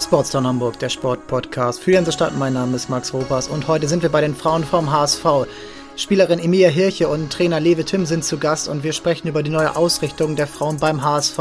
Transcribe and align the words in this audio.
Sportstown 0.00 0.46
Hamburg, 0.46 0.78
der 0.78 0.88
Sportpodcast 0.88 1.80
für 1.80 2.00
die 2.00 2.12
Stadt. 2.12 2.36
Mein 2.36 2.52
Name 2.52 2.76
ist 2.76 2.88
Max 2.90 3.12
Ropas 3.12 3.48
und 3.48 3.66
heute 3.66 3.88
sind 3.88 4.02
wir 4.02 4.10
bei 4.10 4.20
den 4.20 4.34
Frauen 4.34 4.64
vom 4.64 4.92
HSV. 4.92 5.24
Spielerin 5.96 6.38
Emilia 6.38 6.68
Hirche 6.68 7.08
und 7.08 7.32
Trainer 7.32 7.60
Lewe 7.60 7.84
Tim 7.84 8.04
sind 8.04 8.24
zu 8.24 8.38
Gast 8.38 8.68
und 8.68 8.84
wir 8.84 8.92
sprechen 8.92 9.28
über 9.28 9.42
die 9.42 9.50
neue 9.50 9.74
Ausrichtung 9.74 10.36
der 10.36 10.46
Frauen 10.46 10.76
beim 10.78 11.02
HSV, 11.02 11.38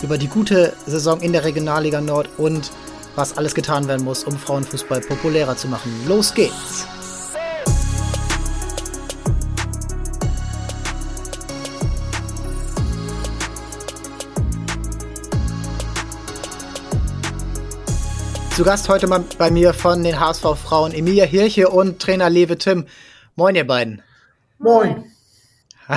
über 0.00 0.16
die 0.16 0.28
gute 0.28 0.72
Saison 0.86 1.20
in 1.20 1.32
der 1.32 1.44
Regionalliga 1.44 2.00
Nord 2.00 2.28
und 2.38 2.70
was 3.16 3.36
alles 3.36 3.54
getan 3.54 3.88
werden 3.88 4.04
muss, 4.04 4.24
um 4.24 4.38
Frauenfußball 4.38 5.00
populärer 5.00 5.56
zu 5.56 5.68
machen. 5.68 5.92
Los 6.06 6.32
geht's! 6.34 6.86
Zu 18.54 18.64
Gast 18.64 18.90
heute 18.90 19.06
mal 19.06 19.24
bei 19.38 19.50
mir 19.50 19.72
von 19.72 20.04
den 20.04 20.20
HSV 20.20 20.42
Frauen 20.62 20.92
Emilia 20.92 21.24
Hirche 21.24 21.70
und 21.70 22.02
Trainer 22.02 22.28
Lewe 22.28 22.58
Tim. 22.58 22.84
Moin, 23.34 23.54
ihr 23.54 23.66
beiden. 23.66 24.02
Moin. 24.58 25.04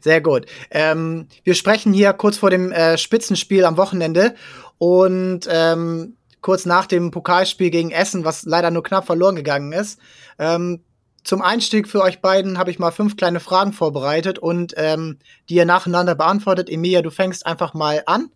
Sehr 0.00 0.22
gut. 0.22 0.46
Ähm, 0.70 1.28
wir 1.42 1.54
sprechen 1.54 1.92
hier 1.92 2.14
kurz 2.14 2.38
vor 2.38 2.48
dem 2.48 2.72
äh, 2.72 2.96
Spitzenspiel 2.96 3.66
am 3.66 3.76
Wochenende 3.76 4.34
und 4.78 5.46
ähm, 5.50 6.16
kurz 6.40 6.64
nach 6.64 6.86
dem 6.86 7.10
Pokalspiel 7.10 7.68
gegen 7.68 7.90
Essen, 7.90 8.24
was 8.24 8.44
leider 8.44 8.70
nur 8.70 8.82
knapp 8.82 9.04
verloren 9.04 9.36
gegangen 9.36 9.74
ist. 9.74 10.00
Ähm, 10.38 10.82
zum 11.22 11.42
Einstieg 11.42 11.86
für 11.86 12.00
euch 12.00 12.22
beiden 12.22 12.56
habe 12.56 12.70
ich 12.70 12.78
mal 12.78 12.92
fünf 12.92 13.18
kleine 13.18 13.40
Fragen 13.40 13.74
vorbereitet 13.74 14.38
und 14.38 14.72
ähm, 14.78 15.18
die 15.50 15.56
ihr 15.56 15.66
nacheinander 15.66 16.14
beantwortet. 16.14 16.70
Emilia, 16.70 17.02
du 17.02 17.10
fängst 17.10 17.44
einfach 17.44 17.74
mal 17.74 18.02
an. 18.06 18.30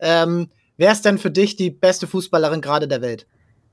Ähm, 0.00 0.50
Wer 0.76 0.92
ist 0.92 1.04
denn 1.04 1.18
für 1.18 1.30
dich 1.30 1.56
die 1.56 1.70
beste 1.70 2.06
Fußballerin 2.06 2.60
gerade 2.60 2.88
der 2.88 3.00
Welt? 3.00 3.26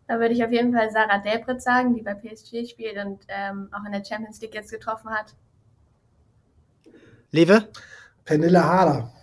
Da 0.08 0.20
würde 0.20 0.34
ich 0.34 0.44
auf 0.44 0.52
jeden 0.52 0.74
Fall 0.74 0.92
Sarah 0.92 1.20
Delbrit 1.20 1.62
sagen, 1.62 1.96
die 1.96 2.02
bei 2.02 2.14
PSG 2.14 2.70
spielt 2.70 2.98
und 2.98 3.22
ähm, 3.30 3.70
auch 3.72 3.86
in 3.86 3.92
der 3.92 4.04
Champions 4.04 4.42
League 4.42 4.54
jetzt 4.54 4.72
getroffen 4.72 5.10
hat. 5.10 5.34
Lewe? 7.32 7.70
Penilla 8.26 8.64
Harder. 8.64 9.14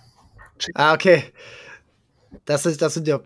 Ah, 0.75 0.95
okay. 0.95 1.25
Das, 2.47 2.67
ist, 2.67 2.81
das 2.81 2.95
sind 2.95 3.07
ja, 3.07 3.20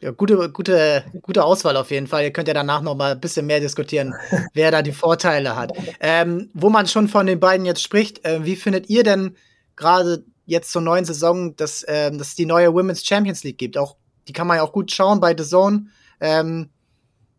ja, 0.00 0.10
gute, 0.10 0.50
gute, 0.50 1.04
gute 1.22 1.44
Auswahl 1.44 1.76
auf 1.76 1.90
jeden 1.90 2.06
Fall. 2.06 2.24
Ihr 2.24 2.32
könnt 2.32 2.48
ja 2.48 2.54
danach 2.54 2.82
noch 2.82 2.96
mal 2.96 3.12
ein 3.12 3.20
bisschen 3.20 3.46
mehr 3.46 3.60
diskutieren, 3.60 4.14
wer 4.52 4.70
da 4.70 4.82
die 4.82 4.92
Vorteile 4.92 5.56
hat. 5.56 5.72
Ähm, 6.00 6.50
wo 6.54 6.68
man 6.68 6.86
schon 6.86 7.08
von 7.08 7.26
den 7.26 7.40
beiden 7.40 7.66
jetzt 7.66 7.82
spricht, 7.82 8.24
äh, 8.24 8.44
wie 8.44 8.56
findet 8.56 8.90
ihr 8.90 9.04
denn 9.04 9.36
gerade 9.76 10.24
jetzt 10.46 10.72
zur 10.72 10.82
neuen 10.82 11.04
Saison, 11.04 11.54
dass, 11.56 11.84
ähm, 11.86 12.18
dass 12.18 12.28
es 12.28 12.34
die 12.34 12.46
neue 12.46 12.72
Women's 12.72 13.04
Champions 13.04 13.44
League 13.44 13.58
gibt. 13.58 13.76
Auch 13.76 13.96
die 14.26 14.32
kann 14.32 14.46
man 14.46 14.56
ja 14.56 14.62
auch 14.62 14.72
gut 14.72 14.90
schauen 14.90 15.20
bei 15.20 15.36
The 15.36 15.44
Zone. 15.44 15.86
Ähm, 16.20 16.70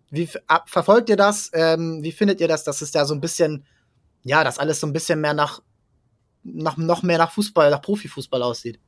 wie 0.10 0.30
ab, 0.48 0.70
verfolgt 0.70 1.10
ihr 1.10 1.18
das? 1.18 1.50
Ähm, 1.54 2.04
wie 2.04 2.12
findet 2.12 2.40
ihr 2.40 2.48
das, 2.48 2.64
dass 2.64 2.82
es 2.82 2.92
da 2.92 3.06
so 3.06 3.14
ein 3.14 3.22
bisschen, 3.22 3.66
ja, 4.24 4.44
dass 4.44 4.60
alles 4.60 4.80
so 4.80 4.88
ein 4.88 4.94
bisschen 4.94 5.20
mehr 5.20 5.34
nach, 5.34 5.62
nach 6.44 6.78
noch 6.78 7.04
mehr 7.04 7.18
nach 7.18 7.32
Fußball, 7.32 7.72
nach 7.72 7.82
Profifußball 7.82 8.42
aussieht? 8.44 8.80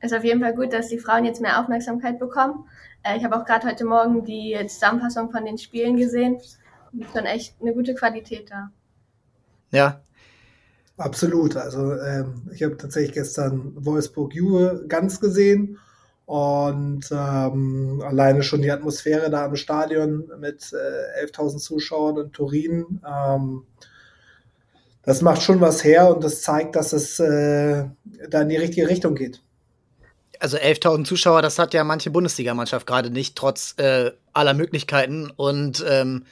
Ist 0.00 0.14
auf 0.14 0.24
jeden 0.24 0.40
Fall 0.40 0.54
gut, 0.54 0.72
dass 0.72 0.88
die 0.88 0.98
Frauen 0.98 1.24
jetzt 1.24 1.40
mehr 1.40 1.60
Aufmerksamkeit 1.60 2.18
bekommen. 2.18 2.68
Äh, 3.02 3.16
ich 3.16 3.24
habe 3.24 3.36
auch 3.36 3.44
gerade 3.44 3.66
heute 3.66 3.84
Morgen 3.84 4.24
die 4.24 4.56
Zusammenfassung 4.68 5.30
von 5.30 5.44
den 5.44 5.58
Spielen 5.58 5.96
gesehen. 5.96 6.36
Ist 6.36 6.58
schon 7.12 7.24
echt 7.24 7.54
eine 7.60 7.74
gute 7.74 7.94
Qualität 7.94 8.50
da. 8.50 8.70
Ja, 9.70 10.02
Absolut. 10.96 11.56
Also 11.56 11.94
ähm, 11.94 12.48
ich 12.52 12.62
habe 12.62 12.76
tatsächlich 12.76 13.14
gestern 13.14 13.72
Wolfsburg-Juve 13.74 14.84
ganz 14.88 15.20
gesehen 15.20 15.78
und 16.26 17.10
ähm, 17.10 18.02
alleine 18.04 18.42
schon 18.42 18.62
die 18.62 18.70
Atmosphäre 18.70 19.28
da 19.28 19.44
im 19.44 19.56
Stadion 19.56 20.30
mit 20.38 20.72
äh, 20.72 21.26
11.000 21.26 21.58
Zuschauern 21.58 22.18
in 22.18 22.32
Turin. 22.32 23.00
Ähm, 23.06 23.64
das 25.02 25.20
macht 25.20 25.42
schon 25.42 25.60
was 25.60 25.84
her 25.84 26.14
und 26.14 26.24
das 26.24 26.42
zeigt, 26.42 26.76
dass 26.76 26.92
es 26.92 27.18
äh, 27.18 27.84
da 28.30 28.42
in 28.42 28.48
die 28.48 28.56
richtige 28.56 28.88
Richtung 28.88 29.14
geht. 29.14 29.42
Also 30.40 30.56
11.000 30.56 31.04
Zuschauer, 31.04 31.42
das 31.42 31.58
hat 31.58 31.74
ja 31.74 31.84
manche 31.84 32.10
Bundesligamannschaft 32.10 32.86
gerade 32.86 33.10
nicht, 33.10 33.36
trotz 33.36 33.74
äh, 33.78 34.12
aller 34.32 34.54
Möglichkeiten. 34.54 35.30
Und 35.34 35.84
ähm, 35.88 36.24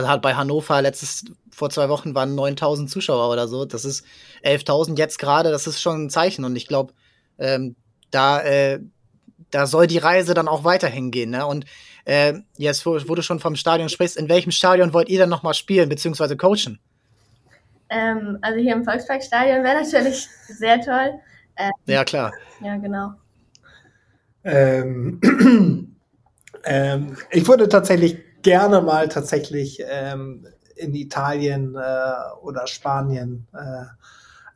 also 0.00 0.10
halt 0.10 0.22
bei 0.22 0.34
Hannover 0.34 0.80
letztes, 0.80 1.24
vor 1.50 1.70
zwei 1.70 1.88
Wochen 1.88 2.14
waren 2.14 2.34
9000 2.34 2.88
Zuschauer 2.88 3.30
oder 3.30 3.48
so. 3.48 3.64
Das 3.66 3.84
ist 3.84 4.04
11.000 4.44 4.96
jetzt 4.98 5.18
gerade, 5.18 5.50
das 5.50 5.66
ist 5.66 5.80
schon 5.80 6.06
ein 6.06 6.10
Zeichen. 6.10 6.44
Und 6.44 6.56
ich 6.56 6.66
glaube, 6.66 6.94
ähm, 7.38 7.76
da, 8.10 8.40
äh, 8.40 8.80
da 9.50 9.66
soll 9.66 9.86
die 9.86 9.98
Reise 9.98 10.32
dann 10.32 10.48
auch 10.48 10.64
weiter 10.64 10.88
hingehen. 10.88 11.30
Ne? 11.30 11.46
Und 11.46 11.66
äh, 12.06 12.34
jetzt, 12.56 12.86
wo, 12.86 12.98
wo, 13.08 13.14
du 13.14 13.22
schon 13.22 13.40
vom 13.40 13.56
Stadion 13.56 13.90
sprichst, 13.90 14.16
in 14.16 14.28
welchem 14.28 14.52
Stadion 14.52 14.94
wollt 14.94 15.10
ihr 15.10 15.18
dann 15.18 15.28
nochmal 15.28 15.54
spielen, 15.54 15.88
beziehungsweise 15.88 16.36
coachen? 16.36 16.78
Ähm, 17.90 18.38
also 18.40 18.58
hier 18.58 18.72
im 18.72 18.84
Volksparkstadion 18.84 19.62
wäre 19.62 19.82
natürlich 19.82 20.28
sehr 20.48 20.80
toll. 20.80 21.20
Ähm, 21.56 21.72
ja, 21.86 22.04
klar. 22.04 22.32
Ja, 22.62 22.76
genau. 22.78 23.12
Ähm, 24.44 25.20
ähm, 26.64 27.16
ich 27.30 27.46
würde 27.46 27.68
tatsächlich 27.68 28.18
gerne 28.42 28.80
mal 28.80 29.08
tatsächlich 29.08 29.82
ähm, 29.86 30.46
in 30.76 30.94
Italien 30.94 31.74
äh, 31.74 32.12
oder 32.42 32.66
Spanien 32.66 33.46
äh, 33.52 33.84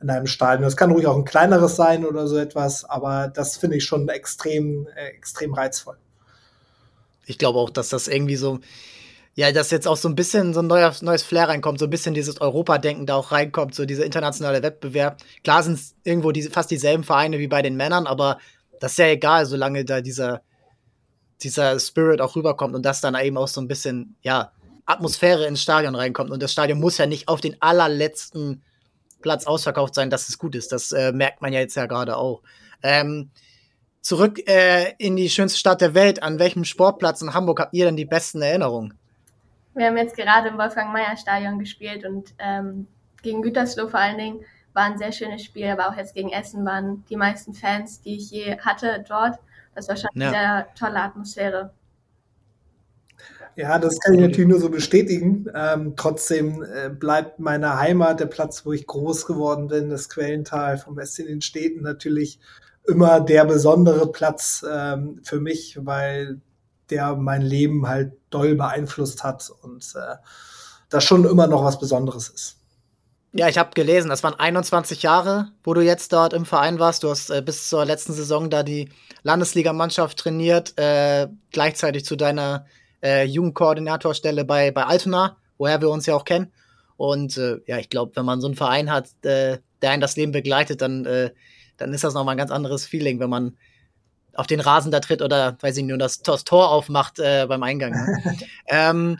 in 0.01 0.09
einem 0.09 0.27
Stadion. 0.27 0.63
Das 0.63 0.77
kann 0.77 0.91
ruhig 0.91 1.07
auch 1.07 1.15
ein 1.15 1.25
kleineres 1.25 1.75
sein 1.75 2.05
oder 2.05 2.27
so 2.27 2.37
etwas, 2.37 2.85
aber 2.85 3.31
das 3.33 3.57
finde 3.57 3.77
ich 3.77 3.85
schon 3.85 4.09
extrem, 4.09 4.87
äh, 4.95 5.07
extrem 5.07 5.53
reizvoll. 5.53 5.97
Ich 7.25 7.37
glaube 7.37 7.59
auch, 7.59 7.69
dass 7.69 7.89
das 7.89 8.07
irgendwie 8.07 8.35
so, 8.35 8.59
ja, 9.33 9.51
dass 9.51 9.71
jetzt 9.71 9.87
auch 9.87 9.97
so 9.97 10.07
ein 10.07 10.15
bisschen 10.15 10.53
so 10.53 10.61
ein 10.61 10.67
neuer, 10.67 10.93
neues 11.01 11.23
Flair 11.23 11.49
reinkommt, 11.49 11.79
so 11.79 11.85
ein 11.85 11.89
bisschen 11.89 12.13
dieses 12.13 12.39
Europa-Denken 12.39 13.05
da 13.05 13.15
auch 13.15 13.31
reinkommt, 13.31 13.73
so 13.73 13.85
dieser 13.85 14.05
internationale 14.05 14.61
Wettbewerb. 14.61 15.17
Klar 15.43 15.63
sind 15.63 15.73
es 15.73 15.95
irgendwo 16.03 16.31
diese, 16.31 16.51
fast 16.51 16.71
dieselben 16.71 17.03
Vereine 17.03 17.39
wie 17.39 17.47
bei 17.47 17.61
den 17.61 17.75
Männern, 17.75 18.05
aber 18.05 18.37
das 18.79 18.91
ist 18.91 18.99
ja 18.99 19.07
egal, 19.07 19.45
solange 19.45 19.85
da 19.85 20.01
dieser, 20.01 20.41
dieser 21.41 21.79
Spirit 21.79 22.21
auch 22.21 22.35
rüberkommt 22.35 22.75
und 22.75 22.85
dass 22.85 23.01
dann 23.01 23.15
eben 23.15 23.37
auch 23.37 23.47
so 23.47 23.61
ein 23.61 23.67
bisschen, 23.67 24.15
ja, 24.21 24.51
Atmosphäre 24.85 25.47
ins 25.47 25.61
Stadion 25.61 25.95
reinkommt. 25.95 26.31
Und 26.31 26.43
das 26.43 26.51
Stadion 26.51 26.79
muss 26.79 26.97
ja 26.97 27.05
nicht 27.05 27.27
auf 27.27 27.41
den 27.41 27.59
allerletzten 27.61 28.61
Platz 29.21 29.47
ausverkauft 29.47 29.95
sein, 29.95 30.09
dass 30.09 30.29
es 30.29 30.37
gut 30.37 30.55
ist. 30.55 30.71
Das 30.71 30.91
äh, 30.91 31.11
merkt 31.11 31.41
man 31.41 31.53
ja 31.53 31.59
jetzt 31.59 31.75
ja 31.75 31.87
gerade 31.87 32.17
auch. 32.17 32.43
Ähm, 32.83 33.31
zurück 34.01 34.47
äh, 34.47 34.93
in 34.99 35.15
die 35.15 35.29
schönste 35.29 35.57
Stadt 35.57 35.81
der 35.81 35.95
Welt. 35.95 36.21
An 36.21 36.37
welchem 36.37 36.63
Sportplatz 36.63 37.21
in 37.21 37.33
Hamburg 37.33 37.59
habt 37.59 37.73
ihr 37.73 37.85
denn 37.85 37.97
die 37.97 38.05
besten 38.05 38.41
Erinnerungen? 38.41 38.93
Wir 39.73 39.87
haben 39.87 39.97
jetzt 39.97 40.15
gerade 40.15 40.49
im 40.49 40.57
Wolfgang-Meyer-Stadion 40.57 41.59
gespielt 41.59 42.05
und 42.05 42.33
ähm, 42.37 42.87
gegen 43.23 43.41
Gütersloh 43.41 43.89
vor 43.89 43.99
allen 43.99 44.17
Dingen 44.17 44.45
war 44.73 44.83
ein 44.83 44.97
sehr 44.97 45.11
schönes 45.11 45.43
Spiel, 45.43 45.67
aber 45.67 45.89
auch 45.89 45.97
jetzt 45.97 46.13
gegen 46.13 46.29
Essen 46.29 46.65
waren 46.65 47.03
die 47.09 47.15
meisten 47.15 47.53
Fans, 47.53 48.01
die 48.01 48.17
ich 48.17 48.29
je 48.29 48.59
hatte, 48.59 49.03
dort. 49.07 49.39
Das 49.75 49.87
war 49.87 49.97
schon 49.97 50.09
ja. 50.15 50.27
eine 50.27 50.31
sehr 50.31 50.67
tolle 50.77 51.01
Atmosphäre. 51.01 51.71
Ja, 53.57 53.79
das 53.79 53.99
kann 53.99 54.15
ich 54.15 54.21
natürlich 54.21 54.49
nur 54.49 54.59
so 54.59 54.69
bestätigen. 54.69 55.45
Ähm, 55.53 55.93
trotzdem 55.95 56.63
äh, 56.63 56.89
bleibt 56.89 57.39
meine 57.39 57.79
Heimat, 57.79 58.19
der 58.19 58.25
Platz, 58.25 58.65
wo 58.65 58.73
ich 58.73 58.85
groß 58.85 59.25
geworden 59.25 59.67
bin, 59.67 59.89
das 59.89 60.09
Quellental 60.09 60.77
vom 60.77 60.97
Westen 60.97 61.23
in 61.23 61.27
den 61.27 61.41
Städten 61.41 61.81
natürlich 61.81 62.39
immer 62.85 63.21
der 63.21 63.45
besondere 63.45 64.11
Platz 64.11 64.65
ähm, 64.69 65.21
für 65.23 65.39
mich, 65.39 65.79
weil 65.81 66.41
der 66.89 67.15
mein 67.15 67.41
Leben 67.41 67.87
halt 67.87 68.13
doll 68.29 68.55
beeinflusst 68.55 69.23
hat 69.23 69.49
und 69.61 69.93
äh, 69.95 70.15
das 70.89 71.03
schon 71.03 71.25
immer 71.25 71.47
noch 71.47 71.63
was 71.63 71.79
Besonderes 71.79 72.29
ist. 72.29 72.57
Ja, 73.37 73.49
ich 73.49 73.57
habe 73.57 73.71
gelesen, 73.73 74.07
das 74.07 74.23
waren 74.23 74.33
21 74.33 75.03
Jahre, 75.03 75.49
wo 75.61 75.73
du 75.73 75.81
jetzt 75.81 76.13
dort 76.13 76.31
im 76.31 76.45
Verein 76.45 76.79
warst. 76.79 77.03
Du 77.03 77.09
hast 77.09 77.29
äh, 77.29 77.41
bis 77.41 77.67
zur 77.67 77.83
letzten 77.83 78.13
Saison 78.13 78.49
da 78.49 78.63
die 78.63 78.87
Landesligamannschaft 79.23 80.17
trainiert, 80.17 80.79
äh, 80.79 81.27
gleichzeitig 81.51 82.05
zu 82.05 82.15
deiner 82.15 82.65
äh, 83.03 83.25
Jugendkoordinatorstelle 83.25 84.45
bei, 84.45 84.71
bei 84.71 84.85
Altona, 84.85 85.35
woher 85.57 85.81
wir 85.81 85.89
uns 85.89 86.05
ja 86.05 86.15
auch 86.15 86.23
kennen. 86.23 86.53
Und 86.95 87.35
äh, 87.35 87.57
ja, 87.67 87.77
ich 87.77 87.89
glaube, 87.89 88.15
wenn 88.15 88.23
man 88.23 88.39
so 88.39 88.47
einen 88.47 88.55
Verein 88.55 88.89
hat, 88.89 89.09
äh, 89.23 89.57
der 89.81 89.91
einen 89.91 89.99
das 89.99 90.15
Leben 90.15 90.31
begleitet, 90.31 90.81
dann, 90.81 91.05
äh, 91.05 91.31
dann 91.75 91.93
ist 91.93 92.05
das 92.05 92.13
nochmal 92.13 92.35
ein 92.35 92.39
ganz 92.39 92.51
anderes 92.51 92.85
Feeling, 92.85 93.19
wenn 93.19 93.29
man 93.29 93.57
auf 94.33 94.47
den 94.47 94.61
Rasen 94.61 94.91
da 94.93 95.01
tritt 95.01 95.21
oder, 95.21 95.57
weiß 95.59 95.75
ich 95.75 95.83
nicht, 95.83 95.89
nur 95.89 95.97
das, 95.97 96.21
das 96.21 96.45
Tor 96.45 96.69
aufmacht 96.69 97.19
äh, 97.19 97.45
beim 97.49 97.63
Eingang. 97.63 97.91
Ne? 97.91 98.37
ähm, 98.69 99.17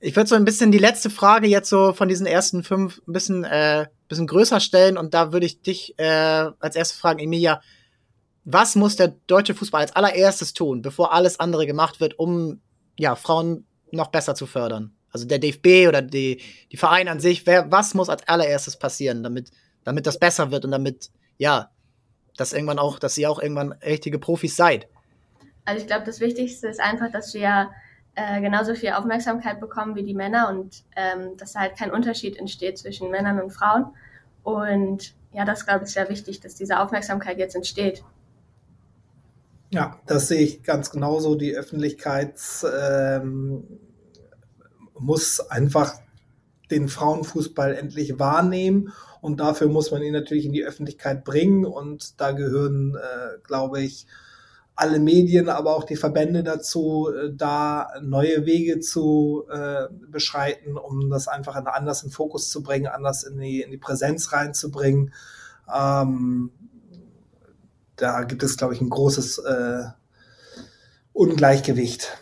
ich 0.00 0.14
würde 0.14 0.28
so 0.28 0.36
ein 0.36 0.44
bisschen 0.44 0.70
die 0.70 0.78
letzte 0.78 1.10
Frage 1.10 1.48
jetzt 1.48 1.68
so 1.68 1.92
von 1.92 2.08
diesen 2.08 2.26
ersten 2.26 2.62
fünf 2.62 3.00
ein 3.06 3.12
bisschen, 3.12 3.44
äh, 3.44 3.86
bisschen 4.08 4.26
größer 4.26 4.60
stellen 4.60 4.96
und 4.96 5.14
da 5.14 5.32
würde 5.32 5.46
ich 5.46 5.60
dich 5.60 5.98
äh, 5.98 6.50
als 6.60 6.76
erste 6.76 6.98
fragen, 6.98 7.18
Emilia, 7.18 7.60
was 8.44 8.76
muss 8.76 8.96
der 8.96 9.14
deutsche 9.26 9.54
Fußball 9.54 9.82
als 9.82 9.94
allererstes 9.94 10.54
tun, 10.54 10.82
bevor 10.82 11.12
alles 11.12 11.40
andere 11.40 11.66
gemacht 11.66 12.00
wird, 12.00 12.18
um 12.18 12.60
ja, 12.98 13.14
Frauen 13.16 13.66
noch 13.90 14.08
besser 14.08 14.34
zu 14.34 14.46
fördern? 14.46 14.94
Also 15.10 15.26
der 15.26 15.38
DFB 15.38 15.88
oder 15.88 16.02
die, 16.02 16.40
die 16.70 16.76
Vereine 16.76 17.10
an 17.10 17.20
sich, 17.20 17.46
wer, 17.46 17.70
was 17.70 17.94
muss 17.94 18.08
als 18.08 18.26
allererstes 18.28 18.78
passieren, 18.78 19.22
damit, 19.22 19.50
damit 19.84 20.06
das 20.06 20.18
besser 20.18 20.50
wird 20.50 20.64
und 20.64 20.70
damit, 20.70 21.10
ja, 21.38 21.70
dass 22.36 22.52
irgendwann 22.52 22.78
auch, 22.78 22.98
dass 22.98 23.18
ihr 23.18 23.30
auch 23.30 23.40
irgendwann 23.40 23.72
richtige 23.72 24.18
Profis 24.18 24.54
seid? 24.54 24.86
Also 25.64 25.82
ich 25.82 25.86
glaube, 25.86 26.06
das 26.06 26.20
Wichtigste 26.20 26.68
ist 26.68 26.80
einfach, 26.80 27.10
dass 27.10 27.34
wir 27.34 27.68
äh, 28.18 28.40
genauso 28.40 28.74
viel 28.74 28.90
Aufmerksamkeit 28.90 29.60
bekommen 29.60 29.94
wie 29.94 30.02
die 30.02 30.14
Männer 30.14 30.48
und 30.48 30.82
ähm, 30.96 31.36
dass 31.36 31.52
da 31.52 31.60
halt 31.60 31.76
kein 31.76 31.92
Unterschied 31.92 32.36
entsteht 32.36 32.76
zwischen 32.76 33.10
Männern 33.10 33.40
und 33.40 33.50
Frauen. 33.50 33.86
Und 34.42 35.14
ja, 35.32 35.44
das 35.44 35.64
glaube 35.64 35.84
ich 35.84 35.92
sehr 35.92 36.08
wichtig, 36.08 36.40
dass 36.40 36.56
diese 36.56 36.80
Aufmerksamkeit 36.80 37.38
jetzt 37.38 37.54
entsteht. 37.54 38.02
Ja, 39.70 40.00
das 40.06 40.26
sehe 40.26 40.40
ich 40.40 40.64
ganz 40.64 40.90
genauso. 40.90 41.36
Die 41.36 41.54
Öffentlichkeit 41.54 42.34
ähm, 42.64 43.62
muss 44.98 45.38
einfach 45.38 45.94
den 46.72 46.88
Frauenfußball 46.88 47.74
endlich 47.74 48.18
wahrnehmen 48.18 48.92
und 49.20 49.38
dafür 49.38 49.68
muss 49.68 49.92
man 49.92 50.02
ihn 50.02 50.12
natürlich 50.12 50.46
in 50.46 50.52
die 50.52 50.64
Öffentlichkeit 50.64 51.24
bringen 51.24 51.64
und 51.64 52.20
da 52.20 52.32
gehören, 52.32 52.96
äh, 52.96 53.38
glaube 53.46 53.80
ich, 53.82 54.06
alle 54.78 55.00
Medien, 55.00 55.48
aber 55.48 55.74
auch 55.74 55.82
die 55.82 55.96
Verbände 55.96 56.44
dazu, 56.44 57.10
äh, 57.12 57.30
da 57.34 57.88
neue 58.00 58.46
Wege 58.46 58.78
zu 58.78 59.44
äh, 59.50 59.88
beschreiten, 60.08 60.76
um 60.76 61.10
das 61.10 61.26
einfach 61.26 61.56
anders 61.56 62.04
in 62.04 62.10
Fokus 62.10 62.48
zu 62.48 62.62
bringen, 62.62 62.86
anders 62.86 63.24
in 63.24 63.38
die, 63.38 63.60
in 63.60 63.72
die 63.72 63.76
Präsenz 63.76 64.32
reinzubringen. 64.32 65.12
Ähm, 65.72 66.52
da 67.96 68.22
gibt 68.22 68.44
es, 68.44 68.56
glaube 68.56 68.74
ich, 68.74 68.80
ein 68.80 68.88
großes 68.88 69.38
äh, 69.38 69.82
Ungleichgewicht. 71.12 72.16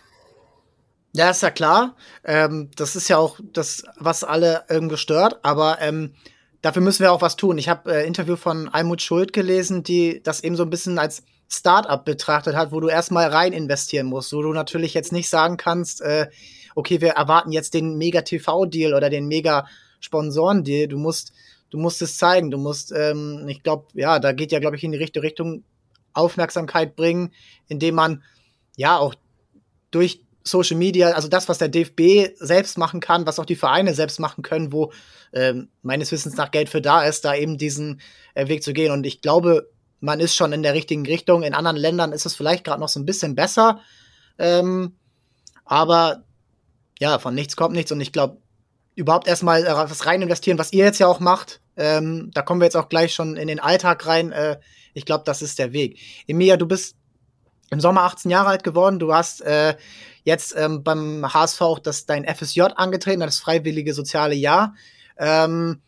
Ja, 1.13 1.31
ist 1.31 1.43
ja 1.43 1.51
klar. 1.51 1.95
Ähm, 2.25 2.71
das 2.77 2.97
ist 2.97 3.09
ja 3.09 3.19
auch 3.19 3.39
das, 3.53 3.85
was 3.99 4.25
alle 4.25 4.65
irgendwie 4.71 4.97
stört, 4.97 5.41
aber 5.43 5.79
ähm, 5.83 6.15
dafür 6.63 6.81
müssen 6.81 7.03
wir 7.03 7.13
auch 7.13 7.21
was 7.21 7.37
tun. 7.37 7.59
Ich 7.59 7.69
habe 7.69 7.95
äh, 7.95 8.07
Interview 8.07 8.37
von 8.37 8.71
Almut 8.71 9.03
Schuld 9.03 9.35
gelesen, 9.35 9.83
die 9.83 10.23
das 10.23 10.43
eben 10.43 10.57
so 10.57 10.63
ein 10.63 10.71
bisschen 10.71 10.99
als 10.99 11.23
Startup 11.49 12.05
betrachtet 12.05 12.57
hat, 12.57 12.73
wo 12.73 12.81
du 12.81 12.89
erstmal 12.89 13.29
rein 13.29 13.53
investieren 13.53 14.07
musst, 14.07 14.33
wo 14.33 14.43
du 14.43 14.53
natürlich 14.53 14.95
jetzt 14.95 15.13
nicht 15.13 15.29
sagen 15.29 15.57
kannst, 15.57 16.01
äh, 16.01 16.29
okay, 16.75 17.01
wir 17.01 17.11
erwarten 17.11 17.53
jetzt 17.53 17.75
den 17.75 17.97
mega 17.97 18.23
TV-Deal 18.23 18.95
oder 18.95 19.11
den 19.11 19.29
mega 19.29 19.67
Sponsoren-Deal. 20.01 20.89
Du 20.89 20.99
musst 20.99 21.33
du 21.71 21.79
musst 21.79 22.03
es 22.03 22.17
zeigen, 22.17 22.51
du 22.51 22.59
musst, 22.59 22.93
ähm, 22.93 23.47
ich 23.49 23.63
glaube, 23.63 23.87
ja, 23.95 24.19
da 24.19 24.33
geht 24.33 24.53
ja, 24.53 24.59
glaube 24.59 24.77
ich, 24.77 24.85
in 24.85 24.93
die 24.93 24.99
richtige 24.99 25.23
Richtung 25.23 25.65
Aufmerksamkeit 26.13 26.97
bringen, 26.97 27.33
indem 27.69 27.95
man 27.97 28.23
ja 28.77 28.99
auch 28.99 29.15
durch 29.91 30.23
Social 30.43 30.77
Media, 30.77 31.11
also 31.11 31.29
das, 31.29 31.49
was 31.49 31.59
der 31.59 31.69
DFB 31.69 32.35
selbst 32.37 32.79
machen 32.79 33.01
kann, 33.01 33.27
was 33.27 33.39
auch 33.39 33.45
die 33.45 33.57
Vereine 33.57 33.95
selbst 33.95 34.21
machen 34.21 34.43
können, 34.43 34.73
wo 34.73 34.93
ähm, 35.33 35.69
meines 35.83 36.13
Wissens 36.13 36.37
nach 36.37 36.53
Geld 36.53 36.69
für 36.69 36.81
da 36.81 37.03
ist, 37.03 37.25
da 37.25 37.35
eben 37.35 37.59
diesen 37.59 38.01
äh, 38.35 38.47
Weg 38.47 38.63
zu 38.63 38.73
gehen. 38.73 38.93
Und 38.93 39.05
ich 39.07 39.21
glaube, 39.21 39.69
man 40.01 40.21
ist 40.21 40.35
schon 40.35 40.53
in 40.53 40.63
der 40.63 40.75
richtigen 40.75 41.07
Richtung. 41.07 41.43
In 41.43 41.55
anderen 41.55 41.77
Ländern 41.77 42.13
ist 42.13 42.27
es 42.27 42.35
vielleicht 42.35 42.65
gerade 42.65 42.81
noch 42.81 42.89
so 42.89 43.01
ein 43.01 43.07
bisschen 43.07 43.35
besser. 43.35 43.81
Ähm, 44.39 44.97
aber 45.65 46.25
ja, 46.99 47.19
von 47.19 47.35
nichts 47.35 47.57
kommt 47.57 47.75
nichts. 47.75 47.93
Und 47.93 48.01
ich 48.01 48.13
glaube, 48.13 48.39
überhaupt 48.95 49.29
erstmal 49.29 49.65
äh, 49.65 49.75
was 49.75 50.07
rein 50.07 50.23
investieren, 50.23 50.59
was 50.59 50.73
ihr 50.73 50.85
jetzt 50.85 50.99
ja 50.99 51.07
auch 51.07 51.21
macht. 51.21 51.61
Ähm, 51.77 52.31
da 52.33 52.43
kommen 52.43 52.61
wir 52.61 52.67
jetzt 52.67 52.77
auch 52.77 52.89
gleich 52.89 53.15
schon 53.15 53.37
in 53.37 53.49
den 53.49 53.61
Alltag 53.61 54.07
rein. 54.07 54.33
Äh, 54.33 54.59
ich 54.95 55.05
glaube, 55.05 55.25
das 55.25 55.43
ist 55.43 55.59
der 55.59 55.73
Weg. 55.73 55.99
Emilia, 56.27 56.57
du 56.57 56.67
bist 56.67 56.97
im 57.71 57.81
Sommer 57.81 58.03
18 58.03 58.31
Jahre 58.31 58.49
alt 58.49 58.65
geworden. 58.65 58.99
Du 58.99 59.13
hast 59.13 59.43
äh, 59.43 59.77
jetzt 60.25 60.55
ähm, 60.57 60.83
beim 60.83 61.33
HSV 61.33 61.61
auch 61.61 61.79
das, 61.79 62.07
dein 62.07 62.25
FSJ 62.25 62.63
angetreten, 62.77 63.21
das 63.21 63.39
freiwillige 63.39 63.93
soziale 63.93 64.35
Jahr. 64.35 64.75
Ähm, 65.19 65.83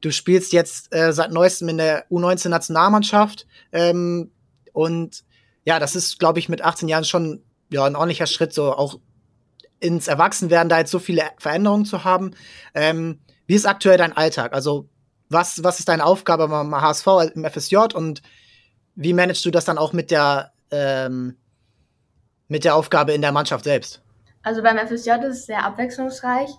du 0.00 0.10
spielst 0.10 0.52
jetzt 0.52 0.94
äh, 0.94 1.12
seit 1.12 1.32
neuestem 1.32 1.68
in 1.68 1.78
der 1.78 2.08
U19-Nationalmannschaft. 2.10 3.46
Ähm, 3.72 4.30
und 4.72 5.24
ja, 5.64 5.78
das 5.78 5.96
ist, 5.96 6.18
glaube 6.18 6.38
ich, 6.38 6.48
mit 6.48 6.62
18 6.62 6.88
Jahren 6.88 7.04
schon 7.04 7.42
ja, 7.70 7.84
ein 7.84 7.96
ordentlicher 7.96 8.26
Schritt, 8.26 8.52
so 8.52 8.72
auch 8.72 8.98
ins 9.80 10.08
Erwachsenwerden 10.08 10.68
da 10.68 10.78
jetzt 10.78 10.90
so 10.90 10.98
viele 10.98 11.22
Veränderungen 11.38 11.84
zu 11.84 12.04
haben. 12.04 12.34
Ähm, 12.74 13.20
wie 13.46 13.54
ist 13.54 13.66
aktuell 13.66 13.98
dein 13.98 14.16
Alltag? 14.16 14.52
Also, 14.52 14.88
was, 15.28 15.62
was 15.64 15.80
ist 15.80 15.88
deine 15.88 16.04
Aufgabe 16.04 16.48
beim 16.48 16.74
HSV 16.74 17.06
im 17.34 17.44
FSJ 17.44 17.76
und 17.94 18.22
wie 18.94 19.12
managst 19.12 19.44
du 19.44 19.50
das 19.50 19.64
dann 19.64 19.76
auch 19.76 19.92
mit 19.92 20.10
der, 20.10 20.52
ähm, 20.70 21.36
mit 22.48 22.64
der 22.64 22.76
Aufgabe 22.76 23.12
in 23.12 23.22
der 23.22 23.32
Mannschaft 23.32 23.64
selbst? 23.64 24.02
Also 24.42 24.62
beim 24.62 24.78
FSJ 24.78 25.10
ist 25.24 25.38
es 25.38 25.46
sehr 25.46 25.64
abwechslungsreich. 25.64 26.50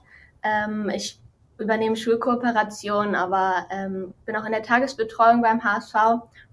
Ähm, 0.44 0.90
ich 0.90 1.20
übernehme 1.58 1.96
Schulkooperationen, 1.96 3.16
aber 3.16 3.68
ähm, 3.72 4.14
bin 4.26 4.36
auch 4.36 4.46
in 4.46 4.52
der 4.52 4.64
Tagesbetreuung 4.64 5.42
beim 5.42 5.64
HSV, 5.64 5.96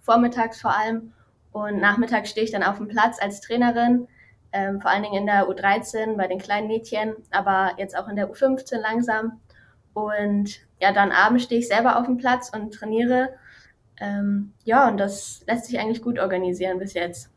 vormittags 0.00 0.60
vor 0.60 0.76
allem. 0.76 1.12
Und 1.52 1.80
nachmittags 1.80 2.30
stehe 2.30 2.44
ich 2.44 2.50
dann 2.50 2.62
auf 2.62 2.78
dem 2.78 2.88
Platz 2.88 3.20
als 3.20 3.40
Trainerin 3.40 4.08
ähm, 4.54 4.80
vor 4.80 4.90
allen 4.90 5.02
Dingen 5.02 5.16
in 5.16 5.26
der 5.26 5.48
U13 5.48 6.16
bei 6.16 6.28
den 6.28 6.38
kleinen 6.38 6.68
Mädchen, 6.68 7.16
aber 7.32 7.72
jetzt 7.76 7.98
auch 7.98 8.08
in 8.08 8.14
der 8.14 8.30
U15 8.30 8.78
langsam. 8.78 9.40
Und 9.94 10.60
ja, 10.80 10.92
dann 10.92 11.10
abends 11.10 11.42
stehe 11.42 11.60
ich 11.60 11.66
selber 11.66 11.98
auf 11.98 12.06
dem 12.06 12.18
Platz 12.18 12.50
und 12.54 12.72
trainiere. 12.72 13.30
Ähm, 14.00 14.52
ja, 14.62 14.88
und 14.88 14.98
das 14.98 15.42
lässt 15.48 15.66
sich 15.66 15.78
eigentlich 15.78 16.02
gut 16.02 16.20
organisieren 16.20 16.78
bis 16.78 16.94
jetzt. 16.94 17.30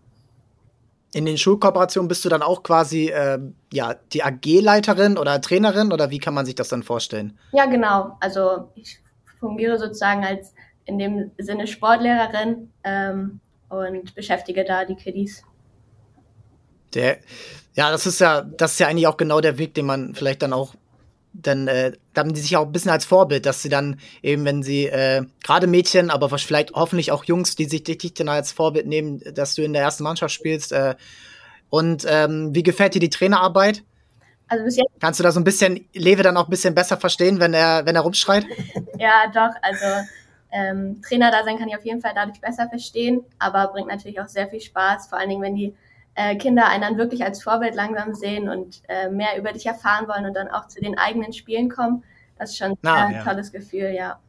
In 1.17 1.25
den 1.25 1.39
Schulkooperationen 1.39 2.07
bist 2.07 2.23
du 2.25 2.29
dann 2.29 2.43
auch 2.43 2.61
quasi 2.61 3.07
äh, 3.07 3.39
ja, 3.73 3.95
die 4.13 4.23
AG-Leiterin 4.23 5.17
oder 5.17 5.41
Trainerin 5.41 5.91
oder 5.91 6.11
wie 6.11 6.19
kann 6.19 6.35
man 6.35 6.45
sich 6.45 6.53
das 6.53 6.69
dann 6.69 6.83
vorstellen? 6.83 7.39
Ja, 7.53 7.65
genau. 7.65 8.15
Also 8.19 8.69
ich 8.75 8.99
fungiere 9.39 9.79
sozusagen 9.79 10.23
als 10.23 10.53
in 10.85 10.99
dem 10.99 11.31
Sinne 11.39 11.65
Sportlehrerin 11.65 12.71
ähm, 12.83 13.39
und 13.67 14.13
beschäftige 14.13 14.63
da 14.63 14.85
die 14.85 14.93
Kiddies. 14.93 15.43
Der, 16.93 17.17
ja, 17.73 17.89
das 17.89 18.05
ist 18.05 18.19
ja, 18.19 18.41
das 18.41 18.73
ist 18.73 18.79
ja 18.79 18.87
eigentlich 18.87 19.07
auch 19.07 19.17
genau 19.17 19.41
der 19.41 19.57
Weg, 19.57 19.73
den 19.73 19.87
man 19.87 20.13
vielleicht 20.13 20.43
dann 20.43 20.53
auch 20.53 20.75
dann 21.33 21.67
äh, 21.67 21.93
da 22.13 22.21
haben 22.21 22.33
die 22.33 22.41
sich 22.41 22.57
auch 22.57 22.65
ein 22.65 22.71
bisschen 22.71 22.91
als 22.91 23.05
Vorbild, 23.05 23.45
dass 23.45 23.61
sie 23.61 23.69
dann 23.69 23.99
eben, 24.21 24.45
wenn 24.45 24.63
sie 24.63 24.87
äh, 24.87 25.23
gerade 25.43 25.67
Mädchen, 25.67 26.09
aber 26.09 26.29
vielleicht 26.29 26.73
hoffentlich 26.73 27.11
auch 27.11 27.23
Jungs, 27.25 27.55
die 27.55 27.65
sich 27.65 27.83
dich 27.83 28.13
dann 28.13 28.29
als 28.29 28.51
Vorbild 28.51 28.87
nehmen, 28.87 29.21
dass 29.33 29.55
du 29.55 29.63
in 29.63 29.73
der 29.73 29.83
ersten 29.83 30.03
Mannschaft 30.03 30.33
spielst. 30.33 30.71
Äh, 30.71 30.95
und 31.69 32.05
ähm, 32.09 32.55
wie 32.55 32.63
gefällt 32.63 32.95
dir 32.95 32.99
die 32.99 33.09
Trainerarbeit? 33.09 33.83
Also 34.47 34.63
bis 34.63 34.77
jetzt 34.77 34.87
Kannst 34.99 35.19
du 35.19 35.23
da 35.23 35.31
so 35.31 35.39
ein 35.39 35.43
bisschen 35.43 35.87
Lewe 35.93 36.23
dann 36.23 36.37
auch 36.37 36.47
ein 36.47 36.49
bisschen 36.49 36.73
besser 36.73 36.97
verstehen, 36.97 37.39
wenn 37.39 37.53
er, 37.53 37.85
wenn 37.85 37.95
er 37.95 38.01
rumschreit? 38.01 38.45
ja, 38.97 39.27
doch. 39.33 39.53
Also 39.61 40.07
ähm, 40.51 41.01
Trainer 41.01 41.31
da 41.31 41.43
sein 41.43 41.57
kann 41.59 41.67
ich 41.67 41.75
auf 41.75 41.85
jeden 41.85 42.01
Fall 42.01 42.13
dadurch 42.15 42.39
besser 42.39 42.69
verstehen, 42.69 43.23
aber 43.37 43.67
bringt 43.67 43.89
natürlich 43.89 44.19
auch 44.21 44.27
sehr 44.27 44.47
viel 44.47 44.61
Spaß, 44.61 45.07
vor 45.07 45.19
allen 45.19 45.29
Dingen, 45.29 45.41
wenn 45.41 45.55
die 45.55 45.75
äh, 46.17 46.35
Kinder 46.35 46.67
einen 46.67 46.81
dann 46.81 46.97
wirklich 46.97 47.23
als 47.23 47.43
Vorbild 47.43 47.75
langsam 47.75 48.15
sehen 48.15 48.49
und 48.49 48.81
äh, 48.89 49.07
mehr 49.09 49.37
über 49.37 49.53
dich 49.53 49.67
erfahren 49.67 50.07
wollen 50.07 50.25
und 50.25 50.33
dann 50.33 50.47
auch 50.47 50.67
zu 50.67 50.81
den 50.81 50.97
eigenen 50.97 51.31
Spielen 51.31 51.69
kommen. 51.69 52.03
Das 52.39 52.51
ist 52.51 52.57
schon 52.57 52.75
ah, 52.83 53.05
ein 53.05 53.13
ja. 53.13 53.23
tolles 53.23 53.51
Gefühl, 53.51 53.93
ja. 53.95 54.19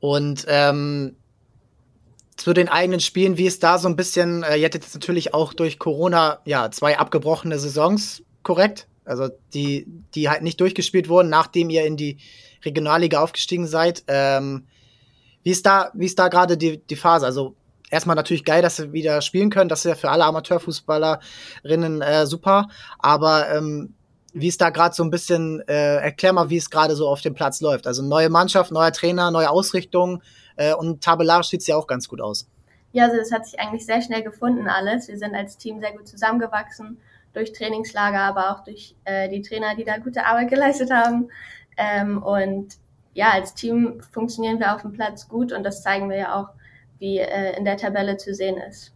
Und 0.00 0.46
ähm, 0.48 1.14
zu 2.36 2.54
den 2.54 2.70
eigenen 2.70 3.00
Spielen, 3.00 3.36
wie 3.36 3.46
ist 3.46 3.62
da 3.62 3.76
so 3.76 3.86
ein 3.86 3.96
bisschen, 3.96 4.44
äh, 4.44 4.56
ihr 4.56 4.64
hattet 4.64 4.84
jetzt 4.84 4.94
natürlich 4.94 5.34
auch 5.34 5.52
durch 5.52 5.78
Corona 5.78 6.38
ja 6.46 6.70
zwei 6.70 6.98
abgebrochene 6.98 7.58
Saisons, 7.58 8.22
korrekt? 8.42 8.88
Also 9.04 9.28
die, 9.52 9.86
die 10.14 10.30
halt 10.30 10.42
nicht 10.42 10.60
durchgespielt 10.60 11.10
wurden, 11.10 11.28
nachdem 11.28 11.68
ihr 11.68 11.84
in 11.84 11.98
die 11.98 12.16
Regionalliga 12.64 13.20
aufgestiegen 13.20 13.66
seid. 13.66 14.04
Ähm, 14.08 14.66
wie 15.42 15.50
ist 15.50 15.66
da, 15.66 15.90
wie 15.92 16.06
ist 16.06 16.18
da 16.18 16.28
gerade 16.28 16.56
die, 16.56 16.78
die 16.78 16.96
Phase? 16.96 17.26
Also 17.26 17.54
erstmal 17.90 18.16
natürlich 18.16 18.44
geil, 18.44 18.62
dass 18.62 18.76
sie 18.76 18.92
wieder 18.92 19.20
spielen 19.22 19.50
können. 19.50 19.68
Das 19.68 19.80
ist 19.80 19.88
ja 19.88 19.94
für 19.94 20.10
alle 20.10 20.24
Amateurfußballerinnen 20.24 22.02
äh, 22.02 22.26
super. 22.26 22.68
Aber 22.98 23.50
ähm, 23.50 23.94
wie 24.32 24.48
ist 24.48 24.60
da 24.60 24.70
gerade 24.70 24.94
so 24.94 25.02
ein 25.02 25.10
bisschen, 25.10 25.62
äh, 25.66 25.96
erklär 25.96 26.32
mal, 26.32 26.50
wie 26.50 26.58
es 26.58 26.68
gerade 26.68 26.94
so 26.94 27.08
auf 27.08 27.22
dem 27.22 27.34
Platz 27.34 27.60
läuft. 27.60 27.86
Also 27.86 28.02
neue 28.02 28.28
Mannschaft, 28.28 28.70
neuer 28.70 28.92
Trainer, 28.92 29.30
neue 29.30 29.48
Ausrichtung 29.48 30.22
äh, 30.56 30.74
und 30.74 31.02
tabellarisch 31.02 31.48
sieht 31.48 31.62
es 31.62 31.66
ja 31.66 31.76
auch 31.76 31.86
ganz 31.86 32.06
gut 32.08 32.20
aus. 32.20 32.46
Ja, 32.92 33.04
also 33.04 33.16
das 33.16 33.32
hat 33.32 33.46
sich 33.46 33.58
eigentlich 33.58 33.86
sehr 33.86 34.02
schnell 34.02 34.22
gefunden 34.22 34.68
alles. 34.68 35.08
Wir 35.08 35.18
sind 35.18 35.34
als 35.34 35.56
Team 35.56 35.80
sehr 35.80 35.92
gut 35.92 36.06
zusammengewachsen 36.06 36.98
durch 37.32 37.52
Trainingslager, 37.52 38.20
aber 38.20 38.50
auch 38.50 38.64
durch 38.64 38.94
äh, 39.04 39.28
die 39.28 39.42
Trainer, 39.42 39.74
die 39.74 39.84
da 39.84 39.98
gute 39.98 40.24
Arbeit 40.24 40.50
geleistet 40.50 40.90
haben. 40.90 41.28
Ähm, 41.76 42.22
und 42.22 42.76
ja, 43.14 43.30
als 43.30 43.54
Team 43.54 44.00
funktionieren 44.12 44.58
wir 44.58 44.74
auf 44.74 44.82
dem 44.82 44.92
Platz 44.92 45.28
gut 45.28 45.52
und 45.52 45.62
das 45.62 45.82
zeigen 45.82 46.10
wir 46.10 46.16
ja 46.16 46.34
auch 46.34 46.48
wie 46.98 47.18
äh, 47.18 47.56
in 47.56 47.64
der 47.64 47.76
Tabelle 47.76 48.16
zu 48.16 48.34
sehen 48.34 48.56
ist. 48.68 48.92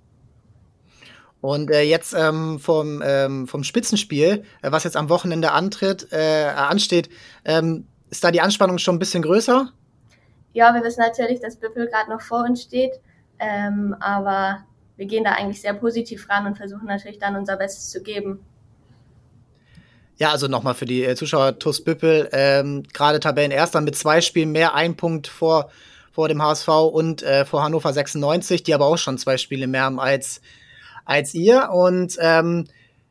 Und 1.40 1.70
äh, 1.70 1.82
jetzt 1.82 2.14
ähm, 2.14 2.58
vom, 2.58 3.02
ähm, 3.04 3.46
vom 3.46 3.64
Spitzenspiel, 3.64 4.44
äh, 4.62 4.72
was 4.72 4.84
jetzt 4.84 4.96
am 4.96 5.08
Wochenende 5.08 5.52
antritt, 5.52 6.08
äh, 6.12 6.48
ansteht, 6.54 7.08
ähm, 7.44 7.86
ist 8.10 8.22
da 8.24 8.30
die 8.30 8.40
Anspannung 8.40 8.78
schon 8.78 8.96
ein 8.96 8.98
bisschen 8.98 9.22
größer? 9.22 9.72
Ja, 10.52 10.74
wir 10.74 10.82
wissen 10.82 11.00
natürlich, 11.00 11.40
dass 11.40 11.56
Büppel 11.56 11.86
gerade 11.86 12.10
noch 12.10 12.20
vor 12.20 12.44
uns 12.44 12.62
steht, 12.62 12.92
ähm, 13.38 13.94
aber 14.00 14.64
wir 14.96 15.06
gehen 15.06 15.24
da 15.24 15.32
eigentlich 15.32 15.62
sehr 15.62 15.74
positiv 15.74 16.28
ran 16.28 16.46
und 16.46 16.56
versuchen 16.56 16.86
natürlich 16.86 17.18
dann 17.18 17.36
unser 17.36 17.56
Bestes 17.56 17.88
zu 17.88 18.02
geben. 18.02 18.40
Ja, 20.16 20.32
also 20.32 20.48
nochmal 20.48 20.74
für 20.74 20.84
die 20.84 21.04
äh, 21.04 21.14
Zuschauer, 21.14 21.58
TuS 21.58 21.82
Büppel, 21.82 22.28
ähm, 22.32 22.82
gerade 22.92 23.20
Tabellenerster 23.20 23.80
mit 23.80 23.96
zwei 23.96 24.20
Spielen 24.20 24.52
mehr, 24.52 24.74
ein 24.74 24.94
Punkt 24.94 25.28
vor 25.28 25.70
vor 26.20 26.28
dem 26.28 26.42
HSV 26.42 26.68
und 26.68 27.22
äh, 27.22 27.46
vor 27.46 27.62
Hannover 27.62 27.94
96, 27.94 28.62
die 28.62 28.74
aber 28.74 28.84
auch 28.84 28.98
schon 28.98 29.16
zwei 29.16 29.38
Spiele 29.38 29.66
mehr 29.66 29.84
haben 29.84 29.98
als, 29.98 30.42
als 31.06 31.32
ihr. 31.32 31.70
Und 31.72 32.18
ähm, 32.20 32.66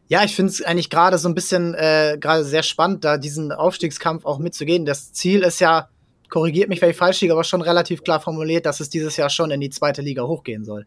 ja, 0.10 0.24
ich 0.24 0.36
finde 0.36 0.51
es 0.51 0.62
eigentlich 0.62 0.92
gerade 0.92 1.18
so 1.18 1.28
ein 1.28 1.34
bisschen 1.34 1.74
äh, 1.74 2.20
gerade 2.20 2.44
sehr 2.44 2.62
spannend, 2.62 3.04
da 3.04 3.18
diesen 3.18 3.51
Aufstiegskampf 3.51 4.25
auch 4.25 4.38
mitzugehen. 4.38 4.86
Das 4.86 5.12
Ziel 5.12 5.42
ist 5.42 5.60
ja, 5.60 5.89
korrigiert 6.30 6.70
mich, 6.70 6.84
wenn 6.84 6.92
ich 6.92 6.98
falsch 6.98 7.20
liege, 7.22 7.34
aber 7.34 7.44
schon 7.44 7.63
relativ 7.63 8.04
klar 8.04 8.20
formuliert, 8.20 8.68
dass 8.68 8.80
es 8.80 8.92
dieses 8.92 9.18
Jahr 9.18 9.32
schon 9.32 9.50
in 9.50 9.60
die 9.60 9.72
zweite 9.72 10.04
Liga 10.04 10.22
hochgehen 10.22 10.63
soll. 10.63 10.86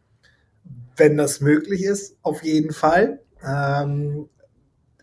Wenn 0.97 1.17
das 1.17 1.41
möglich 1.41 1.83
ist, 1.83 2.14
auf 2.23 2.45
jeden 2.45 2.73
Fall. 2.73 3.19
Ähm, 3.45 4.29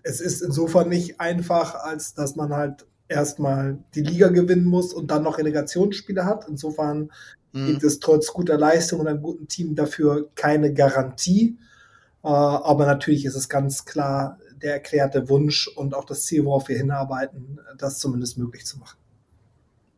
es 0.04 0.22
ist 0.22 0.42
insofern 0.42 0.88
nicht 0.88 1.20
einfach, 1.20 1.76
als 1.76 2.14
dass 2.14 2.38
man 2.38 2.54
halt 2.54 2.86
erstmal 3.10 3.80
die 3.96 4.02
Liga 4.02 4.30
gewinnen 4.30 4.66
muss 4.66 4.94
und 4.94 5.12
dann 5.12 5.24
noch 5.24 5.38
Relegationsspiele 5.38 6.24
hat. 6.24 6.46
Insofern 6.48 7.12
mhm. 7.52 7.68
gibt 7.68 7.84
es 7.84 8.00
trotz 8.00 8.32
guter 8.32 8.58
Leistung 8.58 9.02
und 9.02 9.08
einem 9.08 9.22
guten 9.22 9.48
Team 9.48 9.76
dafür 9.76 10.30
keine 10.36 10.74
Garantie. 10.74 11.58
Äh, 12.24 12.28
aber 12.28 12.86
natürlich 12.86 13.26
ist 13.26 13.36
es 13.36 13.50
ganz 13.50 13.84
klar 13.84 14.38
der 14.62 14.74
erklärte 14.74 15.30
Wunsch 15.30 15.68
und 15.68 15.96
auch 15.96 16.06
das 16.06 16.24
Ziel, 16.24 16.46
worauf 16.46 16.68
wir 16.68 16.78
hinarbeiten, 16.78 17.60
das 17.78 18.00
zumindest 18.00 18.38
möglich 18.38 18.66
zu 18.66 18.78
machen. 18.78 18.98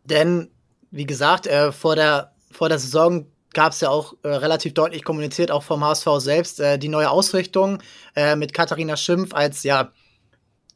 Denn, 0.06 0.50
wie 0.92 1.06
gesagt, 1.06 1.48
äh, 1.48 1.72
vor, 1.72 1.96
der, 1.96 2.32
vor 2.52 2.70
der 2.70 2.80
Saison 2.80 3.26
gab 3.54 3.74
es 3.74 3.82
ja 3.82 3.90
auch 3.90 4.14
äh, 4.24 4.30
relativ 4.30 4.74
deutlich 4.74 5.04
kommuniziert, 5.04 5.52
auch 5.52 5.64
vom 5.64 5.84
HSV 5.84 6.08
selbst, 6.20 6.60
äh, 6.60 6.78
die 6.78 6.90
neue 6.90 7.10
Ausrichtung 7.10 7.82
äh, 8.16 8.36
mit 8.36 8.54
Katharina 8.54 8.96
Schimpf 8.96 9.34
als 9.34 9.64
ja, 9.64 9.92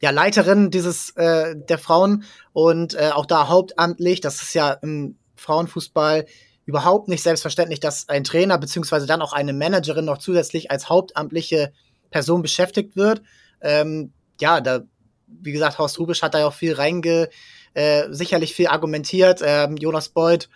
ja 0.00 0.10
Leiterin 0.10 0.70
dieses 0.70 1.10
äh, 1.10 1.54
der 1.56 1.78
Frauen 1.78 2.24
und 2.52 2.94
äh, 2.94 3.10
auch 3.12 3.26
da 3.26 3.48
hauptamtlich. 3.48 4.20
Das 4.20 4.42
ist 4.42 4.54
ja 4.54 4.72
im 4.72 5.16
Frauenfußball 5.36 6.26
überhaupt 6.64 7.08
nicht 7.08 7.22
selbstverständlich, 7.22 7.80
dass 7.80 8.08
ein 8.08 8.24
Trainer 8.24 8.58
beziehungsweise 8.58 9.06
dann 9.06 9.22
auch 9.22 9.32
eine 9.32 9.52
Managerin 9.52 10.04
noch 10.04 10.18
zusätzlich 10.18 10.70
als 10.70 10.88
hauptamtliche 10.88 11.72
Person 12.10 12.42
beschäftigt 12.42 12.96
wird. 12.96 13.22
Ähm, 13.60 14.12
ja, 14.40 14.60
da, 14.60 14.80
wie 15.26 15.52
gesagt, 15.52 15.78
Horst 15.78 15.98
Rubisch 15.98 16.22
hat 16.22 16.34
da 16.34 16.40
ja 16.40 16.48
auch 16.48 16.54
viel 16.54 16.74
reinge, 16.74 17.28
äh, 17.74 18.04
sicherlich 18.10 18.54
viel 18.54 18.66
argumentiert. 18.66 19.40
Ähm, 19.44 19.76
Jonas 19.76 20.08
Beuth 20.08 20.48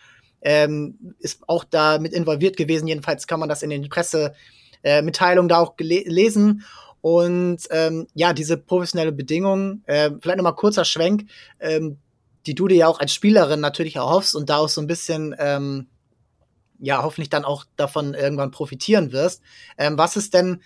ähm, 0.42 1.14
ist 1.18 1.42
auch 1.46 1.64
da 1.64 1.98
mit 1.98 2.12
involviert 2.12 2.56
gewesen. 2.56 2.88
Jedenfalls 2.88 3.26
kann 3.26 3.40
man 3.40 3.48
das 3.48 3.62
in 3.62 3.70
den 3.70 3.88
Pressemitteilungen 3.88 5.48
da 5.48 5.58
auch 5.58 5.74
lesen. 5.78 6.64
Und 7.00 7.58
ähm, 7.70 8.06
ja, 8.14 8.32
diese 8.32 8.56
professionelle 8.56 9.12
Bedingung, 9.12 9.82
äh, 9.86 10.10
vielleicht 10.20 10.36
nochmal 10.36 10.54
kurzer 10.54 10.84
Schwenk, 10.84 11.26
ähm, 11.58 11.98
die 12.46 12.54
du 12.54 12.68
dir 12.68 12.76
ja 12.76 12.88
auch 12.88 13.00
als 13.00 13.12
Spielerin 13.12 13.60
natürlich 13.60 13.96
erhoffst 13.96 14.34
und 14.34 14.50
da 14.50 14.58
auch 14.58 14.68
so 14.68 14.80
ein 14.80 14.86
bisschen, 14.86 15.34
ähm, 15.38 15.88
ja, 16.78 17.02
hoffentlich 17.02 17.30
dann 17.30 17.44
auch 17.44 17.64
davon 17.76 18.14
irgendwann 18.14 18.50
profitieren 18.50 19.12
wirst. 19.12 19.42
Ähm, 19.76 19.98
was 19.98 20.16
ist 20.16 20.34
denn 20.34 20.62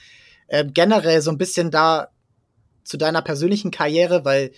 äh, 0.48 0.64
generell 0.64 1.20
so 1.22 1.30
ein 1.30 1.38
bisschen 1.38 1.70
da 1.70 2.08
zu 2.84 2.96
deiner 2.96 3.22
persönlichen 3.22 3.70
Karriere, 3.70 4.24
weil 4.24 4.52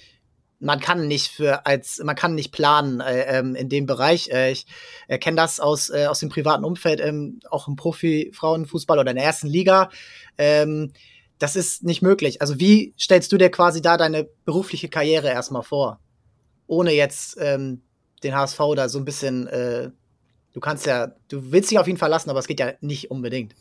man 0.58 0.80
kann 0.80 1.06
nicht 1.06 1.28
für 1.28 1.66
als 1.66 2.00
man 2.02 2.16
kann 2.16 2.34
nicht 2.34 2.50
planen 2.50 3.00
äh, 3.00 3.38
ähm, 3.38 3.54
in 3.54 3.68
dem 3.68 3.86
Bereich. 3.86 4.30
Äh, 4.30 4.52
ich 4.52 4.66
äh, 5.06 5.18
kenne 5.18 5.36
das 5.36 5.60
aus 5.60 5.90
äh, 5.90 6.06
aus 6.06 6.20
dem 6.20 6.28
privaten 6.28 6.64
Umfeld, 6.64 7.00
ähm, 7.00 7.40
auch 7.50 7.68
im 7.68 7.76
Profi-Frauenfußball 7.76 8.98
oder 8.98 9.10
in 9.10 9.16
der 9.16 9.26
ersten 9.26 9.48
Liga. 9.48 9.90
Ähm, 10.38 10.92
das 11.38 11.56
ist 11.56 11.84
nicht 11.84 12.02
möglich. 12.02 12.40
Also 12.40 12.58
wie 12.58 12.94
stellst 12.98 13.30
du 13.32 13.38
dir 13.38 13.50
quasi 13.50 13.82
da 13.82 13.96
deine 13.96 14.24
berufliche 14.44 14.88
Karriere 14.88 15.28
erstmal 15.28 15.62
vor, 15.62 16.00
ohne 16.66 16.92
jetzt 16.92 17.36
ähm, 17.40 17.82
den 18.22 18.34
HSV 18.34 18.58
da 18.74 18.88
so 18.88 18.98
ein 18.98 19.04
bisschen. 19.04 19.46
Äh, 19.46 19.90
du 20.52 20.60
kannst 20.60 20.86
ja, 20.86 21.12
du 21.28 21.52
willst 21.52 21.70
dich 21.70 21.78
auf 21.78 21.88
ihn 21.88 21.98
verlassen, 21.98 22.30
aber 22.30 22.38
es 22.38 22.46
geht 22.46 22.60
ja 22.60 22.72
nicht 22.80 23.10
unbedingt. 23.10 23.54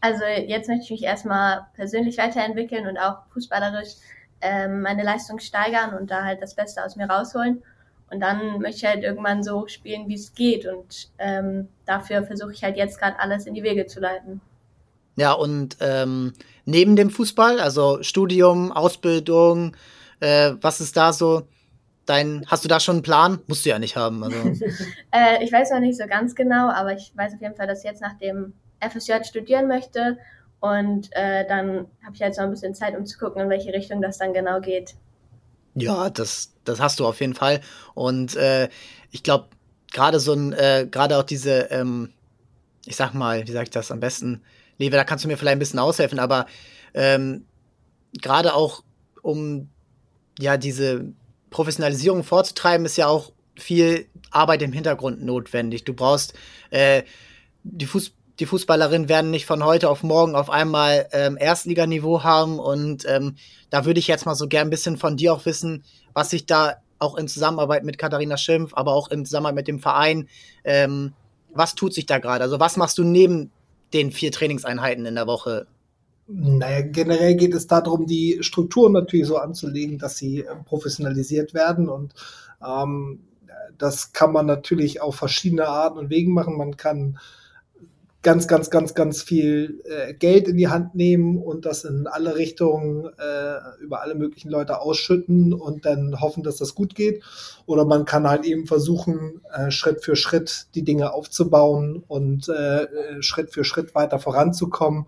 Also 0.00 0.24
jetzt 0.24 0.68
möchte 0.68 0.84
ich 0.84 0.90
mich 0.90 1.02
erstmal 1.02 1.66
persönlich 1.74 2.18
weiterentwickeln 2.18 2.86
und 2.86 2.98
auch 2.98 3.26
fußballerisch 3.32 3.94
ähm, 4.40 4.82
meine 4.82 5.02
Leistung 5.02 5.40
steigern 5.40 5.94
und 5.98 6.10
da 6.10 6.24
halt 6.24 6.40
das 6.40 6.54
Beste 6.54 6.84
aus 6.84 6.94
mir 6.94 7.10
rausholen. 7.10 7.62
Und 8.10 8.20
dann 8.20 8.60
möchte 8.60 8.76
ich 8.78 8.84
halt 8.86 9.02
irgendwann 9.02 9.42
so 9.42 9.66
spielen, 9.66 10.08
wie 10.08 10.14
es 10.14 10.32
geht. 10.32 10.66
Und 10.66 11.10
ähm, 11.18 11.68
dafür 11.84 12.22
versuche 12.22 12.52
ich 12.52 12.62
halt 12.62 12.76
jetzt 12.76 12.98
gerade 12.98 13.18
alles 13.18 13.46
in 13.46 13.54
die 13.54 13.62
Wege 13.62 13.86
zu 13.86 14.00
leiten. 14.00 14.40
Ja, 15.16 15.32
und 15.32 15.76
ähm, 15.80 16.32
neben 16.68 16.96
dem 16.96 17.10
Fußball, 17.10 17.60
also 17.60 18.02
Studium, 18.02 18.72
Ausbildung, 18.72 19.74
äh, 20.20 20.52
was 20.60 20.80
ist 20.80 20.96
da 20.96 21.12
so 21.12 21.48
dein, 22.04 22.44
hast 22.46 22.64
du 22.64 22.68
da 22.68 22.78
schon 22.78 22.96
einen 22.96 23.02
Plan? 23.02 23.40
Musst 23.46 23.64
du 23.64 23.70
ja 23.70 23.78
nicht 23.78 23.96
haben. 23.96 24.22
Also. 24.22 24.36
äh, 25.10 25.42
ich 25.42 25.50
weiß 25.50 25.70
noch 25.70 25.80
nicht 25.80 25.98
so 25.98 26.06
ganz 26.06 26.34
genau, 26.34 26.68
aber 26.70 26.92
ich 26.92 27.12
weiß 27.16 27.34
auf 27.34 27.40
jeden 27.40 27.56
Fall, 27.56 27.66
dass 27.66 27.80
ich 27.80 27.84
jetzt 27.84 28.02
nach 28.02 28.18
dem 28.18 28.52
FSJ 28.80 29.24
studieren 29.24 29.66
möchte 29.66 30.18
und 30.60 31.08
äh, 31.12 31.46
dann 31.48 31.86
habe 32.04 32.14
ich 32.14 32.20
jetzt 32.20 32.36
halt 32.36 32.36
noch 32.36 32.44
ein 32.44 32.50
bisschen 32.50 32.74
Zeit, 32.74 32.96
um 32.96 33.06
zu 33.06 33.18
gucken, 33.18 33.42
in 33.42 33.48
welche 33.48 33.72
Richtung 33.72 34.02
das 34.02 34.18
dann 34.18 34.34
genau 34.34 34.60
geht. 34.60 34.94
Ja, 35.74 36.10
das, 36.10 36.52
das 36.64 36.80
hast 36.80 37.00
du 37.00 37.06
auf 37.06 37.20
jeden 37.20 37.34
Fall. 37.34 37.60
Und 37.94 38.36
äh, 38.36 38.68
ich 39.10 39.22
glaube, 39.22 39.48
gerade 39.90 40.20
so 40.20 40.34
ein, 40.34 40.52
äh, 40.52 40.86
gerade 40.90 41.16
auch 41.16 41.22
diese, 41.22 41.70
ähm, 41.70 42.12
ich 42.84 42.96
sag 42.96 43.14
mal, 43.14 43.46
wie 43.46 43.52
sage 43.52 43.64
ich 43.64 43.70
das 43.70 43.90
am 43.90 44.00
besten, 44.00 44.42
Lewe, 44.78 44.96
da 44.96 45.04
kannst 45.04 45.24
du 45.24 45.28
mir 45.28 45.36
vielleicht 45.36 45.56
ein 45.56 45.60
bisschen 45.60 45.78
aushelfen, 45.78 46.18
aber 46.18 46.46
ähm, 46.94 47.44
gerade 48.20 48.54
auch 48.54 48.82
um 49.22 49.68
ja 50.38 50.56
diese 50.56 51.12
Professionalisierung 51.50 52.24
vorzutreiben, 52.24 52.86
ist 52.86 52.96
ja 52.96 53.08
auch 53.08 53.32
viel 53.56 54.06
Arbeit 54.30 54.62
im 54.62 54.72
Hintergrund 54.72 55.22
notwendig. 55.22 55.84
Du 55.84 55.94
brauchst 55.94 56.34
äh, 56.70 57.02
die 57.64 57.86
Fuß 57.86 58.12
die 58.38 58.46
Fußballerinnen 58.46 59.08
werden 59.08 59.30
nicht 59.32 59.46
von 59.46 59.64
heute 59.64 59.88
auf 59.88 60.02
morgen 60.02 60.36
auf 60.36 60.48
einmal 60.48 61.08
ähm, 61.12 61.36
Erstliganiveau 61.40 62.22
haben. 62.22 62.60
Und 62.60 63.04
ähm, 63.08 63.34
da 63.70 63.84
würde 63.84 63.98
ich 63.98 64.06
jetzt 64.06 64.26
mal 64.26 64.36
so 64.36 64.46
gern 64.46 64.68
ein 64.68 64.70
bisschen 64.70 64.96
von 64.96 65.16
dir 65.16 65.32
auch 65.32 65.44
wissen, 65.44 65.82
was 66.12 66.30
sich 66.30 66.46
da 66.46 66.76
auch 67.00 67.16
in 67.16 67.28
Zusammenarbeit 67.28 67.84
mit 67.84 67.98
Katharina 67.98 68.36
Schimpf, 68.36 68.74
aber 68.74 68.92
auch 68.92 69.10
in 69.10 69.24
Zusammenarbeit 69.24 69.56
mit 69.56 69.68
dem 69.68 69.80
Verein, 69.80 70.28
ähm, 70.64 71.14
was 71.52 71.74
tut 71.74 71.94
sich 71.94 72.06
da 72.06 72.18
gerade? 72.18 72.44
Also 72.44 72.60
was 72.60 72.76
machst 72.76 72.98
du 72.98 73.04
neben 73.04 73.50
den 73.92 74.10
vier 74.10 74.32
Trainingseinheiten 74.32 75.06
in 75.06 75.14
der 75.14 75.26
Woche? 75.26 75.66
Naja, 76.26 76.82
generell 76.82 77.36
geht 77.36 77.54
es 77.54 77.66
darum, 77.66 78.06
die 78.06 78.38
Strukturen 78.42 78.92
natürlich 78.92 79.26
so 79.26 79.38
anzulegen, 79.38 79.98
dass 79.98 80.18
sie 80.18 80.40
äh, 80.40 80.54
professionalisiert 80.66 81.54
werden 81.54 81.88
und 81.88 82.14
ähm, 82.62 83.20
das 83.78 84.12
kann 84.12 84.32
man 84.32 84.46
natürlich 84.46 85.00
auf 85.00 85.16
verschiedene 85.16 85.68
Arten 85.68 85.98
und 85.98 86.10
Wegen 86.10 86.32
machen. 86.32 86.56
Man 86.56 86.76
kann 86.76 87.18
ganz, 88.22 88.48
ganz, 88.48 88.70
ganz, 88.70 88.94
ganz 88.94 89.22
viel 89.22 89.80
äh, 89.84 90.12
Geld 90.12 90.48
in 90.48 90.56
die 90.56 90.68
Hand 90.68 90.94
nehmen 90.94 91.38
und 91.38 91.66
das 91.66 91.84
in 91.84 92.06
alle 92.08 92.34
Richtungen 92.34 93.06
äh, 93.06 93.80
über 93.80 94.02
alle 94.02 94.16
möglichen 94.16 94.50
Leute 94.50 94.80
ausschütten 94.80 95.52
und 95.52 95.84
dann 95.84 96.20
hoffen, 96.20 96.42
dass 96.42 96.56
das 96.56 96.74
gut 96.74 96.94
geht. 96.96 97.22
Oder 97.66 97.84
man 97.84 98.04
kann 98.04 98.28
halt 98.28 98.44
eben 98.44 98.66
versuchen, 98.66 99.40
äh, 99.52 99.70
Schritt 99.70 100.02
für 100.02 100.16
Schritt 100.16 100.66
die 100.74 100.82
Dinge 100.84 101.12
aufzubauen 101.12 102.02
und 102.08 102.48
äh, 102.48 103.22
Schritt 103.22 103.52
für 103.52 103.62
Schritt 103.62 103.94
weiter 103.94 104.18
voranzukommen, 104.18 105.06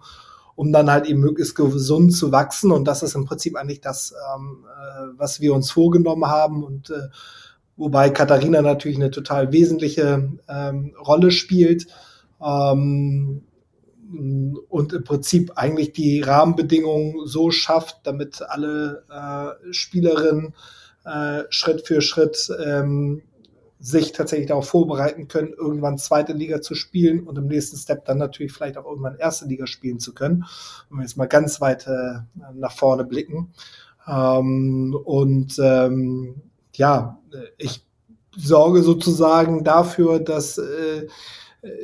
um 0.54 0.72
dann 0.72 0.90
halt 0.90 1.06
eben 1.06 1.20
möglichst 1.20 1.56
gesund 1.56 2.14
zu 2.14 2.30
wachsen. 2.30 2.70
Und 2.70 2.84
das 2.84 3.02
ist 3.02 3.16
im 3.16 3.24
Prinzip 3.24 3.56
eigentlich 3.56 3.80
das, 3.80 4.14
ähm, 4.36 4.64
äh, 4.68 5.06
was 5.16 5.40
wir 5.40 5.52
uns 5.52 5.72
vorgenommen 5.72 6.26
haben 6.26 6.62
und 6.62 6.90
äh, 6.90 7.08
wobei 7.76 8.10
Katharina 8.10 8.62
natürlich 8.62 8.98
eine 8.98 9.10
total 9.10 9.52
wesentliche 9.52 10.30
ähm, 10.48 10.94
Rolle 11.04 11.32
spielt 11.32 11.88
ähm, 12.42 13.42
und 14.68 14.92
im 14.92 15.04
Prinzip 15.04 15.52
eigentlich 15.54 15.92
die 15.92 16.20
Rahmenbedingungen 16.20 17.26
so 17.26 17.50
schafft, 17.50 18.00
damit 18.04 18.42
alle 18.42 19.04
äh, 19.08 19.72
Spielerinnen 19.72 20.54
äh, 21.04 21.44
Schritt 21.50 21.86
für 21.86 22.00
Schritt 22.00 22.50
ähm, 22.64 23.22
sich 23.78 24.12
tatsächlich 24.12 24.48
darauf 24.48 24.68
vorbereiten 24.68 25.28
können, 25.28 25.54
irgendwann 25.56 25.96
zweite 25.96 26.34
Liga 26.34 26.60
zu 26.60 26.74
spielen 26.74 27.26
und 27.26 27.38
im 27.38 27.46
nächsten 27.46 27.78
Step 27.78 28.04
dann 28.04 28.18
natürlich 28.18 28.52
vielleicht 28.52 28.76
auch 28.76 28.84
irgendwann 28.84 29.16
erste 29.16 29.46
Liga 29.46 29.66
spielen 29.66 30.00
zu 30.00 30.12
können. 30.12 30.44
Wenn 30.88 30.98
wir 30.98 31.02
jetzt 31.04 31.16
mal 31.16 31.26
ganz 31.26 31.60
weit 31.60 31.86
äh, 31.86 32.18
nach 32.54 32.72
vorne 32.72 33.04
blicken. 33.04 33.52
Ähm, 34.06 34.94
und 35.04 35.58
ähm, 35.62 36.42
ja, 36.74 37.18
ich 37.56 37.86
sorge 38.36 38.82
sozusagen 38.82 39.64
dafür, 39.64 40.20
dass 40.20 40.58
äh, 40.58 41.06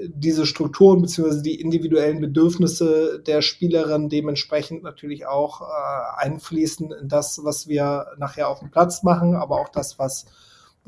diese 0.08 0.46
Strukturen 0.46 1.02
beziehungsweise 1.02 1.42
die 1.42 1.60
individuellen 1.60 2.20
Bedürfnisse 2.20 3.22
der 3.26 3.42
Spielerin 3.42 4.08
dementsprechend 4.08 4.82
natürlich 4.82 5.26
auch 5.26 5.60
äh, 5.60 6.24
einfließen 6.24 6.92
in 6.92 7.08
das, 7.08 7.40
was 7.44 7.68
wir 7.68 8.06
nachher 8.18 8.48
auf 8.48 8.60
dem 8.60 8.70
Platz 8.70 9.02
machen, 9.02 9.34
aber 9.34 9.60
auch 9.60 9.68
das, 9.68 9.98
was 9.98 10.26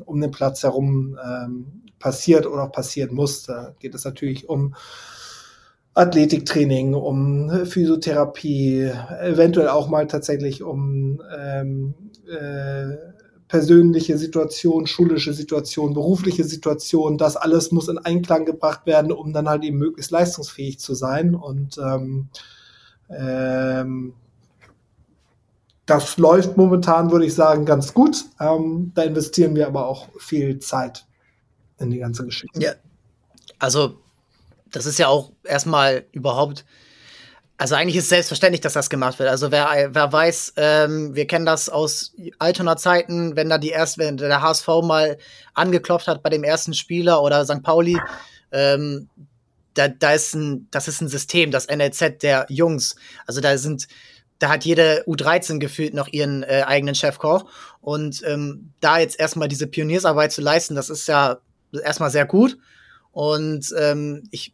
um 0.04 0.20
den 0.20 0.30
Platz 0.30 0.62
herum 0.62 1.18
ähm, 1.22 1.82
passiert 1.98 2.46
oder 2.46 2.68
passieren 2.68 3.14
muss. 3.14 3.42
Da 3.42 3.74
geht 3.78 3.94
es 3.94 4.04
natürlich 4.04 4.48
um 4.48 4.74
Athletiktraining, 5.94 6.94
um 6.94 7.50
Physiotherapie, 7.66 8.90
eventuell 9.20 9.68
auch 9.68 9.88
mal 9.88 10.06
tatsächlich 10.06 10.62
um 10.62 11.20
ähm, 11.36 11.94
äh, 12.26 13.17
persönliche 13.48 14.18
Situation, 14.18 14.86
schulische 14.86 15.32
Situation, 15.32 15.94
berufliche 15.94 16.44
Situation, 16.44 17.18
das 17.18 17.36
alles 17.36 17.72
muss 17.72 17.88
in 17.88 17.98
Einklang 17.98 18.44
gebracht 18.44 18.86
werden, 18.86 19.10
um 19.10 19.32
dann 19.32 19.48
halt 19.48 19.64
eben 19.64 19.78
möglichst 19.78 20.10
leistungsfähig 20.10 20.78
zu 20.78 20.94
sein. 20.94 21.34
Und 21.34 21.78
ähm, 21.78 22.28
Ähm, 23.10 24.14
das 25.86 26.18
läuft 26.18 26.56
momentan, 26.56 27.10
würde 27.10 27.24
ich 27.24 27.34
sagen, 27.34 27.64
ganz 27.64 27.94
gut. 27.94 28.26
Ähm, 28.38 28.92
da 28.94 29.02
investieren 29.02 29.54
wir 29.54 29.66
aber 29.66 29.86
auch 29.86 30.08
viel 30.18 30.58
Zeit 30.58 31.06
in 31.78 31.90
die 31.90 31.98
ganze 31.98 32.24
Geschichte. 32.24 32.60
Ja, 32.60 32.72
also 33.58 33.98
das 34.70 34.84
ist 34.84 34.98
ja 34.98 35.08
auch 35.08 35.32
erstmal 35.44 36.04
überhaupt 36.12 36.66
also 37.58 37.74
eigentlich 37.74 37.96
ist 37.96 38.04
es 38.04 38.10
selbstverständlich, 38.10 38.60
dass 38.60 38.74
das 38.74 38.88
gemacht 38.88 39.18
wird. 39.18 39.28
Also 39.28 39.50
wer, 39.50 39.90
wer 39.90 40.12
weiß, 40.12 40.52
ähm, 40.56 41.16
wir 41.16 41.26
kennen 41.26 41.44
das 41.44 41.68
aus 41.68 42.14
Altoner 42.38 42.76
Zeiten, 42.76 43.34
wenn 43.34 43.48
da 43.48 43.58
die 43.58 43.70
erste, 43.70 44.00
wenn 44.00 44.16
der 44.16 44.40
HSV 44.40 44.68
mal 44.84 45.18
angeklopft 45.54 46.06
hat 46.06 46.22
bei 46.22 46.30
dem 46.30 46.44
ersten 46.44 46.72
Spieler 46.72 47.20
oder 47.20 47.44
St. 47.44 47.64
Pauli, 47.64 47.98
ähm, 48.52 49.08
da, 49.74 49.88
da 49.88 50.12
ist 50.12 50.34
ein, 50.34 50.68
das 50.70 50.86
ist 50.86 51.00
ein 51.00 51.08
System, 51.08 51.50
das 51.50 51.66
NLZ 51.66 52.22
der 52.22 52.46
Jungs. 52.48 52.94
Also 53.26 53.40
da 53.40 53.58
sind, 53.58 53.88
da 54.38 54.50
hat 54.50 54.64
jede 54.64 55.04
U13 55.08 55.58
gefühlt 55.58 55.94
noch 55.94 56.06
ihren 56.06 56.44
äh, 56.44 56.62
eigenen 56.64 56.94
Chefkoch. 56.94 57.50
Und 57.80 58.22
ähm, 58.24 58.72
da 58.80 58.98
jetzt 58.98 59.18
erstmal 59.18 59.48
diese 59.48 59.66
Pioniersarbeit 59.66 60.30
zu 60.30 60.42
leisten, 60.42 60.76
das 60.76 60.90
ist 60.90 61.08
ja 61.08 61.38
erstmal 61.72 62.10
sehr 62.10 62.24
gut. 62.24 62.56
Und 63.10 63.74
ähm, 63.76 64.22
ich, 64.30 64.52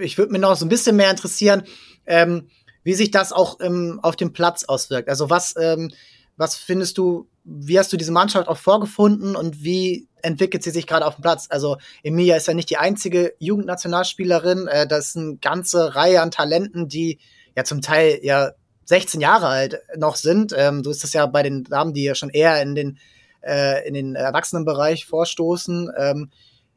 ich 0.00 0.18
würde 0.18 0.32
mir 0.32 0.38
noch 0.38 0.56
so 0.56 0.64
ein 0.64 0.68
bisschen 0.68 0.96
mehr 0.96 1.10
interessieren, 1.10 1.64
ähm, 2.06 2.48
wie 2.84 2.94
sich 2.94 3.10
das 3.10 3.32
auch 3.32 3.60
ähm, 3.60 4.00
auf 4.02 4.16
dem 4.16 4.32
Platz 4.32 4.64
auswirkt. 4.64 5.08
Also 5.08 5.30
was, 5.30 5.54
ähm, 5.56 5.92
was 6.36 6.56
findest 6.56 6.98
du, 6.98 7.28
wie 7.44 7.78
hast 7.78 7.92
du 7.92 7.96
diese 7.96 8.12
Mannschaft 8.12 8.48
auch 8.48 8.56
vorgefunden 8.56 9.36
und 9.36 9.62
wie 9.62 10.08
entwickelt 10.22 10.62
sie 10.62 10.70
sich 10.70 10.86
gerade 10.86 11.06
auf 11.06 11.16
dem 11.16 11.22
Platz? 11.22 11.46
Also 11.50 11.76
Emilia 12.02 12.36
ist 12.36 12.48
ja 12.48 12.54
nicht 12.54 12.70
die 12.70 12.78
einzige 12.78 13.34
Jugendnationalspielerin, 13.38 14.68
äh, 14.68 14.86
das 14.86 15.08
ist 15.08 15.16
eine 15.16 15.36
ganze 15.36 15.94
Reihe 15.94 16.22
an 16.22 16.30
Talenten, 16.30 16.88
die 16.88 17.18
ja 17.56 17.64
zum 17.64 17.82
Teil 17.82 18.18
ja 18.22 18.52
16 18.84 19.20
Jahre 19.20 19.46
alt 19.46 19.80
noch 19.96 20.16
sind. 20.16 20.54
Ähm, 20.56 20.82
so 20.82 20.90
ist 20.90 21.04
das 21.04 21.12
ja 21.12 21.26
bei 21.26 21.42
den 21.42 21.64
Damen, 21.64 21.94
die 21.94 22.04
ja 22.04 22.14
schon 22.14 22.30
eher 22.30 22.60
in 22.62 22.74
den 22.74 22.98
äh, 23.42 23.86
in 23.86 23.94
den 23.94 24.14
Erwachsenenbereich 24.14 25.06
vorstoßen. 25.06 25.90
Ähm, 25.96 26.30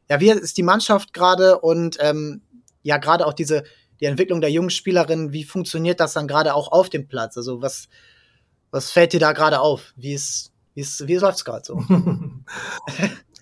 ja, 0.08 0.20
wie 0.20 0.30
ist 0.30 0.56
die 0.56 0.62
Mannschaft 0.62 1.12
gerade 1.12 1.58
und 1.58 1.96
ähm, 2.00 2.42
ja 2.86 2.98
gerade 2.98 3.26
auch 3.26 3.34
diese 3.34 3.64
die 4.00 4.06
Entwicklung 4.06 4.40
der 4.40 4.50
jungen 4.50 4.70
Spielerin, 4.70 5.32
wie 5.32 5.44
funktioniert 5.44 6.00
das 6.00 6.12
dann 6.12 6.28
gerade 6.28 6.54
auch 6.54 6.70
auf 6.70 6.90
dem 6.90 7.08
Platz? 7.08 7.36
Also 7.36 7.62
was, 7.62 7.88
was 8.70 8.90
fällt 8.90 9.12
dir 9.12 9.20
da 9.20 9.32
gerade 9.32 9.60
auf? 9.60 9.94
Wie 9.96 10.12
ist, 10.12 10.52
wie 10.74 10.82
ist, 10.82 11.06
wie 11.08 11.16
läuft 11.16 11.38
es 11.38 11.44
gerade 11.44 11.64
so? 11.64 11.82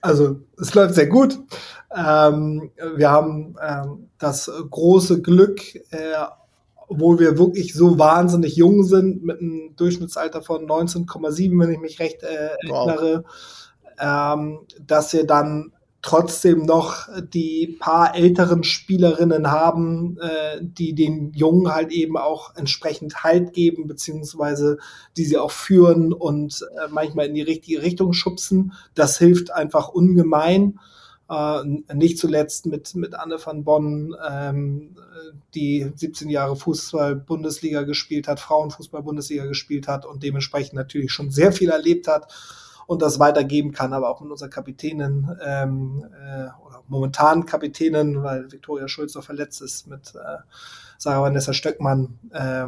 Also 0.00 0.36
es 0.60 0.74
läuft 0.74 0.96
sehr 0.96 1.06
gut. 1.06 1.38
Ähm, 1.96 2.70
wir 2.96 3.10
haben 3.10 3.56
ähm, 3.66 4.10
das 4.18 4.52
große 4.68 5.22
Glück, 5.22 5.62
äh, 5.92 6.26
wo 6.90 7.18
wir 7.18 7.38
wirklich 7.38 7.72
so 7.72 7.98
wahnsinnig 7.98 8.54
jung 8.54 8.84
sind, 8.84 9.24
mit 9.24 9.40
einem 9.40 9.74
Durchschnittsalter 9.76 10.42
von 10.42 10.66
19,7, 10.66 11.58
wenn 11.58 11.70
ich 11.70 11.78
mich 11.78 12.00
recht 12.00 12.22
äh, 12.22 12.50
erinnere, 12.66 13.24
wow. 13.24 14.36
ähm, 14.36 14.58
dass 14.86 15.14
wir 15.14 15.26
dann 15.26 15.72
trotzdem 16.04 16.66
noch 16.66 17.08
die 17.32 17.78
paar 17.80 18.14
älteren 18.14 18.62
Spielerinnen 18.62 19.50
haben, 19.50 20.18
äh, 20.20 20.61
die 20.61 20.94
den 20.94 21.32
Jungen 21.32 21.75
halt 21.75 21.92
eben 21.92 22.18
auch 22.18 22.54
entsprechend 22.56 23.25
Halt 23.25 23.54
geben, 23.54 23.87
beziehungsweise 23.87 24.76
die 25.16 25.25
sie 25.25 25.38
auch 25.38 25.50
führen 25.50 26.12
und 26.12 26.61
äh, 26.76 26.88
manchmal 26.90 27.26
in 27.26 27.34
die 27.34 27.42
richtige 27.42 27.80
Richtung 27.80 28.12
schubsen. 28.12 28.75
Das 28.94 29.16
hilft 29.16 29.50
einfach 29.50 29.88
ungemein. 29.88 30.78
Äh, 31.30 31.64
nicht 31.94 32.18
zuletzt 32.18 32.66
mit, 32.66 32.94
mit 32.94 33.14
Anne 33.14 33.38
van 33.42 33.64
Bonn, 33.64 34.14
ähm, 34.30 34.96
die 35.54 35.90
17 35.94 36.28
Jahre 36.28 36.54
Fußball-Bundesliga 36.54 37.84
gespielt 37.84 38.28
hat, 38.28 38.40
Frauenfußball-Bundesliga 38.40 39.46
gespielt 39.46 39.88
hat 39.88 40.04
und 40.04 40.23
dementsprechend 40.23 40.75
natürlich 40.75 41.12
schon 41.12 41.30
sehr 41.30 41.52
viel 41.52 41.70
erlebt 41.70 42.08
hat 42.08 42.30
und 42.86 43.02
das 43.02 43.18
weitergeben 43.18 43.72
kann, 43.72 43.92
aber 43.92 44.11
auch 44.11 44.20
mit 44.20 44.30
unserer 44.30 44.50
Kapitänin 44.50 45.30
ähm, 45.44 46.04
äh, 46.12 46.48
oder 46.66 46.82
momentan 46.88 47.46
Kapitänin, 47.46 48.22
weil 48.22 48.50
Viktoria 48.52 48.88
Schulz 48.88 49.14
noch 49.14 49.24
verletzt 49.24 49.62
ist, 49.62 49.87
mit 49.87 50.14
äh, 50.14 50.42
Sarah 50.98 51.22
Vanessa 51.22 51.52
Stöckmann, 51.52 52.18
äh, 52.30 52.66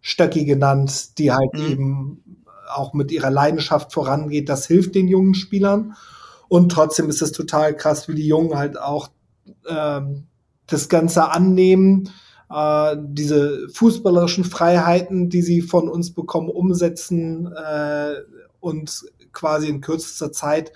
Stöcki 0.00 0.44
genannt, 0.44 1.18
die 1.18 1.32
halt 1.32 1.54
mhm. 1.54 1.66
eben 1.66 2.36
auch 2.72 2.94
mit 2.94 3.10
ihrer 3.10 3.30
Leidenschaft 3.30 3.92
vorangeht. 3.92 4.48
Das 4.48 4.66
hilft 4.66 4.94
den 4.94 5.08
jungen 5.08 5.34
Spielern. 5.34 5.94
Und 6.48 6.72
trotzdem 6.72 7.08
ist 7.08 7.22
es 7.22 7.32
total 7.32 7.76
krass, 7.76 8.08
wie 8.08 8.14
die 8.14 8.26
Jungen 8.26 8.56
halt 8.56 8.78
auch 8.78 9.10
ähm, 9.68 10.26
das 10.66 10.88
Ganze 10.88 11.30
annehmen, 11.30 12.10
äh, 12.50 12.96
diese 12.98 13.68
fußballerischen 13.72 14.44
Freiheiten, 14.44 15.28
die 15.28 15.42
sie 15.42 15.62
von 15.62 15.88
uns 15.88 16.12
bekommen, 16.12 16.48
umsetzen 16.48 17.52
äh, 17.52 18.14
und 18.60 19.04
quasi 19.32 19.68
in 19.68 19.80
kürzester 19.80 20.32
Zeit 20.32 20.72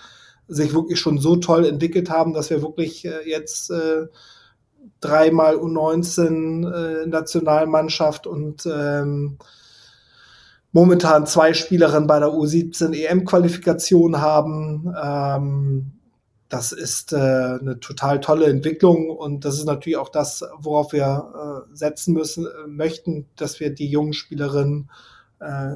sich 0.48 0.74
wirklich 0.74 1.00
schon 1.00 1.18
so 1.18 1.36
toll 1.36 1.64
entwickelt 1.64 2.10
haben, 2.10 2.34
dass 2.34 2.50
wir 2.50 2.62
wirklich 2.62 3.04
äh, 3.04 3.28
jetzt 3.28 3.70
äh, 3.70 4.06
dreimal 5.00 5.56
U19 5.56 6.70
äh, 6.70 7.06
Nationalmannschaft 7.06 8.26
und 8.26 8.66
ähm, 8.66 9.38
momentan 10.72 11.26
zwei 11.26 11.54
Spielerinnen 11.54 12.06
bei 12.06 12.18
der 12.18 12.30
U17 12.30 12.92
EM-Qualifikation 12.92 14.20
haben. 14.20 14.94
Ähm, 15.02 15.92
das 16.48 16.72
ist 16.72 17.12
äh, 17.12 17.16
eine 17.16 17.80
total 17.80 18.20
tolle 18.20 18.46
Entwicklung 18.46 19.08
und 19.10 19.44
das 19.44 19.58
ist 19.58 19.64
natürlich 19.64 19.96
auch 19.96 20.10
das, 20.10 20.44
worauf 20.58 20.92
wir 20.92 21.66
äh, 21.72 21.76
setzen 21.76 22.14
müssen, 22.14 22.46
äh, 22.46 22.66
möchten, 22.68 23.26
dass 23.36 23.60
wir 23.60 23.70
die 23.70 23.88
jungen 23.88 24.12
Spielerinnen 24.12 24.90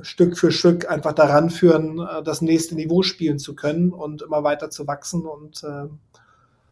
Stück 0.02 0.38
für 0.38 0.52
Stück 0.52 0.88
einfach 0.90 1.12
daran 1.12 1.50
führen, 1.50 1.98
äh, 1.98 2.22
das 2.22 2.42
nächste 2.42 2.74
Niveau 2.74 3.02
spielen 3.02 3.38
zu 3.38 3.54
können 3.54 3.92
und 3.92 4.22
immer 4.22 4.44
weiter 4.44 4.70
zu 4.70 4.86
wachsen 4.86 5.26
und 5.26 5.62
äh, 5.64 5.88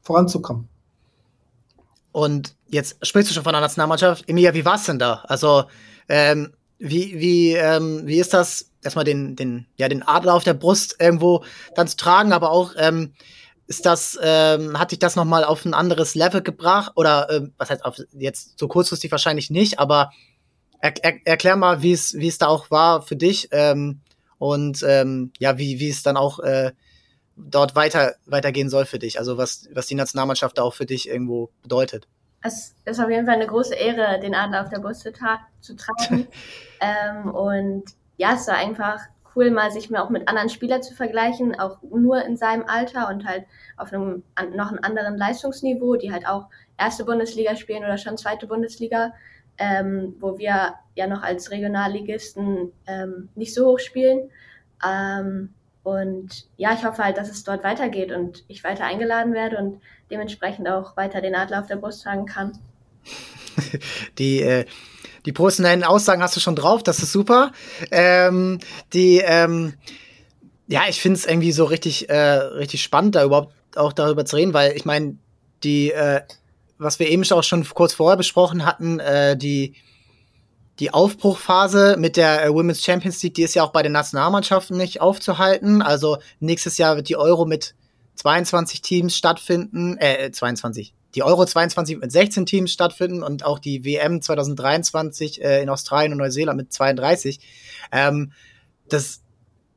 voranzukommen. 0.03 0.69
Und 2.13 2.55
jetzt 2.69 3.05
sprichst 3.07 3.31
du 3.31 3.35
schon 3.35 3.45
von 3.45 3.53
der 3.53 3.61
Nationalmannschaft. 3.61 4.29
Emilia, 4.29 4.55
wie 4.55 4.65
war 4.65 4.77
es 4.77 4.85
denn 4.85 4.99
da? 4.99 5.25
Also, 5.29 5.65
ähm, 6.09 6.55
wie, 6.79 7.21
wie, 7.21 7.53
ähm, 7.53 8.07
wie 8.07 8.19
ist 8.19 8.33
das, 8.33 8.71
erstmal 8.83 9.05
den, 9.05 9.37
den, 9.37 9.67
ja, 9.77 9.89
den 9.89 10.03
Adler 10.03 10.35
auf 10.35 10.45
der 10.45 10.55
Brust 10.55 10.97
irgendwo 10.99 11.45
dann 11.75 11.89
zu 11.89 11.97
tragen, 11.97 12.33
aber 12.33 12.51
auch, 12.51 12.73
ähm, 12.79 13.13
ist 13.67 13.85
das, 13.85 14.19
ähm, 14.23 14.79
hat 14.79 14.93
dich 14.93 14.99
das 14.99 15.17
nochmal 15.17 15.45
auf 15.45 15.65
ein 15.65 15.75
anderes 15.75 16.15
Level 16.15 16.41
gebracht? 16.41 16.93
Oder 16.95 17.29
ähm, 17.31 17.53
was 17.59 17.71
heißt 17.71 17.85
auf, 17.85 17.97
jetzt 18.13 18.59
so 18.59 18.69
kurzfristig 18.69 19.11
wahrscheinlich 19.11 19.51
nicht, 19.51 19.79
aber 19.79 20.11
er, 20.87 21.05
er, 21.05 21.21
erklär 21.25 21.57
mal, 21.57 21.83
wie 21.83 21.93
es 21.93 22.15
wie 22.15 22.29
es 22.29 22.39
da 22.39 22.47
auch 22.47 22.71
war 22.71 23.03
für 23.03 23.17
dich 23.17 23.49
ähm, 23.53 24.01
und 24.39 24.85
ähm, 24.87 25.33
ja, 25.39 25.59
wie 25.59 25.81
wie 25.81 25.89
es 25.89 26.03
dann 26.03 26.17
auch 26.17 26.39
äh, 26.41 26.73
dort 27.37 27.75
weiter 27.75 28.15
weitergehen 28.27 28.69
soll 28.69 28.87
für 28.87 28.99
dich. 28.99 29.19
Also 29.19 29.37
was 29.37 29.69
was 29.73 29.87
die 29.87 29.95
Nationalmannschaft 29.95 30.59
da 30.59 30.63
auch 30.63 30.75
für 30.75 30.87
dich 30.87 31.09
irgendwo 31.09 31.51
bedeutet. 31.63 32.07
Es 32.43 32.77
ist 32.85 33.01
auf 33.01 33.11
jeden 33.11 33.27
Fall 33.27 33.35
eine 33.35 33.47
große 33.47 33.75
Ehre, 33.75 34.21
den 34.21 34.35
Adler 34.35 34.63
auf 34.63 34.69
der 34.69 34.79
Brust 34.79 35.01
zu, 35.01 35.13
tra 35.13 35.41
zu 35.61 35.75
tragen. 35.75 36.29
ähm, 36.81 37.35
und 37.35 37.85
ja, 38.19 38.35
es 38.35 38.47
war 38.47 38.57
einfach 38.57 39.01
cool, 39.35 39.51
mal 39.51 39.71
sich 39.71 39.91
mal 39.91 40.01
auch 40.01 40.11
mit 40.11 40.29
anderen 40.29 40.49
Spielern 40.49 40.83
zu 40.83 40.95
vergleichen, 40.95 41.59
auch 41.59 41.83
nur 41.83 42.25
in 42.25 42.37
seinem 42.37 42.65
Alter 42.67 43.09
und 43.09 43.27
halt 43.27 43.45
auf 43.77 43.93
einem 43.93 44.23
noch 44.55 44.71
einem 44.71 44.79
anderen 44.83 45.17
Leistungsniveau, 45.17 45.97
die 45.97 46.13
halt 46.13 46.27
auch 46.27 46.49
erste 46.79 47.05
Bundesliga 47.05 47.57
spielen 47.57 47.85
oder 47.85 47.99
schon 47.99 48.17
zweite 48.17 48.47
Bundesliga 48.47 49.13
ähm, 49.59 50.15
wo 50.21 50.39
wir 50.39 50.75
ja 50.95 51.07
noch 51.07 51.23
als 51.23 51.51
Regionalligisten 51.51 52.73
ähm, 52.87 53.29
nicht 53.35 53.55
so 53.55 53.67
hoch 53.67 53.79
spielen. 53.79 54.31
Ähm, 54.87 55.51
und 55.83 56.47
ja, 56.57 56.75
ich 56.75 56.85
hoffe 56.85 57.05
halt, 57.05 57.17
dass 57.17 57.31
es 57.31 57.45
dort 57.45 57.63
weitergeht 57.63 58.11
und 58.11 58.45
ich 58.49 58.65
weiter 58.65 58.85
eingeladen 58.85 59.33
werde 59.35 59.59
und 59.59 59.81
dementsprechend 60.11 60.69
auch 60.69 60.97
weiter 60.97 61.21
den 61.21 61.35
Adler 61.35 61.61
auf 61.61 61.67
der 61.67 61.77
Brust 61.77 62.03
tragen 62.03 62.27
kann. 62.27 62.59
Die, 64.19 64.43
äh, 64.43 64.67
die 65.25 65.33
professionellen 65.33 65.83
Aussagen 65.83 66.23
hast 66.23 66.37
du 66.37 66.41
schon 66.41 66.55
drauf, 66.55 66.83
das 66.85 67.03
ist 67.03 67.11
super. 67.11 67.51
Ähm, 67.91 68.61
die, 68.93 69.21
ähm, 69.25 69.75
ja, 70.69 70.83
ich 70.89 71.01
finde 71.01 71.19
es 71.19 71.27
irgendwie 71.27 71.51
so 71.51 71.65
richtig, 71.65 72.09
äh, 72.09 72.17
richtig 72.17 72.83
spannend, 72.83 73.17
da 73.17 73.25
überhaupt 73.25 73.53
auch 73.77 73.93
darüber 73.93 74.25
zu 74.25 74.37
reden, 74.37 74.55
weil 74.55 74.77
ich 74.77 74.85
meine, 74.85 75.17
die 75.65 75.91
äh, 75.91 76.21
was 76.79 76.99
wir 76.99 77.09
eben 77.09 77.25
auch 77.31 77.45
schon 77.45 77.65
kurz 77.69 77.95
vorher 77.95 78.17
besprochen 78.17 78.65
hatten, 78.65 79.01
äh, 79.01 79.37
die, 79.37 79.75
die 80.79 80.93
Aufbruchphase 80.93 81.97
mit 81.99 82.17
der 82.17 82.45
äh, 82.45 82.53
Women's 82.53 82.85
Champions 82.85 83.23
League, 83.23 83.35
die 83.35 83.43
ist 83.43 83.55
ja 83.55 83.63
auch 83.63 83.73
bei 83.73 83.83
den 83.83 83.93
Nationalmannschaften 83.93 84.77
nicht 84.77 85.01
aufzuhalten. 85.01 85.83
Also 85.83 86.19
nächstes 86.41 86.79
Jahr 86.79 86.97
wird 86.97 87.09
die 87.09 87.17
Euro 87.17 87.47
mit 87.47 87.75
22 88.17 88.83
Teams 88.83 89.17
stattfinden, 89.17 89.97
äh, 89.99 90.31
22. 90.31 90.95
Die 91.15 91.23
Euro 91.23 91.47
22 91.47 91.99
mit 91.99 92.13
16 92.13 92.45
Teams 92.45 92.73
stattfinden 92.73 93.23
und 93.23 93.45
auch 93.45 93.59
die 93.59 93.85
WM 93.85 94.21
2023 94.21 95.43
äh, 95.43 95.63
in 95.63 95.71
Australien 95.71 96.13
und 96.13 96.19
Neuseeland 96.19 96.59
mit 96.59 96.73
32. 96.73 97.41
Ähm, 97.91 98.33
das, 98.89 99.23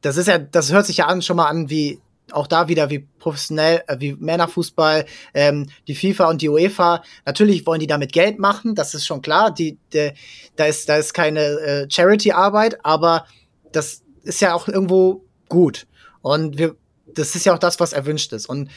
das 0.01 0.17
ist 0.17 0.27
ja, 0.27 0.37
das 0.37 0.71
hört 0.71 0.85
sich 0.85 0.97
ja 0.97 1.07
an, 1.07 1.21
schon 1.21 1.37
mal 1.37 1.47
an 1.47 1.69
wie 1.69 2.01
auch 2.33 2.47
da 2.47 2.67
wieder 2.67 2.89
wie 2.89 2.99
professionell, 2.99 3.83
äh, 3.87 3.97
wie 3.99 4.13
Männerfußball, 4.13 5.05
ähm, 5.33 5.69
die 5.87 5.95
FIFA 5.95 6.29
und 6.29 6.41
die 6.41 6.49
UEFA. 6.49 7.03
Natürlich 7.25 7.65
wollen 7.65 7.79
die 7.79 7.87
damit 7.87 8.13
Geld 8.13 8.39
machen, 8.39 8.75
das 8.75 8.93
ist 8.93 9.05
schon 9.05 9.21
klar. 9.21 9.51
Die, 9.51 9.77
die 9.93 10.11
da 10.55 10.65
ist, 10.65 10.89
da 10.89 10.97
ist 10.97 11.13
keine 11.13 11.41
äh, 11.41 11.87
Charity-Arbeit, 11.89 12.83
aber 12.83 13.25
das 13.71 14.03
ist 14.23 14.41
ja 14.41 14.53
auch 14.53 14.67
irgendwo 14.67 15.25
gut. 15.47 15.87
Und 16.21 16.57
wir, 16.57 16.75
das 17.05 17.35
ist 17.35 17.45
ja 17.45 17.53
auch 17.53 17.59
das, 17.59 17.79
was 17.79 17.93
erwünscht 17.93 18.33
ist. 18.33 18.47
Und 18.47 18.69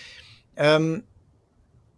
ähm, 0.57 1.05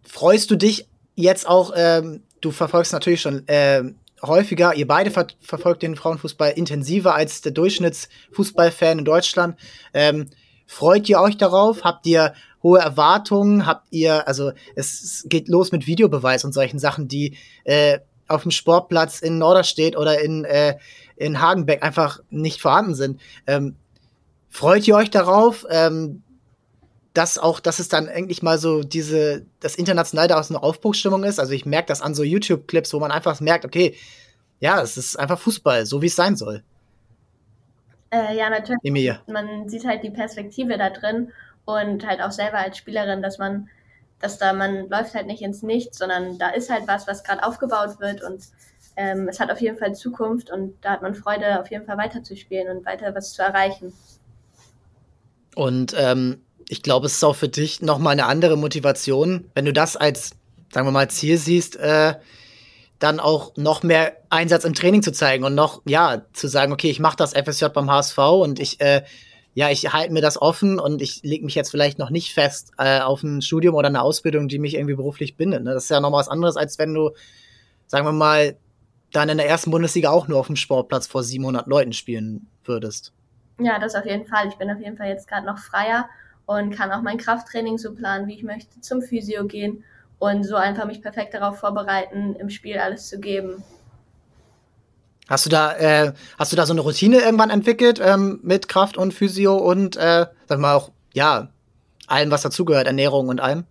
freust 0.03 0.51
du 0.51 0.55
dich 0.55 0.87
jetzt 1.15 1.47
auch, 1.47 1.73
ähm, 1.75 2.23
du 2.41 2.51
verfolgst 2.51 2.93
natürlich 2.93 3.21
schon 3.21 3.47
äh, 3.47 3.83
häufiger, 4.21 4.73
ihr 4.75 4.87
beide 4.87 5.11
ver 5.11 5.27
verfolgt 5.41 5.83
den 5.83 5.95
Frauenfußball 5.95 6.51
intensiver 6.51 7.15
als 7.15 7.41
der 7.41 7.51
Durchschnittsfußballfan 7.51 8.99
in 8.99 9.05
Deutschland. 9.05 9.59
Ähm, 9.93 10.29
freut 10.65 11.07
ihr 11.09 11.19
euch 11.19 11.37
darauf? 11.37 11.83
Habt 11.83 12.05
ihr 12.07 12.33
hohe 12.63 12.79
Erwartungen? 12.79 13.65
Habt 13.65 13.87
ihr, 13.91 14.27
also 14.27 14.51
es 14.75 15.25
geht 15.27 15.47
los 15.47 15.71
mit 15.71 15.87
Videobeweis 15.87 16.45
und 16.45 16.53
solchen 16.53 16.79
Sachen, 16.79 17.07
die 17.07 17.37
äh, 17.63 17.99
auf 18.27 18.41
dem 18.41 18.51
Sportplatz 18.51 19.19
in 19.19 19.37
Norderstedt 19.37 19.95
oder 19.95 20.19
in, 20.19 20.45
äh, 20.45 20.77
in 21.15 21.41
Hagenbeck 21.41 21.83
einfach 21.83 22.19
nicht 22.29 22.61
vorhanden 22.61 22.95
sind. 22.95 23.21
Ähm, 23.45 23.75
freut 24.49 24.87
ihr 24.87 24.95
euch 24.95 25.09
darauf? 25.09 25.65
Ähm, 25.69 26.23
dass 27.15 27.37
auch, 27.37 27.61
dass 27.61 27.79
es 27.79 27.87
dann 27.87 28.09
eigentlich 28.09 28.43
mal 28.43 28.59
so 28.59 28.83
diese, 28.83 29.45
das 29.61 29.75
international 29.75 30.27
da 30.27 30.37
aus 30.37 30.49
einer 30.49 30.63
Aufbruchsstimmung 30.63 31.23
ist. 31.23 31.39
Also 31.39 31.53
ich 31.53 31.65
merke 31.65 31.87
das 31.87 32.01
an 32.01 32.13
so 32.13 32.23
YouTube-Clips, 32.23 32.93
wo 32.93 32.99
man 32.99 33.11
einfach 33.11 33.39
merkt, 33.39 33.63
okay, 33.63 33.95
ja, 34.59 34.81
es 34.81 34.97
ist 34.97 35.17
einfach 35.17 35.39
Fußball, 35.39 35.85
so 35.85 36.01
wie 36.01 36.07
es 36.07 36.15
sein 36.15 36.35
soll. 36.35 36.63
Äh, 38.11 38.37
ja, 38.37 38.49
natürlich. 38.49 38.83
Emilia. 38.83 39.21
Man 39.27 39.67
sieht 39.67 39.85
halt 39.85 40.03
die 40.03 40.11
Perspektive 40.11 40.77
da 40.77 40.89
drin 40.89 41.31
und 41.65 42.05
halt 42.05 42.21
auch 42.21 42.31
selber 42.31 42.59
als 42.59 42.77
Spielerin, 42.77 43.21
dass 43.21 43.37
man, 43.37 43.69
dass 44.19 44.37
da 44.37 44.53
man 44.53 44.89
läuft 44.89 45.15
halt 45.15 45.27
nicht 45.27 45.41
ins 45.41 45.63
Nichts, 45.63 45.97
sondern 45.97 46.37
da 46.37 46.49
ist 46.49 46.69
halt 46.69 46.87
was, 46.87 47.07
was 47.07 47.23
gerade 47.23 47.43
aufgebaut 47.43 47.99
wird 47.99 48.23
und 48.23 48.43
ähm, 48.97 49.27
es 49.27 49.39
hat 49.39 49.51
auf 49.51 49.59
jeden 49.59 49.77
Fall 49.77 49.93
Zukunft 49.93 50.51
und 50.51 50.75
da 50.81 50.91
hat 50.91 51.01
man 51.01 51.15
Freude, 51.15 51.59
auf 51.59 51.69
jeden 51.69 51.85
Fall 51.85 51.97
weiterzuspielen 51.97 52.75
und 52.75 52.85
weiter 52.85 53.13
was 53.13 53.33
zu 53.33 53.41
erreichen. 53.41 53.93
Und 55.55 55.93
ähm, 55.97 56.41
ich 56.69 56.81
glaube, 56.81 57.07
es 57.07 57.13
ist 57.13 57.23
auch 57.23 57.35
für 57.35 57.49
dich 57.49 57.81
nochmal 57.81 58.13
eine 58.13 58.25
andere 58.25 58.57
Motivation, 58.57 59.49
wenn 59.53 59.65
du 59.65 59.73
das 59.73 59.97
als, 59.97 60.31
sagen 60.73 60.87
wir 60.87 60.91
mal, 60.91 61.09
Ziel 61.09 61.37
siehst, 61.37 61.75
äh, 61.77 62.15
dann 62.99 63.19
auch 63.19 63.55
noch 63.57 63.83
mehr 63.83 64.17
Einsatz 64.29 64.63
im 64.63 64.73
Training 64.73 65.03
zu 65.03 65.11
zeigen 65.11 65.43
und 65.43 65.55
noch, 65.55 65.81
ja, 65.85 66.23
zu 66.33 66.47
sagen, 66.47 66.71
okay, 66.71 66.89
ich 66.89 66.99
mache 66.99 67.17
das 67.17 67.33
FSJ 67.33 67.65
beim 67.73 67.91
HSV 67.91 68.17
und 68.17 68.59
ich, 68.59 68.79
äh, 68.79 69.03
ja, 69.53 69.69
ich 69.69 69.91
halte 69.93 70.13
mir 70.13 70.21
das 70.21 70.41
offen 70.41 70.79
und 70.79 71.01
ich 71.01 71.21
lege 71.23 71.45
mich 71.45 71.55
jetzt 71.55 71.71
vielleicht 71.71 71.99
noch 71.99 72.09
nicht 72.09 72.33
fest 72.33 72.71
äh, 72.77 72.99
auf 72.99 73.23
ein 73.23 73.41
Studium 73.41 73.75
oder 73.75 73.87
eine 73.87 74.01
Ausbildung, 74.01 74.47
die 74.47 74.59
mich 74.59 74.75
irgendwie 74.75 74.95
beruflich 74.95 75.37
bindet. 75.37 75.63
Ne? 75.63 75.73
Das 75.73 75.85
ist 75.85 75.89
ja 75.89 75.99
noch 75.99 76.09
mal 76.09 76.19
was 76.19 76.29
anderes, 76.29 76.57
als 76.57 76.77
wenn 76.79 76.93
du, 76.93 77.11
sagen 77.87 78.05
wir 78.05 78.11
mal, 78.11 78.57
dann 79.11 79.29
in 79.29 79.37
der 79.37 79.47
ersten 79.47 79.71
Bundesliga 79.71 80.09
auch 80.09 80.27
nur 80.27 80.39
auf 80.39 80.47
dem 80.47 80.55
Sportplatz 80.55 81.07
vor 81.07 81.23
700 81.23 81.67
Leuten 81.67 81.93
spielen 81.93 82.47
würdest. 82.63 83.13
Ja, 83.59 83.79
das 83.79 83.95
auf 83.95 84.05
jeden 84.05 84.25
Fall. 84.25 84.47
Ich 84.49 84.55
bin 84.55 84.69
auf 84.69 84.79
jeden 84.79 84.97
Fall 84.97 85.07
jetzt 85.07 85.27
gerade 85.27 85.45
noch 85.45 85.57
freier 85.57 86.09
und 86.45 86.71
kann 86.71 86.91
auch 86.91 87.01
mein 87.01 87.17
Krafttraining 87.17 87.77
so 87.77 87.93
planen, 87.93 88.27
wie 88.27 88.35
ich 88.35 88.43
möchte, 88.43 88.81
zum 88.81 89.01
Physio 89.01 89.45
gehen 89.45 89.83
und 90.19 90.43
so 90.43 90.55
einfach 90.55 90.85
mich 90.85 91.01
perfekt 91.01 91.33
darauf 91.33 91.59
vorbereiten, 91.59 92.35
im 92.35 92.49
Spiel 92.49 92.77
alles 92.77 93.07
zu 93.07 93.19
geben. 93.19 93.63
Hast 95.27 95.45
du 95.45 95.49
da, 95.49 95.75
äh, 95.75 96.13
hast 96.37 96.51
du 96.51 96.55
da 96.55 96.65
so 96.65 96.73
eine 96.73 96.81
Routine 96.81 97.17
irgendwann 97.19 97.49
entwickelt 97.49 97.99
ähm, 98.03 98.39
mit 98.43 98.67
Kraft 98.67 98.95
und 98.95 99.13
Physio 99.13 99.57
und 99.57 99.97
äh, 99.97 100.27
sag 100.47 100.59
mal 100.59 100.75
auch, 100.75 100.91
ja, 101.13 101.49
allem, 102.07 102.29
was 102.29 102.43
dazugehört, 102.43 102.85
Ernährung 102.85 103.29
und 103.29 103.39
allem? 103.39 103.65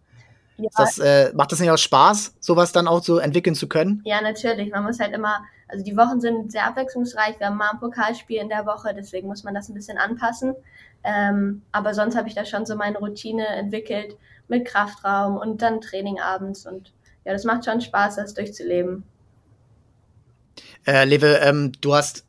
Ja. 0.57 0.69
Das, 0.77 0.99
äh, 0.99 1.33
macht 1.35 1.53
das 1.53 1.61
nicht 1.61 1.71
auch 1.71 1.79
Spaß, 1.79 2.35
sowas 2.41 2.73
dann 2.73 2.87
auch 2.87 3.03
so 3.03 3.19
entwickeln 3.19 3.55
zu 3.55 3.69
können? 3.69 4.03
Ja, 4.05 4.21
natürlich. 4.21 4.71
Man 4.71 4.85
muss 4.85 5.01
halt 5.01 5.13
immer, 5.13 5.45
also 5.69 5.85
die 5.85 5.97
Wochen 5.97 6.21
sind 6.21 6.53
sehr 6.53 6.67
abwechslungsreich. 6.67 7.41
Wir 7.41 7.49
haben 7.49 7.57
mal 7.57 7.71
ein 7.73 7.81
Pokalspiel 7.81 8.41
in 8.41 8.49
der 8.49 8.65
Woche, 8.67 8.95
deswegen 8.95 9.27
muss 9.27 9.43
man 9.43 9.55
das 9.55 9.69
ein 9.69 9.75
bisschen 9.75 9.99
anpassen. 9.99 10.55
Ähm, 11.03 11.63
aber 11.73 11.93
sonst 11.93 12.17
habe 12.17 12.29
ich 12.29 12.35
da 12.35 12.45
schon 12.45 12.67
so 12.67 12.77
meine 12.77 12.99
Routine 12.99 13.47
entwickelt 13.47 14.17
mit 14.49 14.65
Kraftraum 14.65 15.37
und 15.37 15.61
dann 15.61 15.81
Training 15.81 16.21
abends. 16.21 16.67
Und 16.67 16.93
ja, 17.25 17.33
das 17.33 17.45
macht 17.45 17.65
schon 17.65 17.81
Spaß, 17.81 18.17
das 18.17 18.35
durchzuleben. 18.35 19.05
Äh, 20.87 21.05
Lewe, 21.05 21.39
ähm, 21.43 21.73
du 21.81 21.95
hast 21.95 22.25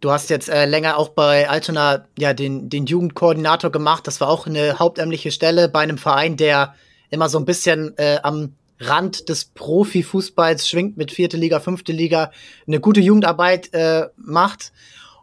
Du 0.00 0.12
hast 0.12 0.30
jetzt 0.30 0.48
äh, 0.48 0.64
länger 0.64 0.96
auch 0.96 1.08
bei 1.08 1.48
Altona 1.48 2.04
ja 2.16 2.32
den, 2.32 2.70
den 2.70 2.86
Jugendkoordinator 2.86 3.72
gemacht. 3.72 4.06
Das 4.06 4.20
war 4.20 4.28
auch 4.28 4.46
eine 4.46 4.78
hauptamtliche 4.78 5.32
Stelle 5.32 5.68
bei 5.68 5.80
einem 5.80 5.98
Verein, 5.98 6.36
der 6.36 6.76
immer 7.10 7.28
so 7.28 7.38
ein 7.38 7.44
bisschen 7.44 7.96
äh, 7.98 8.18
am 8.22 8.54
Rand 8.80 9.28
des 9.28 9.46
Profifußballs 9.46 10.68
schwingt 10.68 10.96
mit 10.96 11.10
vierte 11.10 11.36
Liga, 11.36 11.60
fünfte 11.60 11.92
Liga, 11.92 12.30
eine 12.66 12.80
gute 12.80 13.00
Jugendarbeit 13.00 13.72
äh, 13.74 14.08
macht. 14.16 14.72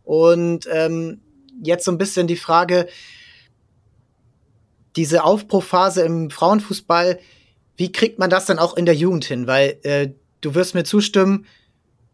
Und 0.04 0.68
ähm, 0.72 1.22
jetzt 1.64 1.86
so 1.86 1.92
ein 1.92 1.98
bisschen 1.98 2.28
die 2.28 2.36
Frage, 2.36 2.88
diese 4.96 5.24
Aufbruchphase 5.24 6.04
im 6.04 6.30
Frauenfußball, 6.30 7.20
wie 7.78 7.92
kriegt 7.92 8.20
man 8.20 8.30
das 8.30 8.46
dann 8.46 8.60
auch 8.60 8.78
in 8.78 8.86
der 8.86 8.96
Jugend 8.96 9.26
hin? 9.26 9.48
Weil 9.48 9.78
äh, 9.84 10.10
du 10.42 10.56
wirst 10.56 10.76
mir 10.76 10.84
zustimmen, 10.84 11.46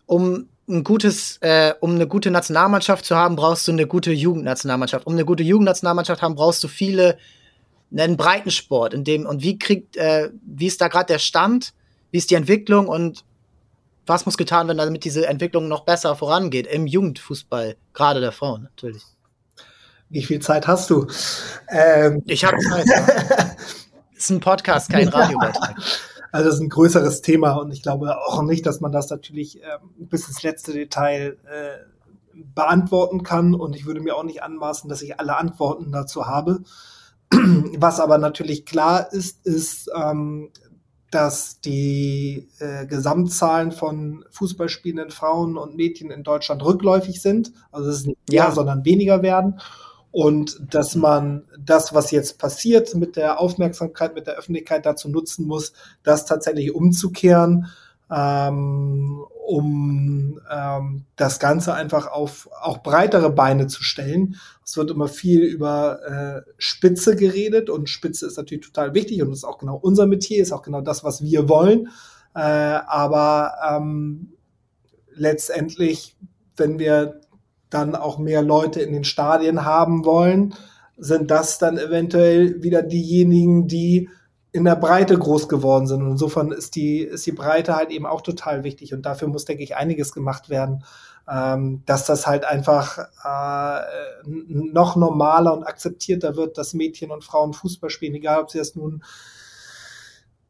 um 0.06 0.48
ein 0.68 0.84
gutes, 0.84 1.38
äh, 1.42 1.74
um 1.80 1.96
eine 1.96 2.08
gute 2.08 2.32
Nationalmannschaft 2.32 3.06
zu 3.06 3.16
haben, 3.16 3.36
brauchst 3.36 3.68
du 3.68 3.72
eine 3.72 3.88
gute 3.88 4.12
Jugendnationalmannschaft. 4.12 5.06
Um 5.06 5.14
eine 5.14 5.26
gute 5.26 5.44
Jugendnationalmannschaft 5.44 6.22
haben, 6.22 6.36
brauchst 6.36 6.64
du 6.64 6.68
viele 6.68 7.18
einen 7.96 8.18
Breitensport, 8.18 8.94
in 8.94 9.04
dem 9.04 9.26
und 9.26 9.44
wie 9.44 9.60
kriegt, 9.60 9.98
äh, 9.98 10.30
wie 10.46 10.68
ist 10.68 10.82
da 10.82 10.88
gerade 10.88 11.08
der 11.08 11.20
Stand, 11.20 11.74
wie 12.12 12.18
ist 12.18 12.32
die 12.32 12.36
Entwicklung 12.36 12.88
und 12.88 13.26
was 14.06 14.26
muss 14.26 14.38
getan 14.38 14.68
werden, 14.68 14.78
damit 14.78 15.04
diese 15.04 15.28
Entwicklung 15.28 15.68
noch 15.68 15.86
besser 15.86 16.16
vorangeht 16.16 16.68
im 16.68 16.88
Jugendfußball, 16.88 17.76
gerade 17.94 18.20
der 18.20 18.32
Frauen 18.32 18.64
natürlich. 18.64 19.04
Wie 20.10 20.24
viel 20.24 20.40
Zeit 20.40 20.68
hast 20.68 20.90
du? 20.90 21.08
Ähm, 21.70 22.22
ich 22.26 22.44
habe 22.44 22.58
Zeit. 22.58 22.86
ja. 22.88 23.56
ist 24.16 24.30
ein 24.30 24.40
Podcast, 24.40 24.90
kein 24.90 25.08
Radiobeitrag. 25.08 25.76
Also 26.32 26.46
das 26.48 26.56
ist 26.56 26.62
ein 26.62 26.70
größeres 26.70 27.22
Thema 27.22 27.54
und 27.54 27.72
ich 27.72 27.82
glaube 27.82 28.18
auch 28.18 28.42
nicht, 28.44 28.66
dass 28.66 28.80
man 28.80 28.92
das 28.92 29.10
natürlich 29.10 29.62
ähm, 29.62 30.08
bis 30.08 30.28
ins 30.28 30.44
letzte 30.44 30.72
Detail 30.72 31.38
äh, 31.46 31.78
beantworten 32.56 33.24
kann 33.24 33.54
und 33.54 33.76
ich 33.76 33.86
würde 33.86 34.00
mir 34.00 34.16
auch 34.16 34.24
nicht 34.24 34.44
anmaßen, 34.44 34.90
dass 34.90 35.02
ich 35.02 35.20
alle 35.20 35.36
Antworten 35.38 35.92
dazu 35.92 36.28
habe. 36.28 36.62
Was 37.78 38.00
aber 38.00 38.18
natürlich 38.18 38.66
klar 38.66 39.12
ist, 39.12 39.46
ist, 39.46 39.90
ähm, 39.96 40.50
dass 41.12 41.60
die 41.60 42.48
äh, 42.60 42.86
Gesamtzahlen 42.86 43.72
von 43.72 44.24
Fußballspielenden 44.32 45.12
Frauen 45.12 45.58
und 45.58 45.76
Mädchen 45.76 46.10
in 46.10 46.24
Deutschland 46.24 46.64
rückläufig 46.64 47.22
sind. 47.22 47.52
Also 47.72 47.90
es 47.90 47.98
ist 47.98 48.08
nicht 48.08 48.30
mehr, 48.30 48.46
ja. 48.46 48.52
sondern 48.52 48.86
weniger 48.86 49.22
werden. 49.22 49.60
Und 50.12 50.74
dass 50.74 50.96
man 50.96 51.44
das, 51.58 51.94
was 51.94 52.12
jetzt 52.12 52.38
passiert, 52.38 52.96
mit 52.96 53.16
der 53.16 53.40
Aufmerksamkeit, 53.40 54.14
mit 54.16 54.28
der 54.28 54.36
Öffentlichkeit 54.36 54.86
dazu 54.86 55.10
nutzen 55.10 55.48
muss, 55.48 55.74
das 56.04 56.26
tatsächlich 56.26 56.74
umzukehren 56.74 57.68
ähm, 58.10 59.24
um 59.52 60.40
ähm, 60.50 61.04
das 61.18 61.38
Ganze 61.38 61.74
einfach 61.74 62.08
auf 62.08 62.48
auch 62.62 62.78
breitere 62.78 63.30
Beine 63.30 63.68
zu 63.68 63.84
stellen. 63.84 64.38
Es 64.64 64.78
wird 64.78 64.92
immer 64.92 65.10
viel 65.10 65.42
über 65.42 66.00
äh, 66.08 66.52
Spitze 66.58 67.18
geredet 67.18 67.70
und 67.70 67.90
Spitze 67.90 68.28
ist 68.28 68.38
natürlich 68.38 68.66
total 68.66 68.94
wichtig 68.94 69.22
und 69.22 69.34
ist 69.34 69.44
auch 69.44 69.58
genau 69.58 69.76
unser 69.76 70.08
Metier, 70.08 70.42
ist 70.42 70.54
auch 70.54 70.62
genau 70.62 70.80
das, 70.80 71.04
was 71.04 71.22
wir 71.22 71.50
wollen. 71.50 71.90
Äh, 72.34 72.40
aber 72.40 73.56
ähm, 73.70 74.32
letztendlich, 75.14 76.16
wenn 76.56 76.80
wir 76.80 77.20
dann 77.70 77.96
auch 77.96 78.20
mehr 78.20 78.44
Leute 78.44 78.80
in 78.80 78.94
den 78.94 79.04
Stadien 79.04 79.66
haben 79.66 80.06
wollen, 80.06 80.54
sind 80.96 81.30
das 81.30 81.58
dann 81.58 81.78
eventuell 81.78 82.64
wieder 82.64 82.84
diejenigen, 82.84 83.68
die 83.68 84.08
in 84.54 84.66
der 84.66 84.76
Breite 84.76 85.18
groß 85.18 85.48
geworden 85.48 85.88
sind. 85.88 86.02
Und 86.02 86.12
insofern 86.12 86.52
ist 86.52 86.76
die, 86.76 87.00
ist 87.00 87.26
die 87.26 87.32
Breite 87.32 87.76
halt 87.76 87.92
eben 87.92 88.06
auch 88.06 88.22
total 88.22 88.64
wichtig. 88.64 88.94
Und 88.94 89.06
dafür 89.06 89.28
muss, 89.28 89.46
denke 89.46 89.64
ich, 89.64 89.78
einiges 89.78 90.14
gemacht 90.14 90.50
werden, 90.50 90.84
ähm, 91.30 91.84
dass 91.86 92.06
das 92.06 92.28
halt 92.28 92.44
einfach 92.44 92.98
äh, 92.98 93.82
noch 94.26 94.96
normaler 94.96 95.54
und 95.54 95.64
akzeptierter 95.64 96.36
wird, 96.36 96.58
dass 96.58 96.74
Mädchen 96.74 97.12
und 97.12 97.24
Frauen 97.24 97.54
Fußball 97.54 97.90
spielen, 97.90 98.16
egal 98.16 98.42
ob 98.42 98.52
sie 98.52 98.58
das 98.58 98.76
nun 98.76 99.04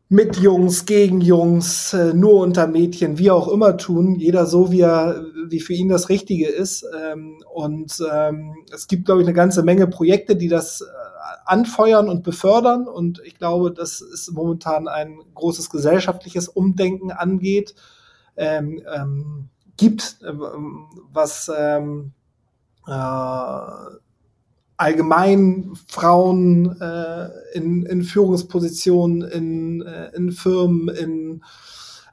mit 0.09 0.35
Jungs, 0.37 0.85
gegen 0.85 1.21
Jungs, 1.21 1.93
äh, 1.93 2.13
nur 2.13 2.41
unter 2.41 2.67
Mädchen, 2.67 3.17
wie 3.17 3.31
auch 3.31 3.47
immer 3.47 3.77
tun, 3.77 4.15
jeder 4.15 4.45
so, 4.45 4.69
wie 4.71 4.81
er, 4.81 5.23
wie 5.47 5.61
für 5.61 5.73
ihn 5.73 5.87
das 5.87 6.09
Richtige 6.09 6.49
ist. 6.49 6.85
Ähm, 7.01 7.41
und 7.53 8.03
ähm, 8.11 8.55
es 8.73 8.87
gibt, 8.87 9.05
glaube 9.05 9.21
ich, 9.21 9.27
eine 9.27 9.35
ganze 9.35 9.63
Menge 9.63 9.87
Projekte, 9.87 10.35
die 10.35 10.49
das 10.49 10.83
anfeuern 11.45 12.09
und 12.09 12.23
befördern. 12.23 12.87
Und 12.87 13.21
ich 13.25 13.37
glaube, 13.37 13.71
dass 13.71 14.01
es 14.01 14.31
momentan 14.31 14.87
ein 14.87 15.19
großes 15.35 15.69
gesellschaftliches 15.69 16.47
Umdenken 16.47 17.11
angeht, 17.11 17.75
ähm, 18.37 18.81
ähm, 18.93 19.49
gibt, 19.77 20.17
äh, 20.23 20.33
was 20.33 21.51
ähm, 21.55 22.13
äh, 22.87 22.91
allgemein 24.77 25.71
Frauen 25.87 26.79
äh, 26.81 27.29
in, 27.53 27.85
in 27.85 28.03
Führungspositionen, 28.03 29.21
in, 29.21 29.81
äh, 29.83 30.09
in 30.15 30.31
Firmen, 30.31 30.89
in, 30.89 31.43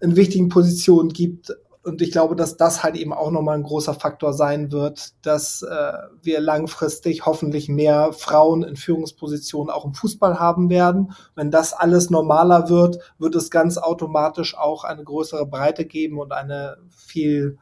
in 0.00 0.16
wichtigen 0.16 0.50
Positionen 0.50 1.08
gibt. 1.10 1.52
Und 1.82 2.02
ich 2.02 2.10
glaube, 2.10 2.36
dass 2.36 2.56
das 2.56 2.82
halt 2.82 2.96
eben 2.96 3.12
auch 3.12 3.30
nochmal 3.30 3.56
ein 3.56 3.62
großer 3.62 3.94
Faktor 3.94 4.32
sein 4.32 4.72
wird, 4.72 5.14
dass 5.24 5.62
äh, 5.62 5.92
wir 6.22 6.40
langfristig 6.40 7.24
hoffentlich 7.24 7.68
mehr 7.68 8.12
Frauen 8.12 8.62
in 8.62 8.76
Führungspositionen 8.76 9.70
auch 9.70 9.84
im 9.84 9.94
Fußball 9.94 10.38
haben 10.38 10.70
werden. 10.70 11.12
Wenn 11.34 11.50
das 11.50 11.72
alles 11.72 12.10
normaler 12.10 12.68
wird, 12.68 12.98
wird 13.18 13.34
es 13.36 13.50
ganz 13.50 13.78
automatisch 13.78 14.56
auch 14.56 14.84
eine 14.84 15.04
größere 15.04 15.46
Breite 15.46 15.84
geben 15.84 16.18
und 16.18 16.32
eine 16.32 16.78
viel 16.90 17.58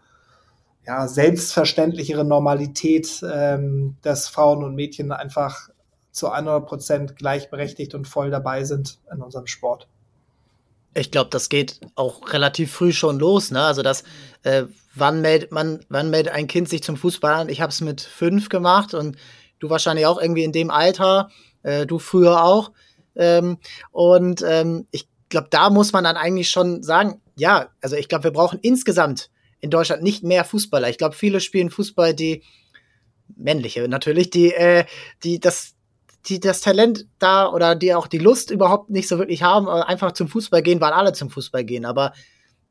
ja, 0.86 1.08
selbstverständlichere 1.08 2.24
Normalität, 2.24 3.24
ähm, 3.28 3.96
dass 4.02 4.28
Frauen 4.28 4.62
und 4.64 4.74
Mädchen 4.74 5.12
einfach 5.12 5.68
zu 6.12 6.30
100 6.30 6.66
Prozent 6.66 7.16
gleichberechtigt 7.16 7.94
und 7.94 8.08
voll 8.08 8.30
dabei 8.30 8.64
sind 8.64 8.98
in 9.12 9.20
unserem 9.20 9.46
Sport. 9.46 9.88
Ich 10.96 11.10
glaube, 11.10 11.28
das 11.30 11.48
geht 11.48 11.80
auch 11.94 12.32
relativ 12.32 12.72
früh 12.72 12.92
schon 12.92 13.18
los. 13.18 13.50
Ne? 13.50 13.62
Also 13.62 13.82
das, 13.82 14.02
äh, 14.44 14.64
wann 14.94 15.20
meldet 15.20 15.52
man, 15.52 15.84
wann 15.90 16.08
meldet 16.08 16.32
ein 16.32 16.46
Kind 16.46 16.68
sich 16.68 16.82
zum 16.82 16.96
Fußball 16.96 17.34
an? 17.34 17.48
Ich 17.50 17.60
habe 17.60 17.70
es 17.70 17.82
mit 17.82 18.00
fünf 18.00 18.48
gemacht 18.48 18.94
und 18.94 19.16
du 19.58 19.68
wahrscheinlich 19.68 20.06
auch 20.06 20.20
irgendwie 20.20 20.44
in 20.44 20.52
dem 20.52 20.70
Alter, 20.70 21.30
äh, 21.62 21.86
du 21.86 21.98
früher 21.98 22.42
auch. 22.42 22.72
Ähm, 23.14 23.58
und 23.92 24.42
ähm, 24.42 24.86
ich 24.90 25.06
glaube, 25.28 25.48
da 25.50 25.68
muss 25.68 25.92
man 25.92 26.04
dann 26.04 26.16
eigentlich 26.16 26.48
schon 26.48 26.82
sagen, 26.82 27.20
ja, 27.36 27.68
also 27.82 27.96
ich 27.96 28.08
glaube, 28.08 28.24
wir 28.24 28.32
brauchen 28.32 28.58
insgesamt 28.62 29.30
in 29.60 29.70
Deutschland 29.70 30.02
nicht 30.02 30.22
mehr 30.22 30.44
Fußballer. 30.44 30.88
Ich 30.88 30.98
glaube, 30.98 31.14
viele 31.14 31.40
spielen 31.40 31.70
Fußball, 31.70 32.14
die 32.14 32.42
männliche 33.36 33.86
natürlich, 33.88 34.30
die, 34.30 34.52
äh, 34.54 34.86
die 35.22 35.40
das, 35.40 35.75
die 36.26 36.40
das 36.40 36.60
Talent 36.60 37.06
da 37.18 37.50
oder 37.52 37.74
die 37.74 37.94
auch 37.94 38.06
die 38.06 38.18
Lust 38.18 38.50
überhaupt 38.50 38.90
nicht 38.90 39.08
so 39.08 39.18
wirklich 39.18 39.42
haben, 39.42 39.66
äh, 39.66 39.82
einfach 39.82 40.12
zum 40.12 40.28
Fußball 40.28 40.62
gehen, 40.62 40.80
weil 40.80 40.92
alle 40.92 41.12
zum 41.12 41.30
Fußball 41.30 41.64
gehen. 41.64 41.84
Aber 41.84 42.12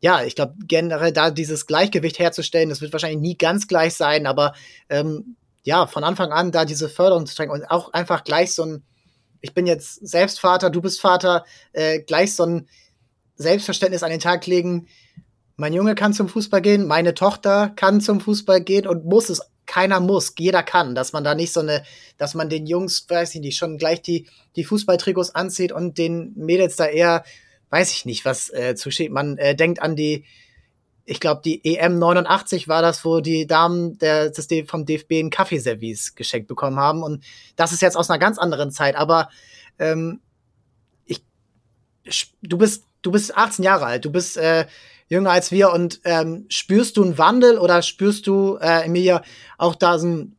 ja, 0.02 0.24
ich 0.24 0.36
glaube, 0.36 0.56
generell 0.68 1.12
da 1.12 1.32
dieses 1.32 1.66
Gleichgewicht 1.66 2.20
herzustellen, 2.20 2.70
das 2.70 2.82
wird 2.82 2.92
wahrscheinlich 2.92 3.22
nie 3.22 3.38
ganz 3.38 3.68
gleich 3.68 3.94
sein, 3.94 4.28
aber 4.28 4.54
ähm, 4.90 5.36
ja, 5.64 5.88
von 5.88 6.04
Anfang 6.04 6.32
an 6.32 6.52
da 6.52 6.66
diese 6.66 6.90
Förderung 6.90 7.26
zu 7.26 7.36
zeigen 7.36 7.52
und 7.52 7.66
auch 7.72 7.92
einfach 7.94 8.24
gleich 8.24 8.54
so 8.54 8.64
ein, 8.64 8.84
ich 9.42 9.54
bin 9.54 9.66
jetzt 9.66 10.08
selbst 10.08 10.40
Vater, 10.40 10.70
du 10.70 10.82
bist 10.82 11.02
Vater, 11.02 11.46
äh, 11.74 12.02
gleich 12.02 12.36
so 12.36 12.44
ein 12.44 12.68
Selbstverständnis 13.36 14.04
an 14.04 14.12
den 14.12 14.20
Tag 14.20 14.46
legen, 14.46 14.88
mein 15.58 15.74
Junge 15.74 15.96
kann 15.96 16.14
zum 16.14 16.28
Fußball 16.28 16.62
gehen, 16.62 16.86
meine 16.86 17.14
Tochter 17.14 17.70
kann 17.76 18.02
zum 18.02 18.20
Fußball 18.20 18.62
gehen 18.62 18.88
und 18.88 19.06
muss 19.06 19.30
es. 19.30 19.42
Keiner 19.66 20.00
muss, 20.00 20.34
jeder 20.38 20.64
kann, 20.64 20.96
dass 20.96 21.14
man 21.14 21.24
da 21.24 21.36
nicht 21.36 21.54
so 21.54 21.60
eine, 21.60 21.84
dass 22.18 22.34
man 22.34 22.50
den 22.50 22.66
Jungs, 22.66 23.06
weiß 23.08 23.36
ich 23.36 23.42
nicht, 23.42 23.58
schon 23.58 23.78
gleich 23.78 24.02
die, 24.02 24.28
die 24.56 24.64
Fußballtrikots 24.64 25.34
anzieht 25.34 25.72
und 25.72 25.98
den 25.98 26.34
Mädels 26.36 26.76
da 26.76 26.86
eher, 26.86 27.24
weiß 27.70 27.92
ich 27.92 28.06
nicht, 28.06 28.26
was 28.26 28.50
äh, 28.54 28.76
zusteht. 28.76 29.12
Man 29.12 29.38
äh, 29.38 29.56
denkt 29.56 29.82
an 29.82 29.96
die, 29.96 30.26
ich 31.06 31.20
glaube, 31.20 31.42
die 31.44 31.64
EM 31.64 32.00
89 32.00 32.68
war 32.68 32.82
das, 32.82 33.06
wo 33.06 33.20
die 33.20 33.46
Damen 33.46 33.98
der, 34.00 34.32
das 34.32 34.48
vom 34.68 34.86
DFB 34.86 35.12
ein 35.14 35.30
Kaffeeservice 35.30 36.16
geschenkt 36.16 36.48
bekommen 36.48 36.80
haben. 36.80 37.04
Und 37.04 37.24
das 37.56 37.72
ist 37.72 37.82
jetzt 37.82 37.96
aus 37.96 38.10
einer 38.10 38.20
ganz 38.20 38.40
anderen 38.40 38.72
Zeit. 38.72 38.96
Aber 38.96 39.30
ähm, 39.78 40.22
ich, 42.06 42.34
du 42.42 42.58
bist, 42.58 42.86
du 43.02 43.12
bist 43.12 43.36
18 43.36 43.64
Jahre 43.64 43.86
alt, 43.86 44.06
du 44.06 44.12
bist 44.12 44.38
äh, 44.38 44.66
jünger 45.08 45.32
als 45.32 45.52
wir. 45.52 45.72
Und 45.72 46.02
ähm, 46.04 46.46
spürst 46.50 46.98
du 46.98 47.04
einen 47.04 47.18
Wandel 47.18 47.58
oder 47.58 47.82
spürst 47.82 48.28
du, 48.28 48.58
äh, 48.58 48.86
Emilia, 48.86 49.22
auch 49.58 49.76
da 49.76 50.00
so 50.00 50.08
ein, 50.08 50.38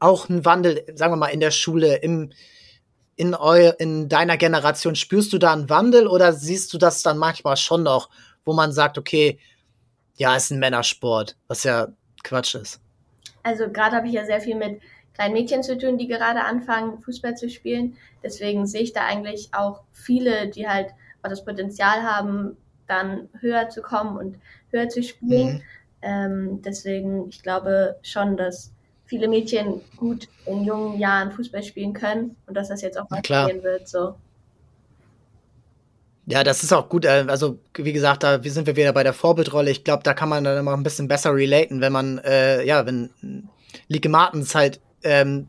auch 0.00 0.28
einen 0.28 0.44
Wandel, 0.44 0.84
sagen 0.94 1.12
wir 1.12 1.16
mal, 1.16 1.28
in 1.28 1.40
der 1.40 1.50
Schule, 1.50 1.96
im, 1.96 2.30
in, 3.16 3.34
eu, 3.34 3.72
in 3.78 4.08
deiner 4.08 4.36
Generation, 4.36 4.94
spürst 4.94 5.32
du 5.32 5.38
da 5.38 5.52
einen 5.52 5.68
Wandel 5.68 6.06
oder 6.06 6.32
siehst 6.32 6.72
du 6.72 6.78
das 6.78 7.02
dann 7.02 7.18
manchmal 7.18 7.56
schon 7.56 7.82
noch, 7.82 8.10
wo 8.44 8.52
man 8.52 8.72
sagt, 8.72 8.96
okay, 8.96 9.38
ja, 10.14 10.36
ist 10.36 10.50
ein 10.50 10.58
Männersport, 10.58 11.36
was 11.48 11.64
ja 11.64 11.88
Quatsch 12.22 12.54
ist? 12.54 12.80
Also 13.42 13.70
gerade 13.70 13.96
habe 13.96 14.08
ich 14.08 14.14
ja 14.14 14.24
sehr 14.24 14.40
viel 14.40 14.56
mit 14.56 14.80
kleinen 15.14 15.34
Mädchen 15.34 15.62
zu 15.62 15.76
tun, 15.76 15.98
die 15.98 16.06
gerade 16.06 16.44
anfangen, 16.44 17.00
Fußball 17.00 17.36
zu 17.36 17.50
spielen. 17.50 17.96
Deswegen 18.22 18.66
sehe 18.66 18.82
ich 18.82 18.92
da 18.92 19.04
eigentlich 19.04 19.50
auch 19.52 19.82
viele, 19.92 20.48
die 20.48 20.68
halt 20.68 20.90
auch 21.22 21.28
das 21.28 21.44
Potenzial 21.44 22.02
haben, 22.02 22.56
dann 22.88 23.28
höher 23.40 23.68
zu 23.68 23.82
kommen 23.82 24.16
und 24.16 24.38
höher 24.70 24.88
zu 24.88 25.02
spielen. 25.02 25.56
Mhm. 25.56 25.62
Ähm, 26.02 26.62
deswegen, 26.62 27.28
ich 27.28 27.42
glaube 27.42 27.96
schon, 28.02 28.36
dass 28.36 28.72
viele 29.06 29.28
Mädchen 29.28 29.80
gut 29.96 30.28
in 30.46 30.64
jungen 30.64 30.98
Jahren 30.98 31.32
Fußball 31.32 31.62
spielen 31.62 31.92
können 31.92 32.36
und 32.46 32.54
dass 32.54 32.68
das 32.68 32.82
jetzt 32.82 32.98
auch 32.98 33.08
mal 33.10 33.22
passieren 33.22 33.62
wird. 33.62 33.88
So. 33.88 34.14
Ja, 36.26 36.44
das 36.44 36.62
ist 36.62 36.72
auch 36.72 36.90
gut. 36.90 37.06
Äh, 37.06 37.24
also, 37.28 37.58
wie 37.74 37.92
gesagt, 37.92 38.22
da 38.22 38.40
sind 38.42 38.66
wir 38.66 38.76
wieder 38.76 38.92
bei 38.92 39.02
der 39.02 39.14
Vorbildrolle. 39.14 39.70
Ich 39.70 39.82
glaube, 39.82 40.02
da 40.02 40.12
kann 40.12 40.28
man 40.28 40.44
dann 40.44 40.58
immer 40.58 40.74
ein 40.74 40.82
bisschen 40.82 41.08
besser 41.08 41.34
relaten, 41.34 41.80
wenn 41.80 41.92
man, 41.92 42.18
äh, 42.18 42.62
ja, 42.64 42.84
wenn 42.84 43.48
Lieke 43.88 44.10
Martens 44.10 44.54
halt 44.54 44.78
ähm, 45.02 45.48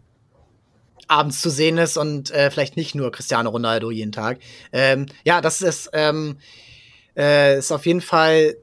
abends 1.09 1.41
zu 1.41 1.49
sehen 1.49 1.77
ist 1.77 1.97
und 1.97 2.31
äh, 2.31 2.49
vielleicht 2.49 2.77
nicht 2.77 2.95
nur 2.95 3.11
Cristiano 3.11 3.49
Ronaldo 3.49 3.91
jeden 3.91 4.13
Tag. 4.13 4.39
Ähm, 4.71 5.07
ja, 5.25 5.41
das 5.41 5.61
ist, 5.61 5.89
ähm, 5.91 6.37
äh, 7.19 7.59
ist 7.59 7.71
auf 7.71 7.85
jeden 7.85 8.01
Fall, 8.01 8.55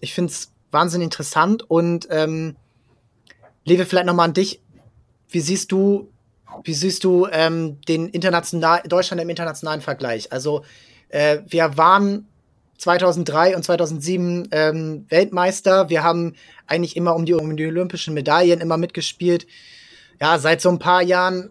ich 0.00 0.12
finde 0.12 0.30
es 0.32 0.52
wahnsinnig 0.70 1.06
interessant 1.06 1.68
und 1.68 2.06
ähm, 2.10 2.56
Lewe, 3.64 3.86
vielleicht 3.86 4.06
nochmal 4.06 4.28
an 4.28 4.34
dich. 4.34 4.60
Wie 5.28 5.40
siehst 5.40 5.72
du, 5.72 6.10
wie 6.64 6.74
siehst 6.74 7.04
du 7.04 7.26
ähm, 7.30 7.80
den 7.88 8.08
international, 8.08 8.82
Deutschland 8.84 9.22
im 9.22 9.30
internationalen 9.30 9.80
Vergleich? 9.80 10.30
Also 10.30 10.62
äh, 11.08 11.38
wir 11.46 11.76
waren 11.78 12.26
2003 12.78 13.56
und 13.56 13.62
2007 13.62 14.48
ähm, 14.50 15.06
Weltmeister. 15.08 15.88
Wir 15.88 16.02
haben 16.02 16.34
eigentlich 16.66 16.96
immer 16.96 17.14
um 17.14 17.24
die, 17.24 17.34
um 17.34 17.56
die 17.56 17.66
olympischen 17.66 18.12
Medaillen 18.12 18.60
immer 18.60 18.76
mitgespielt. 18.76 19.46
Ja, 20.20 20.38
seit 20.38 20.60
so 20.60 20.68
ein 20.68 20.78
paar 20.78 21.02
Jahren 21.02 21.50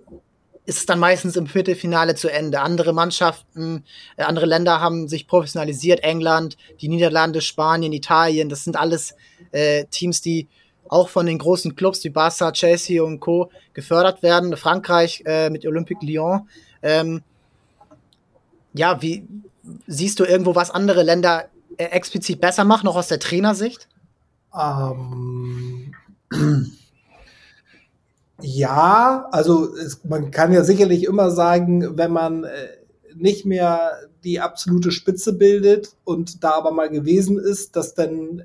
ist 0.66 0.78
es 0.78 0.86
dann 0.86 1.00
meistens 1.00 1.36
im 1.36 1.48
Viertelfinale 1.48 2.16
zu 2.16 2.32
Ende. 2.32 2.62
Andere 2.62 2.94
Mannschaften, 2.94 3.84
äh, 4.16 4.24
andere 4.24 4.46
Länder 4.46 4.80
haben 4.80 5.08
sich 5.08 5.28
professionalisiert. 5.28 6.04
England, 6.04 6.58
die 6.82 6.88
Niederlande, 6.88 7.42
Spanien, 7.42 7.94
Italien, 7.94 8.50
das 8.50 8.64
sind 8.64 8.78
alles 8.78 9.16
äh, 9.52 9.86
Teams, 9.86 10.22
die 10.22 10.48
auch 10.88 11.10
von 11.10 11.26
den 11.26 11.38
großen 11.38 11.76
Clubs 11.76 12.04
wie 12.04 12.10
Barca, 12.10 12.52
Chelsea 12.52 13.02
und 13.02 13.20
Co. 13.20 13.50
gefördert 13.74 14.22
werden. 14.24 14.56
Frankreich 14.58 15.24
äh, 15.26 15.50
mit 15.50 15.66
Olympique 15.66 16.06
Lyon. 16.06 16.48
Ähm, 16.84 17.22
ja, 18.74 19.02
wie 19.02 19.26
siehst 19.88 20.20
du 20.20 20.26
irgendwo, 20.26 20.56
was 20.56 20.70
andere 20.70 21.04
Länder 21.04 21.48
äh, 21.78 21.86
explizit 21.86 22.42
besser 22.42 22.66
machen, 22.66 22.88
auch 22.88 22.96
aus 22.96 23.08
der 23.08 23.20
Trainersicht? 23.20 23.88
Ähm. 24.54 25.94
Ja, 28.42 29.28
also 29.32 29.76
es, 29.76 30.04
man 30.04 30.32
kann 30.32 30.54
ja 30.54 30.64
sicherlich 30.64 31.06
immer 31.06 31.32
sagen, 31.32 31.98
wenn 31.98 32.12
man 32.12 32.44
äh, 32.44 32.50
nicht 33.16 33.46
mehr 33.46 33.92
die 34.24 34.40
absolute 34.40 34.92
Spitze 34.92 35.34
bildet 35.34 35.96
und 36.04 36.44
da 36.44 36.52
aber 36.52 36.72
mal 36.72 36.90
gewesen 36.90 37.40
ist, 37.40 37.76
dass 37.76 37.94
dann 37.94 38.44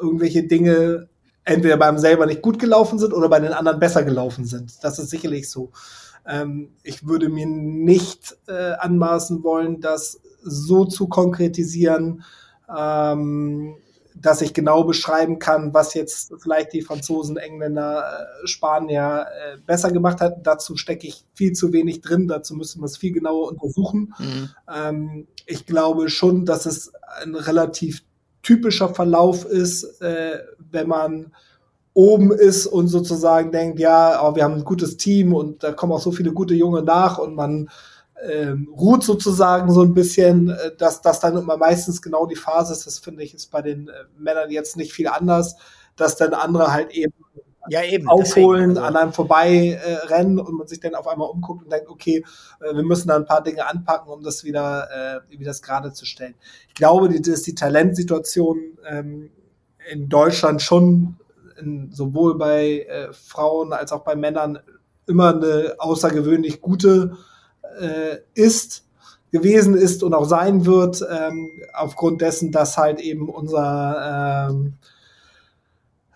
irgendwelche 0.00 0.44
Dinge 0.44 1.08
entweder 1.44 1.76
beim 1.76 1.98
selber 1.98 2.26
nicht 2.26 2.42
gut 2.42 2.58
gelaufen 2.58 2.98
sind 2.98 3.12
oder 3.14 3.28
bei 3.28 3.40
den 3.40 3.52
anderen 3.52 3.78
besser 3.80 4.02
gelaufen 4.02 4.44
sind. 4.44 4.82
Das 4.82 4.98
ist 4.98 5.10
sicherlich 5.10 5.48
so. 5.48 5.70
Ähm, 6.26 6.70
ich 6.82 7.06
würde 7.06 7.28
mir 7.28 7.46
nicht 7.46 8.36
äh, 8.48 8.72
anmaßen 8.78 9.42
wollen, 9.44 9.80
das 9.80 10.20
so 10.42 10.84
zu 10.84 11.08
konkretisieren, 11.08 12.24
ähm, 12.76 13.76
dass 14.20 14.40
ich 14.40 14.54
genau 14.54 14.84
beschreiben 14.84 15.38
kann, 15.38 15.74
was 15.74 15.94
jetzt 15.94 16.32
vielleicht 16.38 16.72
die 16.72 16.82
Franzosen, 16.82 17.36
Engländer, 17.36 18.28
äh, 18.42 18.46
Spanier 18.46 19.26
äh, 19.26 19.58
besser 19.58 19.90
gemacht 19.90 20.20
hat. 20.20 20.46
Dazu 20.46 20.76
stecke 20.76 21.06
ich 21.06 21.24
viel 21.34 21.52
zu 21.52 21.72
wenig 21.72 22.00
drin. 22.00 22.28
Dazu 22.28 22.54
müssen 22.54 22.80
wir 22.80 22.86
es 22.86 22.96
viel 22.96 23.12
genauer 23.12 23.48
untersuchen. 23.48 24.14
Mhm. 24.18 24.50
Ähm, 24.74 25.26
ich 25.44 25.66
glaube 25.66 26.08
schon, 26.08 26.46
dass 26.46 26.66
es 26.66 26.92
ein 27.22 27.34
relativ 27.34 28.02
typischer 28.42 28.94
Verlauf 28.94 29.44
ist, 29.44 30.00
äh, 30.00 30.38
wenn 30.70 30.88
man 30.88 31.32
oben 31.92 32.30
ist 32.30 32.66
und 32.66 32.88
sozusagen 32.88 33.52
denkt, 33.52 33.78
ja, 33.78 34.22
oh, 34.22 34.34
wir 34.34 34.44
haben 34.44 34.54
ein 34.54 34.64
gutes 34.64 34.96
Team 34.96 35.34
und 35.34 35.62
da 35.62 35.72
kommen 35.72 35.92
auch 35.92 36.00
so 36.00 36.12
viele 36.12 36.32
gute 36.32 36.54
Junge 36.54 36.82
nach 36.82 37.18
und 37.18 37.34
man 37.34 37.70
ähm, 38.22 38.68
ruht 38.76 39.04
sozusagen 39.04 39.70
so 39.70 39.82
ein 39.82 39.94
bisschen, 39.94 40.48
äh, 40.48 40.74
dass 40.76 41.02
das 41.02 41.20
dann 41.20 41.36
immer 41.36 41.56
meistens 41.56 42.00
genau 42.00 42.26
die 42.26 42.36
Phase 42.36 42.72
ist. 42.72 42.86
Das 42.86 42.98
finde 42.98 43.22
ich 43.22 43.34
ist 43.34 43.50
bei 43.50 43.62
den 43.62 43.88
äh, 43.88 43.92
Männern 44.18 44.50
jetzt 44.50 44.76
nicht 44.76 44.92
viel 44.92 45.08
anders, 45.08 45.56
dass 45.96 46.16
dann 46.16 46.32
andere 46.32 46.72
halt 46.72 46.92
eben, 46.92 47.14
ja, 47.68 47.82
eben 47.82 48.08
aufholen, 48.08 48.70
deswegen, 48.70 48.86
an 48.86 48.96
einem 48.96 49.12
vorbei 49.12 49.78
äh, 49.84 50.06
rennen 50.06 50.38
und 50.38 50.56
man 50.56 50.66
sich 50.66 50.80
dann 50.80 50.94
auf 50.94 51.08
einmal 51.08 51.28
umguckt 51.28 51.64
und 51.64 51.72
denkt, 51.72 51.90
okay, 51.90 52.24
äh, 52.60 52.74
wir 52.74 52.84
müssen 52.84 53.08
da 53.08 53.16
ein 53.16 53.26
paar 53.26 53.42
Dinge 53.42 53.66
anpacken, 53.66 54.10
um 54.10 54.22
das 54.22 54.44
wieder, 54.44 54.88
äh, 55.28 55.30
wieder 55.30 55.50
das 55.50 55.62
gerade 55.62 55.92
zu 55.92 56.06
stellen. 56.06 56.34
Ich 56.68 56.74
glaube, 56.74 57.08
die, 57.08 57.20
dass 57.20 57.42
die 57.42 57.54
Talentsituation 57.54 58.78
ähm, 58.88 59.30
in 59.90 60.08
Deutschland 60.08 60.62
schon 60.62 61.16
in, 61.58 61.90
sowohl 61.92 62.36
bei 62.36 62.86
Frauen 63.12 63.72
als 63.72 63.92
auch 63.92 64.04
bei 64.04 64.14
Männern 64.14 64.58
immer 65.06 65.34
eine 65.34 65.76
außergewöhnlich 65.78 66.60
gute 66.60 67.16
äh, 67.80 68.18
ist, 68.34 68.84
gewesen 69.32 69.74
ist 69.74 70.02
und 70.02 70.14
auch 70.14 70.24
sein 70.24 70.66
wird, 70.66 71.04
ähm, 71.10 71.50
aufgrund 71.74 72.20
dessen, 72.20 72.52
dass 72.52 72.76
halt 72.78 73.00
eben 73.00 73.28
unser 73.28 74.48
ähm, 74.50 74.74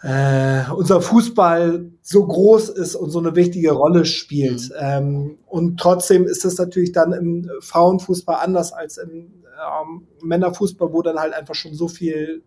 äh, 0.03 0.63
unser 0.75 1.03
Fußball 1.03 1.91
so 2.01 2.27
groß 2.27 2.71
ist 2.71 2.95
und 2.95 3.11
so 3.11 3.19
eine 3.19 3.37
wichtige 3.37 3.73
Rolle 3.73 4.07
spielt. 4.07 4.71
Mhm. 4.71 4.75
Ähm, 4.79 5.39
und 5.47 5.79
trotzdem 5.79 6.27
ist 6.27 6.45
es 6.45 6.57
natürlich 6.57 6.93
dann 6.93 7.13
im 7.13 7.51
Frauenfußball 7.61 8.37
anders 8.37 8.73
als 8.73 8.97
im 8.97 9.11
ähm, 9.11 10.07
Männerfußball, 10.23 10.93
wo 10.93 11.03
dann 11.03 11.19
halt 11.19 11.35
einfach 11.35 11.55
schon 11.55 11.75
so 11.75 11.89
viel 11.89 12.43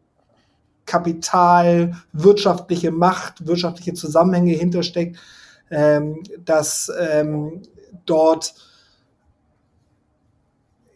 Kapital, 0.85 1.95
wirtschaftliche 2.11 2.91
Macht, 2.91 3.47
wirtschaftliche 3.47 3.93
Zusammenhänge 3.93 4.53
hintersteckt, 4.53 5.17
ähm, 5.69 6.23
dass 6.43 6.91
ähm, 6.99 7.61
dort 8.05 8.53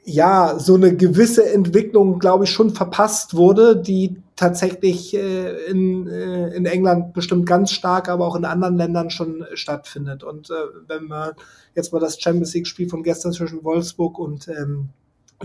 ja 0.07 0.57
so 0.57 0.75
eine 0.75 0.95
gewisse 0.95 1.51
Entwicklung, 1.51 2.17
glaube 2.17 2.45
ich, 2.45 2.49
schon 2.49 2.69
verpasst 2.69 3.33
wurde, 3.33 3.75
die 3.75 4.15
tatsächlich 4.37 5.13
äh, 5.13 5.65
in, 5.65 6.07
äh, 6.07 6.55
in 6.55 6.65
England 6.65 7.13
bestimmt 7.13 7.45
ganz 7.45 7.71
stark, 7.71 8.07
aber 8.07 8.25
auch 8.25 8.37
in 8.37 8.45
anderen 8.45 8.77
Ländern 8.77 9.09
schon 9.09 9.45
stattfindet. 9.53 10.23
Und 10.23 10.49
äh, 10.49 10.53
wenn 10.87 11.05
man 11.05 11.31
jetzt 11.75 11.91
mal 11.91 11.99
das 11.99 12.21
Champions 12.21 12.53
League-Spiel 12.53 12.87
von 12.87 13.03
gestern 13.03 13.33
zwischen 13.33 13.65
Wolfsburg 13.65 14.17
und 14.17 14.47
ähm, 14.47 14.89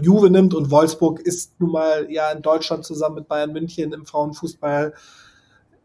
Juve 0.00 0.30
nimmt 0.30 0.54
und 0.54 0.70
Wolfsburg 0.70 1.18
ist 1.20 1.58
nun 1.58 1.72
mal 1.72 2.06
ja 2.08 2.30
in 2.30 2.42
Deutschland 2.42 2.84
zusammen 2.84 3.16
mit 3.16 3.28
Bayern 3.28 3.52
München 3.52 3.92
im 3.92 4.06
Frauenfußball 4.06 4.94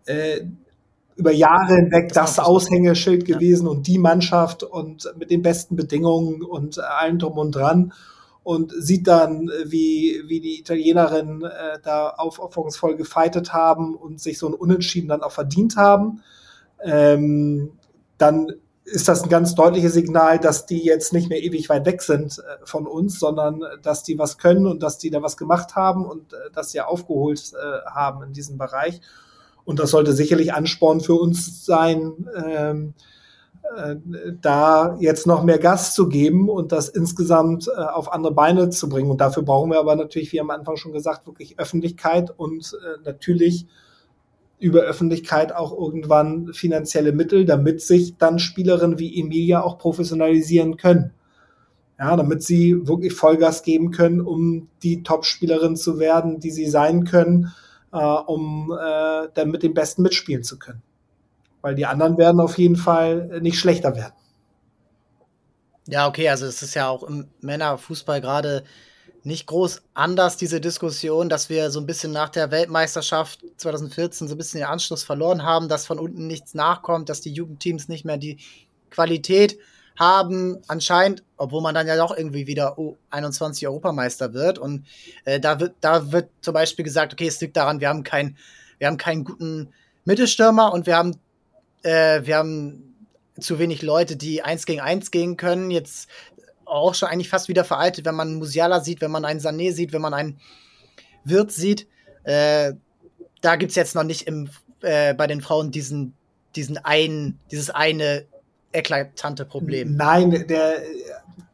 äh, 0.06 0.42
über 1.16 1.32
Jahre 1.32 1.76
hinweg 1.76 2.14
das, 2.14 2.36
das 2.36 2.46
Aushängeschild 2.46 3.26
gewesen 3.26 3.66
ja. 3.66 3.72
und 3.72 3.88
die 3.88 3.98
Mannschaft 3.98 4.62
und 4.62 5.12
mit 5.18 5.32
den 5.32 5.42
besten 5.42 5.76
Bedingungen 5.76 6.44
und 6.44 6.78
allem 6.80 7.18
drum 7.18 7.40
und 7.40 7.56
dran 7.56 7.92
und 8.48 8.72
sieht 8.72 9.08
dann, 9.08 9.52
wie, 9.66 10.24
wie 10.26 10.40
die 10.40 10.62
Italienerinnen 10.62 11.44
äh, 11.44 11.80
da 11.84 12.12
aufopferungsvoll 12.12 12.96
gefeitet 12.96 13.52
haben 13.52 13.94
und 13.94 14.22
sich 14.22 14.40
so 14.40 14.48
ein 14.48 14.54
Unentschieden 14.54 15.10
dann 15.10 15.22
auch 15.22 15.34
verdient 15.34 15.76
haben, 15.76 16.24
ähm, 16.82 17.74
dann 18.18 18.54
ist 18.86 19.10
das 19.10 19.22
ein 19.22 19.28
ganz 19.28 19.54
deutliches 19.54 19.92
Signal, 19.92 20.40
dass 20.40 20.66
die 20.66 20.82
jetzt 20.82 21.12
nicht 21.12 21.28
mehr 21.28 21.44
ewig 21.44 21.68
weit 21.68 21.86
weg 21.86 22.02
sind 22.02 22.40
äh, 22.40 22.66
von 22.66 22.88
uns, 22.88 23.20
sondern 23.20 23.64
äh, 23.64 23.82
dass 23.82 24.04
die 24.04 24.18
was 24.18 24.38
können 24.38 24.66
und 24.66 24.82
dass 24.82 24.98
die 24.98 25.10
da 25.10 25.22
was 25.22 25.36
gemacht 25.36 25.76
haben 25.76 26.06
und 26.06 26.32
äh, 26.32 26.50
dass 26.54 26.72
sie 26.72 26.80
aufgeholt 26.80 27.52
äh, 27.52 27.90
haben 27.90 28.24
in 28.24 28.32
diesem 28.32 28.58
Bereich. 28.58 29.02
Und 29.66 29.78
das 29.80 29.92
sollte 29.92 30.14
sicherlich 30.14 30.54
Ansporn 30.54 31.02
für 31.02 31.16
uns 31.16 31.66
sein, 31.66 32.30
ähm, 32.48 32.94
äh, 32.98 33.17
da 34.42 34.98
jetzt 35.00 35.28
noch 35.28 35.44
mehr 35.44 35.60
Gas 35.60 35.94
zu 35.94 36.10
geben 36.10 36.50
und 36.50 36.72
das 36.72 36.90
insgesamt 36.90 37.68
äh, 37.68 37.80
auf 37.80 38.12
andere 38.12 38.34
Beine 38.34 38.70
zu 38.70 38.90
bringen. 38.90 39.12
Und 39.12 39.22
dafür 39.22 39.44
brauchen 39.44 39.72
wir 39.72 39.80
aber 39.80 39.96
natürlich, 39.96 40.32
wie 40.32 40.42
am 40.42 40.50
Anfang 40.50 40.78
schon 40.78 40.94
gesagt, 40.94 41.28
wirklich 41.28 41.60
Öffentlichkeit 41.60 42.32
und 42.38 42.78
äh, 42.82 43.02
natürlich 43.06 43.68
über 44.60 44.82
Öffentlichkeit 44.82 45.54
auch 45.54 45.78
irgendwann 45.78 46.54
finanzielle 46.54 47.12
Mittel, 47.12 47.46
damit 47.46 47.82
sich 47.82 48.18
dann 48.18 48.40
Spielerinnen 48.40 48.98
wie 48.98 49.20
Emilia 49.20 49.62
auch 49.62 49.78
professionalisieren 49.78 50.78
können. 50.78 51.14
Ja, 52.00 52.16
damit 52.16 52.44
sie 52.44 52.88
wirklich 52.88 53.14
Vollgas 53.14 53.64
geben 53.64 53.90
können, 53.90 54.22
um 54.22 54.70
die 54.84 55.02
Top-Spielerin 55.02 55.76
zu 55.76 55.98
werden, 55.98 56.40
die 56.40 56.52
sie 56.52 56.68
sein 56.68 57.06
können, 57.06 57.54
äh, 57.92 57.98
um 57.98 58.72
äh, 58.72 59.28
dann 59.34 59.50
mit 59.50 59.64
dem 59.64 59.74
Besten 59.74 60.04
mitspielen 60.04 60.44
zu 60.44 60.60
können. 60.60 60.84
Weil 61.62 61.76
die 61.76 61.86
anderen 61.86 62.18
werden 62.18 62.40
auf 62.40 62.58
jeden 62.58 62.76
Fall 62.76 63.40
nicht 63.42 63.60
schlechter 63.60 63.96
werden. 63.96 64.14
Ja, 65.88 66.08
okay, 66.08 66.30
also 66.30 66.46
es 66.46 66.62
ist 66.62 66.76
ja 66.76 66.90
auch 66.90 67.04
im 67.04 67.28
Männerfußball 67.42 68.20
gerade 68.22 68.64
nicht 69.24 69.48
groß 69.48 69.82
anders, 69.94 70.38
diese 70.38 70.62
Diskussion, 70.62 71.28
dass 71.30 71.50
wir 71.50 71.70
so 71.70 71.80
ein 71.80 71.86
bisschen 71.86 72.12
nach 72.12 72.30
der 72.30 72.50
Weltmeisterschaft 72.52 73.44
2014 73.58 74.28
so 74.28 74.36
ein 74.36 74.38
bisschen 74.38 74.62
den 74.62 74.70
Anschluss 74.70 75.04
verloren 75.04 75.44
haben, 75.44 75.68
dass 75.68 75.86
von 75.86 76.00
unten 76.00 76.28
nichts 76.28 76.54
nachkommt, 76.54 77.10
dass 77.10 77.22
die 77.22 77.34
Jugendteams 77.34 77.90
nicht 77.90 78.06
mehr 78.06 78.18
die 78.18 78.38
Qualität 78.90 79.58
haben, 79.98 80.58
anscheinend, 80.68 81.24
obwohl 81.38 81.62
man 81.62 81.76
dann 81.76 81.88
ja 81.88 81.98
doch 81.98 82.16
irgendwie 82.16 82.48
wieder 82.48 82.78
U21 82.78 83.68
Europameister 83.68 84.34
wird. 84.34 84.60
Und 84.60 84.86
äh, 85.26 85.40
da 85.40 85.60
wird, 85.60 85.76
da 85.82 86.12
wird 86.12 86.30
zum 86.42 86.54
Beispiel 86.54 86.86
gesagt, 86.86 87.14
okay, 87.14 87.28
es 87.28 87.42
liegt 87.42 87.58
daran, 87.58 87.80
wir 87.80 87.90
haben 87.90 88.04
keinen, 88.04 88.38
wir 88.78 88.88
haben 88.88 88.98
keinen 88.98 89.24
guten 89.24 89.70
Mittelstürmer 90.06 90.72
und 90.72 90.86
wir 90.86 90.96
haben, 90.96 91.18
äh, 91.88 92.26
wir 92.26 92.36
haben 92.36 92.96
zu 93.40 93.60
wenig 93.60 93.82
Leute, 93.82 94.18
die 94.18 94.42
eins 94.42 94.66
gegen 94.66 94.82
eins 94.82 95.12
gehen 95.12 95.38
können. 95.38 95.72
Jetzt 95.72 96.10
auch 96.66 96.94
schon 96.96 97.08
eigentlich 97.08 97.30
fast 97.30 97.48
wieder 97.48 97.64
veraltet, 97.64 98.06
wenn 98.06 98.16
man 98.16 98.36
Musiala 98.36 98.82
sieht, 98.82 99.00
wenn 99.00 99.12
man 99.12 99.24
einen 99.24 99.40
Sané 99.40 99.72
sieht, 99.72 99.94
wenn 99.94 100.02
man 100.02 100.14
einen 100.14 100.40
Wirt 101.24 101.52
sieht. 101.52 101.88
Äh, 102.24 102.74
da 103.42 103.56
gibt 103.56 103.72
es 103.72 103.76
jetzt 103.76 103.96
noch 103.96 104.04
nicht 104.04 104.24
im, 104.24 104.50
äh, 104.82 105.14
bei 105.14 105.28
den 105.28 105.40
Frauen 105.42 105.72
diesen, 105.72 106.14
diesen 106.56 106.78
einen, 106.78 107.40
dieses 107.52 107.70
eine 107.70 108.26
eklatante 108.74 109.46
Problem. 109.46 109.96
Nein, 109.96 110.46
der, 110.50 110.82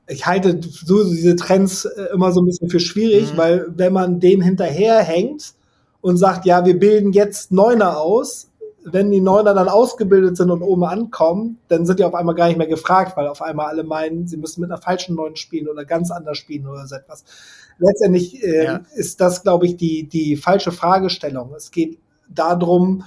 ich 0.07 0.25
halte 0.25 0.59
so 0.61 1.03
diese 1.03 1.35
Trends 1.35 1.85
äh, 1.85 2.05
immer 2.13 2.31
so 2.31 2.41
ein 2.41 2.45
bisschen 2.45 2.69
für 2.69 2.79
schwierig, 2.79 3.33
mhm. 3.33 3.37
weil 3.37 3.65
wenn 3.69 3.93
man 3.93 4.19
dem 4.19 4.41
hinterherhängt 4.41 5.53
und 6.01 6.17
sagt, 6.17 6.45
ja, 6.45 6.65
wir 6.65 6.79
bilden 6.79 7.13
jetzt 7.13 7.51
Neuner 7.51 7.99
aus, 7.99 8.47
wenn 8.85 9.11
die 9.11 9.21
Neuner 9.21 9.53
dann 9.53 9.69
ausgebildet 9.69 10.37
sind 10.37 10.51
und 10.51 10.61
oben 10.61 10.83
ankommen, 10.83 11.59
dann 11.67 11.85
sind 11.85 11.99
die 11.99 12.03
auf 12.03 12.15
einmal 12.15 12.35
gar 12.35 12.47
nicht 12.47 12.57
mehr 12.57 12.67
gefragt, 12.67 13.15
weil 13.15 13.27
auf 13.27 13.41
einmal 13.41 13.67
alle 13.67 13.83
meinen, 13.83 14.27
sie 14.27 14.37
müssen 14.37 14.61
mit 14.61 14.71
einer 14.71 14.81
falschen 14.81 15.15
Neun 15.15 15.35
spielen 15.35 15.67
oder 15.67 15.85
ganz 15.85 16.11
anders 16.11 16.37
spielen 16.37 16.67
oder 16.67 16.85
so 16.85 16.95
etwas. 16.95 17.23
Letztendlich 17.79 18.43
äh, 18.43 18.65
ja. 18.65 18.81
ist 18.95 19.21
das, 19.21 19.43
glaube 19.43 19.65
ich, 19.65 19.77
die, 19.77 20.07
die 20.07 20.35
falsche 20.35 20.71
Fragestellung. 20.71 21.53
Es 21.55 21.71
geht 21.71 21.99
darum, 22.29 23.03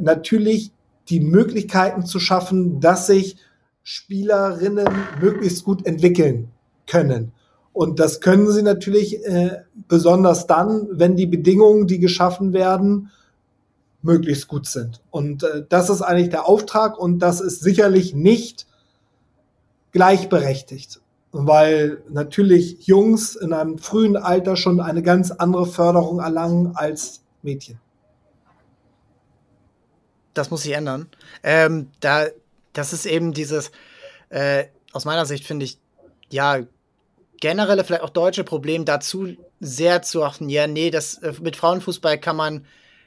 natürlich 0.00 0.72
die 1.08 1.20
Möglichkeiten 1.20 2.04
zu 2.04 2.18
schaffen, 2.18 2.80
dass 2.80 3.06
sich 3.06 3.36
Spielerinnen 3.82 4.88
möglichst 5.20 5.64
gut 5.64 5.86
entwickeln 5.86 6.48
können. 6.86 7.32
Und 7.72 8.00
das 8.00 8.20
können 8.20 8.50
sie 8.50 8.62
natürlich 8.62 9.24
äh, 9.26 9.58
besonders 9.86 10.46
dann, 10.46 10.88
wenn 10.90 11.14
die 11.14 11.26
Bedingungen, 11.26 11.86
die 11.86 11.98
geschaffen 11.98 12.52
werden, 12.52 13.10
möglichst 14.06 14.48
gut 14.48 14.66
sind. 14.66 15.02
Und 15.10 15.42
äh, 15.42 15.64
das 15.68 15.90
ist 15.90 16.00
eigentlich 16.00 16.30
der 16.30 16.46
Auftrag 16.46 16.98
und 16.98 17.18
das 17.18 17.40
ist 17.42 17.60
sicherlich 17.60 18.14
nicht 18.14 18.66
gleichberechtigt, 19.92 21.00
weil 21.32 22.02
natürlich 22.08 22.86
Jungs 22.86 23.36
in 23.36 23.52
einem 23.52 23.78
frühen 23.78 24.16
Alter 24.16 24.56
schon 24.56 24.80
eine 24.80 25.02
ganz 25.02 25.30
andere 25.30 25.66
Förderung 25.66 26.20
erlangen 26.20 26.74
als 26.74 27.22
Mädchen. 27.42 27.78
Das 30.32 30.50
muss 30.50 30.62
sich 30.62 30.72
ändern. 30.72 31.08
Ähm, 31.42 31.90
da, 32.00 32.26
das 32.72 32.92
ist 32.92 33.06
eben 33.06 33.32
dieses, 33.32 33.70
äh, 34.28 34.64
aus 34.92 35.04
meiner 35.04 35.26
Sicht 35.26 35.44
finde 35.44 35.64
ich, 35.64 35.78
ja, 36.30 36.60
generelle, 37.40 37.84
vielleicht 37.84 38.02
auch 38.02 38.10
deutsche 38.10 38.44
Problem 38.44 38.84
dazu 38.84 39.34
sehr 39.60 40.02
zu 40.02 40.22
achten, 40.24 40.48
ja, 40.48 40.66
nee, 40.66 40.90
das 40.90 41.14
äh, 41.18 41.32
mit 41.40 41.56
Frauenfußball 41.56 42.18
kann 42.18 42.36
man 42.36 42.66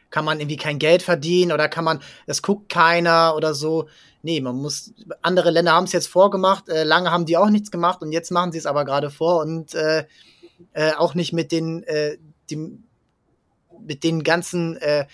kann 0.10 0.26
man 0.26 0.40
irgendwie 0.40 0.58
kein 0.58 0.80
Geld 0.80 1.02
verdienen 1.02 1.52
oder 1.52 1.68
kann 1.68 1.84
man, 1.84 2.02
das 2.28 2.42
guckt 2.42 2.70
keiner 2.70 3.34
oder 3.36 3.54
so. 3.54 3.88
Nee, 4.22 4.42
man 4.42 4.56
muss, 4.56 4.94
andere 5.22 5.52
Länder 5.52 5.74
haben 5.74 5.86
es 5.86 5.94
jetzt 5.94 6.08
vorgemacht, 6.08 6.68
äh, 6.70 6.84
lange 6.84 7.12
haben 7.12 7.26
die 7.26 7.38
auch 7.38 7.50
nichts 7.50 7.72
gemacht 7.72 8.02
und 8.02 8.12
jetzt 8.12 8.32
machen 8.32 8.52
sie 8.52 8.58
es 8.58 8.66
aber 8.66 8.86
gerade 8.86 9.10
vor 9.10 9.42
und 9.42 9.74
äh, 9.76 10.06
äh, 10.74 10.94
auch 10.94 11.16
nicht 11.16 11.34
mit 11.34 11.52
den, 11.52 11.84
äh, 11.84 12.18
die, 12.50 12.80
mit 13.82 14.04
den 14.04 14.24
ganzen, 14.24 14.78
äh, 14.78 15.06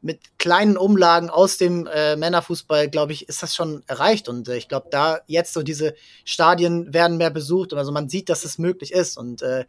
mit 0.00 0.38
kleinen 0.38 0.76
Umlagen 0.76 1.28
aus 1.28 1.58
dem 1.58 1.86
äh, 1.86 2.16
Männerfußball, 2.16 2.88
glaube 2.88 3.12
ich, 3.12 3.28
ist 3.28 3.42
das 3.42 3.54
schon 3.54 3.82
erreicht. 3.86 4.28
Und 4.28 4.48
äh, 4.48 4.56
ich 4.56 4.68
glaube, 4.68 4.88
da 4.90 5.20
jetzt 5.26 5.52
so 5.52 5.62
diese 5.62 5.94
Stadien 6.24 6.92
werden 6.94 7.16
mehr 7.16 7.30
besucht 7.30 7.72
und 7.72 7.78
also 7.78 7.90
man 7.90 8.08
sieht, 8.08 8.28
dass 8.28 8.44
es 8.44 8.58
möglich 8.58 8.92
ist. 8.92 9.16
Und 9.18 9.42
äh, 9.42 9.64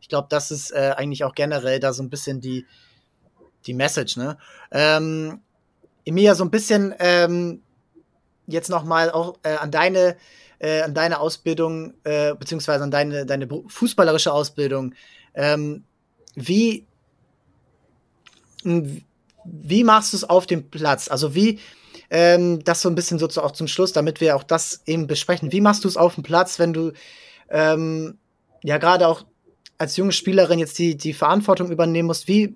ich 0.00 0.08
glaube, 0.08 0.28
das 0.30 0.50
ist 0.50 0.70
äh, 0.70 0.94
eigentlich 0.96 1.24
auch 1.24 1.34
generell 1.34 1.80
da 1.80 1.92
so 1.92 2.02
ein 2.02 2.10
bisschen 2.10 2.40
die, 2.40 2.66
die 3.66 3.74
Message, 3.74 4.16
ne? 4.16 4.38
Ähm, 4.70 5.40
Emilia, 6.04 6.34
so 6.34 6.44
ein 6.44 6.50
bisschen 6.50 6.94
ähm, 6.98 7.62
jetzt 8.46 8.70
noch 8.70 8.84
mal 8.84 9.10
auch 9.10 9.38
äh, 9.42 9.54
an 9.54 9.70
deine 9.70 10.16
äh, 10.58 10.82
an 10.82 10.94
deine 10.94 11.20
Ausbildung 11.20 11.94
äh, 12.04 12.34
beziehungsweise 12.34 12.84
an 12.84 12.90
deine 12.90 13.26
deine 13.26 13.48
fußballerische 13.66 14.32
Ausbildung. 14.32 14.94
Ähm, 15.34 15.84
wie 16.34 16.86
wie 19.44 19.84
machst 19.84 20.12
du 20.12 20.16
es 20.16 20.24
auf 20.24 20.46
dem 20.46 20.70
Platz? 20.70 21.08
Also 21.08 21.34
wie 21.34 21.58
ähm, 22.10 22.62
das 22.64 22.82
so 22.82 22.88
ein 22.88 22.94
bisschen 22.94 23.18
so 23.18 23.26
auch 23.40 23.52
zum 23.52 23.66
Schluss, 23.68 23.92
damit 23.92 24.20
wir 24.20 24.36
auch 24.36 24.42
das 24.42 24.82
eben 24.86 25.06
besprechen. 25.06 25.50
Wie 25.52 25.60
machst 25.60 25.84
du 25.84 25.88
es 25.88 25.96
auf 25.96 26.14
dem 26.14 26.22
Platz, 26.22 26.58
wenn 26.58 26.72
du 26.72 26.92
ähm, 27.48 28.18
ja 28.62 28.78
gerade 28.78 29.08
auch 29.08 29.24
als 29.78 29.96
junge 29.96 30.12
Spielerin 30.12 30.58
jetzt 30.58 30.78
die, 30.78 30.96
die 30.96 31.14
Verantwortung 31.14 31.70
übernehmen 31.70 32.06
musst? 32.06 32.28
Wie 32.28 32.54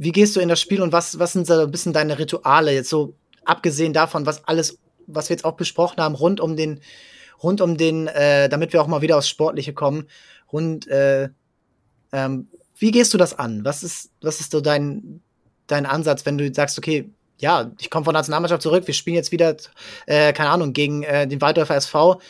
wie 0.00 0.12
gehst 0.12 0.34
du 0.34 0.40
in 0.40 0.48
das 0.48 0.60
Spiel 0.60 0.80
und 0.80 0.92
was, 0.92 1.18
was 1.18 1.34
sind 1.34 1.46
so 1.46 1.60
ein 1.60 1.70
bisschen 1.70 1.92
deine 1.92 2.18
Rituale 2.18 2.72
jetzt 2.72 2.88
so, 2.88 3.14
abgesehen 3.44 3.92
davon, 3.92 4.24
was 4.24 4.46
alles 4.46 4.78
was 5.14 5.28
wir 5.28 5.34
jetzt 5.34 5.44
auch 5.44 5.56
besprochen 5.56 6.02
haben, 6.02 6.14
rund 6.14 6.40
um 6.40 6.56
den, 6.56 6.80
rund 7.42 7.60
um 7.60 7.76
den, 7.76 8.06
äh, 8.08 8.48
damit 8.48 8.72
wir 8.72 8.82
auch 8.82 8.86
mal 8.86 9.02
wieder 9.02 9.18
aufs 9.18 9.28
Sportliche 9.28 9.72
kommen, 9.72 10.06
rund, 10.52 10.88
äh, 10.88 11.28
ähm, 12.12 12.48
wie 12.78 12.90
gehst 12.90 13.12
du 13.12 13.18
das 13.18 13.38
an? 13.38 13.64
Was 13.64 13.82
ist, 13.82 14.10
was 14.22 14.40
ist 14.40 14.52
so 14.52 14.60
dein, 14.60 15.20
dein 15.66 15.86
Ansatz, 15.86 16.24
wenn 16.24 16.38
du 16.38 16.52
sagst, 16.52 16.78
okay, 16.78 17.10
ja, 17.38 17.70
ich 17.78 17.90
komme 17.90 18.04
von 18.04 18.14
der 18.14 18.20
Nationalmannschaft 18.20 18.62
zurück, 18.62 18.86
wir 18.86 18.94
spielen 18.94 19.16
jetzt 19.16 19.32
wieder, 19.32 19.56
äh, 20.06 20.32
keine 20.32 20.50
Ahnung, 20.50 20.72
gegen 20.72 21.02
äh, 21.02 21.26
den 21.26 21.40
Waldorfer 21.40 21.76
SV. 21.76 22.20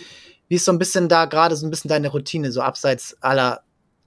Wie 0.48 0.56
ist 0.56 0.64
so 0.64 0.72
ein 0.72 0.78
bisschen 0.78 1.08
da 1.08 1.26
gerade 1.26 1.56
so 1.56 1.66
ein 1.66 1.70
bisschen 1.70 1.88
deine 1.88 2.08
Routine, 2.08 2.50
so 2.52 2.60
abseits 2.60 3.16
aller, 3.20 3.62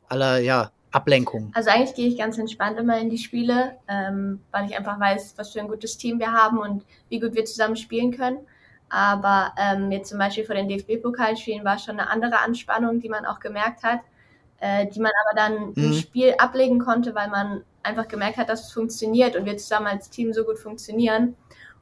aller, 0.08 0.40
ja, 0.40 0.72
Ablenkung? 0.94 1.52
Also 1.54 1.70
eigentlich 1.70 1.96
gehe 1.96 2.08
ich 2.08 2.18
ganz 2.18 2.38
entspannt 2.38 2.78
immer 2.78 2.98
in 3.00 3.10
die 3.10 3.18
Spiele, 3.18 3.78
ähm, 3.88 4.42
weil 4.52 4.66
ich 4.66 4.78
einfach 4.78 5.00
weiß, 5.00 5.34
was 5.38 5.52
für 5.52 5.60
ein 5.60 5.68
gutes 5.68 5.98
Team 5.98 6.20
wir 6.20 6.32
haben 6.32 6.60
und 6.60 6.84
wie 7.10 7.20
gut 7.20 7.34
wir 7.36 7.46
zusammen 7.46 7.76
spielen 7.76 8.16
können. 8.16 8.40
Aber 8.90 9.54
ähm, 9.58 9.92
jetzt 9.92 10.10
zum 10.10 10.20
Beispiel 10.20 10.46
vor 10.46 10.56
den 10.56 10.70
DFB-Pokalspielen 10.70 11.66
war 11.66 11.80
schon 11.80 12.00
eine 12.00 12.10
andere 12.10 12.40
Anspannung, 12.42 13.00
die 13.00 13.10
man 13.10 13.26
auch 13.26 13.40
gemerkt 13.40 13.84
hat, 13.84 14.02
äh, 14.60 14.86
die 14.88 15.00
man 15.00 15.12
aber 15.26 15.36
dann 15.36 15.68
mhm. 15.70 15.74
im 15.76 15.94
Spiel 15.94 16.36
ablegen 16.38 16.80
konnte, 16.80 17.16
weil 17.16 17.30
man 17.30 17.64
einfach 17.82 18.08
gemerkt 18.08 18.38
hat, 18.38 18.50
dass 18.50 18.68
es 18.68 18.72
funktioniert 18.72 19.36
und 19.36 19.46
wir 19.46 19.58
zusammen 19.58 19.88
als 19.88 20.10
Team 20.10 20.32
so 20.32 20.44
gut 20.44 20.60
funktionieren. 20.60 21.36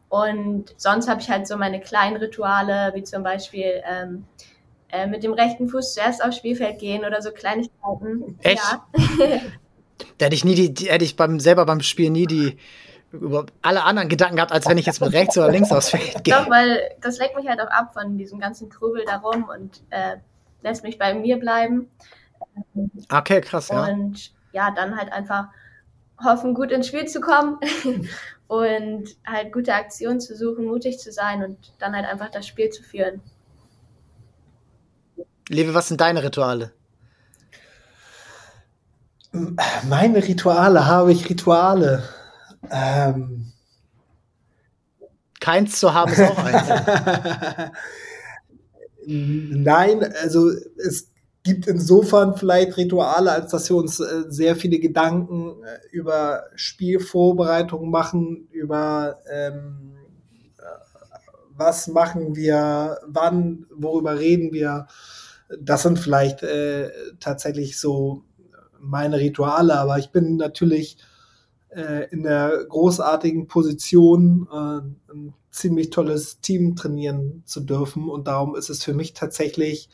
Und 0.08 0.74
sonst 0.78 1.10
habe 1.10 1.22
ich 1.22 1.30
halt 1.30 1.48
so 1.48 1.58
meine 1.58 1.80
kleinen 1.80 2.18
Rituale, 2.18 2.92
wie 2.96 3.04
zum 3.04 3.24
Beispiel 3.24 3.82
ähm, 3.86 4.26
äh, 4.92 5.08
mit 5.08 5.24
dem 5.24 5.34
rechten 5.34 5.68
Fuß 5.68 5.94
zuerst 5.94 6.24
aufs 6.24 6.38
Spielfeld 6.38 6.80
gehen 6.80 7.06
oder 7.06 7.22
so 7.22 7.32
Kleinigkeiten. 7.32 8.38
Echt? 8.42 8.62
Ja. 8.62 8.86
da 10.18 10.26
hätte 10.26 10.36
ich 10.36 10.46
nie 10.46 10.56
die, 10.56 10.74
die, 10.74 10.90
hätte 10.90 11.06
ich 11.06 11.16
beim, 11.16 11.40
selber 11.40 11.66
beim 11.66 11.82
Spiel 11.82 12.10
nie 12.10 12.28
die 12.28 12.58
über 13.12 13.46
alle 13.62 13.84
anderen 13.84 14.10
Gedanken 14.10 14.38
gehabt, 14.38 14.52
als 14.52 14.68
wenn 14.68 14.78
ich 14.78 14.86
jetzt 14.86 15.02
mit 15.02 15.12
rechts 15.12 15.38
oder 15.38 15.52
links 15.52 15.72
aufs 15.72 15.90
Feld 15.90 16.24
gehe. 16.24 16.34
Doch, 16.34 16.50
weil 16.50 16.82
das 17.02 17.18
lenkt 17.18 17.36
mich 17.36 17.48
halt 17.48 17.60
auch 17.60 17.70
ab 17.70 17.94
von 17.94 18.18
diesem 18.18 18.40
ganzen 18.40 18.70
Trubel 18.70 19.04
darum 19.06 19.50
und 19.50 19.82
äh, 19.90 20.18
lässt 20.62 20.84
mich 20.84 20.98
bei 20.98 21.14
mir 21.14 21.38
bleiben. 21.38 21.90
Okay, 23.12 23.42
krass, 23.42 23.68
ja. 23.70 23.86
Und 23.86 24.32
ja, 24.54 24.72
dann 24.72 24.98
halt 24.98 25.12
einfach 25.12 25.48
hoffen, 26.24 26.54
gut 26.54 26.72
ins 26.72 26.88
Spiel 26.88 27.06
zu 27.06 27.20
kommen 27.20 27.60
und 28.48 29.10
halt 29.26 29.52
gute 29.52 29.74
Aktionen 29.74 30.20
zu 30.20 30.36
suchen, 30.36 30.66
mutig 30.66 31.00
zu 31.00 31.12
sein 31.12 31.44
und 31.44 31.58
dann 31.80 31.96
halt 31.96 32.06
einfach 32.06 32.30
das 32.30 32.48
Spiel 32.48 32.70
zu 32.70 32.84
führen. 32.84 33.22
Lewe, 35.52 35.74
was 35.74 35.90
sind 35.90 36.00
deine 36.00 36.24
Rituale? 36.24 36.72
Meine 39.88 40.26
Rituale, 40.26 40.86
habe 40.86 41.12
ich 41.12 41.30
Rituale? 41.30 42.04
Ähm. 42.70 43.52
Keins 45.42 45.80
zu 45.80 45.94
haben 45.94 46.14
ist 46.14 46.22
auch 46.22 46.38
eins. 46.38 47.72
Nein, 49.06 50.14
also 50.22 50.50
es 50.78 51.10
gibt 51.44 51.68
insofern 51.68 52.38
vielleicht 52.38 52.78
Rituale, 52.78 53.32
als 53.32 53.52
dass 53.52 53.70
wir 53.70 53.76
uns 53.76 54.00
äh, 54.00 54.24
sehr 54.30 54.56
viele 54.56 54.80
Gedanken 54.80 55.64
äh, 55.64 55.80
über 55.92 56.44
Spielvorbereitungen 56.56 57.90
machen, 57.90 58.48
über 58.52 59.20
ähm, 59.30 59.96
äh, 60.60 60.62
was 61.58 61.88
machen 61.88 62.36
wir, 62.36 63.00
wann, 63.08 63.66
worüber 63.76 64.18
reden 64.20 64.54
wir. 64.54 64.88
Das 65.60 65.84
sind 65.84 66.00
vielleicht 66.00 66.44
äh, 66.44 66.92
tatsächlich 67.20 67.80
so 67.80 68.24
meine 68.80 69.20
Rituale, 69.20 69.78
aber 69.78 69.98
ich 70.00 70.12
bin 70.12 70.38
natürlich 70.38 70.98
äh, 71.70 72.10
in 72.10 72.24
der 72.24 72.66
großartigen 72.68 73.48
Position, 73.48 74.48
äh, 74.52 75.14
ein 75.14 75.34
ziemlich 75.52 75.90
tolles 75.90 76.40
Team 76.42 76.76
trainieren 76.76 77.44
zu 77.46 77.62
dürfen. 77.62 78.10
Und 78.10 78.28
darum 78.28 78.56
ist 78.56 78.70
es 78.70 78.84
für 78.84 78.94
mich 78.94 79.14
tatsächlich 79.14 79.90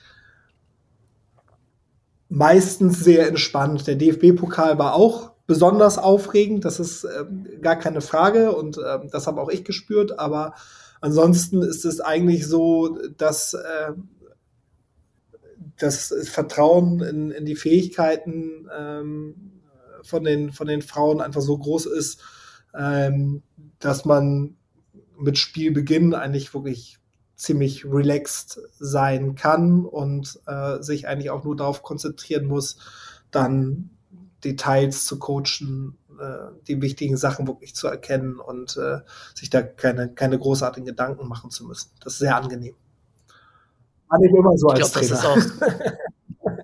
meistens 2.29 2.99
sehr 2.99 3.27
entspannt. 3.27 3.87
Der 3.87 3.95
DFB-Pokal 3.95 4.77
war 4.77 4.93
auch 4.93 5.31
besonders 5.47 5.97
aufregend, 5.97 6.65
das 6.65 6.79
ist 6.79 7.05
äh, 7.05 7.23
gar 7.61 7.77
keine 7.77 8.01
Frage 8.01 8.53
und 8.53 8.77
äh, 8.77 8.99
das 9.09 9.27
habe 9.27 9.41
auch 9.41 9.49
ich 9.49 9.63
gespürt, 9.63 10.19
aber 10.19 10.53
ansonsten 10.99 11.61
ist 11.61 11.85
es 11.85 12.01
eigentlich 12.01 12.45
so, 12.45 12.99
dass 13.17 13.53
äh, 13.53 13.93
das 15.77 16.13
Vertrauen 16.29 17.01
in, 17.01 17.31
in 17.31 17.45
die 17.45 17.55
Fähigkeiten 17.55 18.67
ähm, 18.75 19.61
von, 20.03 20.23
den, 20.23 20.51
von 20.51 20.67
den 20.67 20.81
Frauen 20.81 21.21
einfach 21.21 21.41
so 21.41 21.57
groß 21.57 21.85
ist, 21.87 22.21
ähm, 22.75 23.43
dass 23.79 24.05
man 24.05 24.57
mit 25.19 25.37
Spielbeginn 25.37 26.13
eigentlich 26.13 26.53
wirklich 26.53 26.99
ziemlich 27.35 27.85
relaxed 27.85 28.59
sein 28.79 29.35
kann 29.35 29.85
und 29.85 30.39
äh, 30.47 30.81
sich 30.81 31.07
eigentlich 31.07 31.29
auch 31.29 31.43
nur 31.43 31.55
darauf 31.55 31.83
konzentrieren 31.83 32.45
muss, 32.45 32.77
dann 33.29 33.91
Details 34.43 35.05
zu 35.05 35.19
coachen, 35.19 35.97
äh, 36.19 36.51
die 36.67 36.81
wichtigen 36.81 37.17
Sachen 37.17 37.47
wirklich 37.47 37.75
zu 37.75 37.87
erkennen 37.87 38.39
und 38.39 38.77
äh, 38.77 38.99
sich 39.35 39.49
da 39.49 39.61
keine, 39.61 40.09
keine 40.13 40.39
großartigen 40.39 40.85
Gedanken 40.85 41.27
machen 41.27 41.51
zu 41.51 41.65
müssen. 41.65 41.91
Das 42.03 42.13
ist 42.13 42.19
sehr 42.19 42.35
angenehm. 42.35 42.75
War 44.09 44.19
nicht 44.19 44.33
immer 44.33 44.57
so 44.57 44.67
ich 44.67 44.83
als 44.83 44.91
glaub. 44.93 45.01
Das 45.03 45.11
ist 45.11 45.25
auch, 45.25 45.37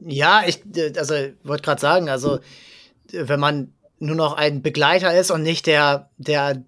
ja, 0.06 0.44
ich 0.46 0.62
also 0.98 1.14
wollte 1.44 1.64
gerade 1.64 1.82
sagen, 1.82 2.10
also 2.10 2.39
wenn 3.12 3.39
man 3.39 3.74
nur 4.00 4.16
noch 4.16 4.34
ein 4.34 4.62
Begleiter 4.62 5.18
ist 5.18 5.32
und 5.32 5.44
nicht 5.44 5.66
der, 5.66 6.10
der, 6.18 6.64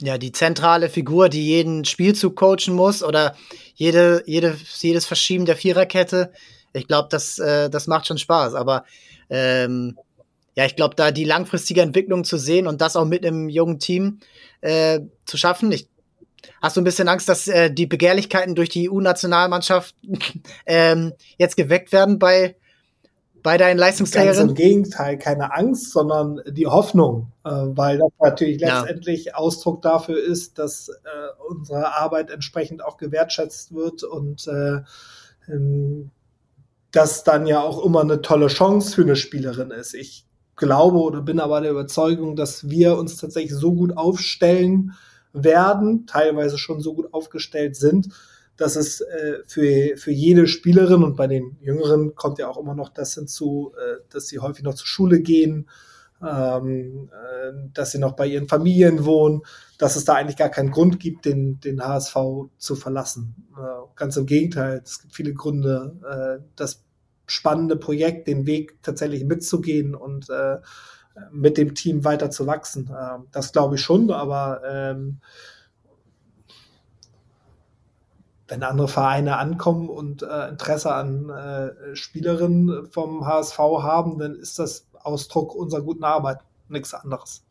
ja, 0.00 0.18
die 0.18 0.32
zentrale 0.32 0.88
Figur, 0.88 1.28
die 1.28 1.44
jeden 1.44 1.84
Spielzug 1.84 2.36
coachen 2.36 2.74
muss 2.74 3.02
oder 3.02 3.34
jede, 3.74 4.22
jede, 4.26 4.56
jedes 4.78 5.06
Verschieben 5.06 5.44
der 5.44 5.56
Viererkette. 5.56 6.32
Ich 6.72 6.86
glaube, 6.86 7.08
das, 7.10 7.38
äh, 7.38 7.68
das 7.68 7.86
macht 7.86 8.06
schon 8.06 8.18
Spaß. 8.18 8.54
Aber 8.54 8.84
ähm, 9.28 9.96
ja, 10.54 10.66
ich 10.66 10.76
glaube, 10.76 10.94
da 10.94 11.10
die 11.10 11.24
langfristige 11.24 11.82
Entwicklung 11.82 12.24
zu 12.24 12.36
sehen 12.36 12.66
und 12.66 12.80
das 12.80 12.96
auch 12.96 13.04
mit 13.04 13.24
einem 13.24 13.48
jungen 13.48 13.78
Team 13.78 14.20
äh, 14.60 15.00
zu 15.24 15.36
schaffen. 15.36 15.72
Ich, 15.72 15.88
hast 16.60 16.76
du 16.76 16.80
ein 16.80 16.84
bisschen 16.84 17.08
Angst, 17.08 17.28
dass 17.28 17.48
äh, 17.48 17.70
die 17.70 17.86
Begehrlichkeiten 17.86 18.54
durch 18.54 18.68
die 18.68 18.90
EU-Nationalmannschaft 18.90 19.94
ähm, 20.66 21.12
jetzt 21.36 21.56
geweckt 21.56 21.92
werden 21.92 22.18
bei, 22.18 22.56
bei 23.42 23.56
deinen 23.56 23.78
Leistungsträgerinnen? 23.78 24.48
Ganz 24.48 24.50
im 24.50 24.54
Gegenteil, 24.54 25.18
keine 25.18 25.54
Angst, 25.54 25.90
sondern 25.92 26.40
die 26.48 26.66
Hoffnung, 26.66 27.32
äh, 27.44 27.50
weil 27.50 27.98
das 27.98 28.10
natürlich 28.20 28.60
ja. 28.60 28.80
letztendlich 28.80 29.34
Ausdruck 29.34 29.82
dafür 29.82 30.22
ist, 30.22 30.58
dass 30.58 30.88
äh, 30.88 30.92
unsere 31.48 31.94
Arbeit 31.96 32.30
entsprechend 32.30 32.84
auch 32.84 32.96
gewertschätzt 32.96 33.74
wird 33.74 34.02
und 34.02 34.46
äh, 34.46 34.80
ähm, 35.48 36.10
das 36.90 37.24
dann 37.24 37.46
ja 37.46 37.60
auch 37.60 37.84
immer 37.84 38.00
eine 38.00 38.22
tolle 38.22 38.46
Chance 38.46 38.94
für 38.94 39.02
eine 39.02 39.16
Spielerin 39.16 39.70
ist. 39.70 39.94
Ich 39.94 40.24
glaube 40.56 40.98
oder 40.98 41.22
bin 41.22 41.40
aber 41.40 41.60
der 41.60 41.70
Überzeugung, 41.70 42.34
dass 42.34 42.68
wir 42.68 42.96
uns 42.96 43.16
tatsächlich 43.16 43.54
so 43.54 43.74
gut 43.74 43.96
aufstellen 43.96 44.94
werden, 45.32 46.06
teilweise 46.06 46.58
schon 46.58 46.80
so 46.80 46.94
gut 46.94 47.12
aufgestellt 47.12 47.76
sind, 47.76 48.08
dass 48.56 48.76
es 48.76 49.00
äh, 49.00 49.38
für, 49.46 49.96
für 49.96 50.10
jede 50.10 50.46
Spielerin 50.46 51.04
und 51.04 51.16
bei 51.16 51.28
den 51.28 51.56
Jüngeren 51.60 52.14
kommt 52.14 52.38
ja 52.38 52.48
auch 52.48 52.58
immer 52.58 52.74
noch 52.74 52.88
das 52.88 53.14
hinzu, 53.14 53.72
äh, 53.76 54.02
dass 54.10 54.26
sie 54.26 54.40
häufig 54.40 54.64
noch 54.64 54.74
zur 54.74 54.86
Schule 54.86 55.20
gehen, 55.20 55.68
ähm, 56.20 57.08
äh, 57.12 57.52
dass 57.72 57.92
sie 57.92 57.98
noch 57.98 58.16
bei 58.16 58.26
ihren 58.26 58.48
Familien 58.48 59.04
wohnen, 59.04 59.42
dass 59.78 59.94
es 59.94 60.04
da 60.04 60.14
eigentlich 60.14 60.36
gar 60.36 60.48
keinen 60.48 60.72
Grund 60.72 60.98
gibt, 60.98 61.24
den, 61.24 61.60
den 61.60 61.80
HSV 61.80 62.16
zu 62.58 62.74
verlassen. 62.74 63.46
Äh, 63.56 63.86
ganz 63.94 64.16
im 64.16 64.26
Gegenteil, 64.26 64.80
es 64.84 65.00
gibt 65.00 65.14
viele 65.14 65.34
Gründe, 65.34 65.96
äh, 66.10 66.44
das 66.56 66.84
spannende 67.26 67.76
Projekt, 67.76 68.26
den 68.26 68.46
Weg 68.46 68.82
tatsächlich 68.82 69.24
mitzugehen 69.24 69.94
und 69.94 70.28
äh, 70.30 70.56
mit 71.30 71.56
dem 71.56 71.74
Team 71.74 72.04
weiter 72.04 72.30
zu 72.30 72.46
wachsen. 72.46 72.90
Äh, 72.90 73.18
das 73.32 73.52
glaube 73.52 73.76
ich 73.76 73.80
schon, 73.80 74.10
aber 74.10 74.62
ähm, 74.66 75.20
wenn 78.48 78.62
andere 78.62 78.88
Vereine 78.88 79.36
ankommen 79.36 79.88
und 79.88 80.22
äh, 80.22 80.48
Interesse 80.48 80.92
an 80.92 81.28
äh, 81.28 81.94
Spielerinnen 81.94 82.86
vom 82.86 83.26
HSV 83.26 83.58
haben, 83.58 84.18
dann 84.18 84.34
ist 84.34 84.58
das 84.58 84.86
Ausdruck 84.94 85.54
unserer 85.54 85.82
guten 85.82 86.04
Arbeit, 86.04 86.38
nichts 86.68 86.94
anderes. 86.94 87.44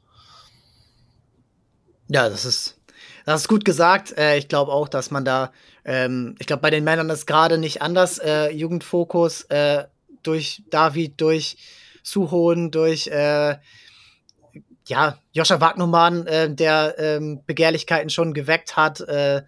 Ja, 2.09 2.29
das 2.29 2.45
ist, 2.45 2.79
das 3.25 3.41
ist 3.41 3.47
gut 3.47 3.63
gesagt. 3.63 4.17
Äh, 4.17 4.37
ich 4.37 4.47
glaube 4.47 4.71
auch, 4.71 4.87
dass 4.87 5.11
man 5.11 5.23
da, 5.23 5.51
ähm, 5.85 6.35
ich 6.39 6.47
glaube, 6.47 6.61
bei 6.61 6.69
den 6.69 6.83
Männern 6.83 7.09
ist 7.09 7.27
gerade 7.27 7.57
nicht 7.57 7.81
anders. 7.81 8.17
Äh, 8.17 8.49
Jugendfokus 8.51 9.43
äh, 9.43 9.85
durch 10.23 10.63
David, 10.69 11.21
durch 11.21 11.57
Suhohn, 12.07 12.71
durch 12.71 13.07
äh, 13.07 13.57
ja, 14.87 15.17
Joscha 15.33 15.59
Wagnermann, 15.59 16.25
äh, 16.27 16.53
der 16.53 16.95
ähm, 16.97 17.41
Begehrlichkeiten 17.45 18.09
schon 18.09 18.33
geweckt 18.33 18.77
hat. 18.77 19.01
Äh, 19.01 19.43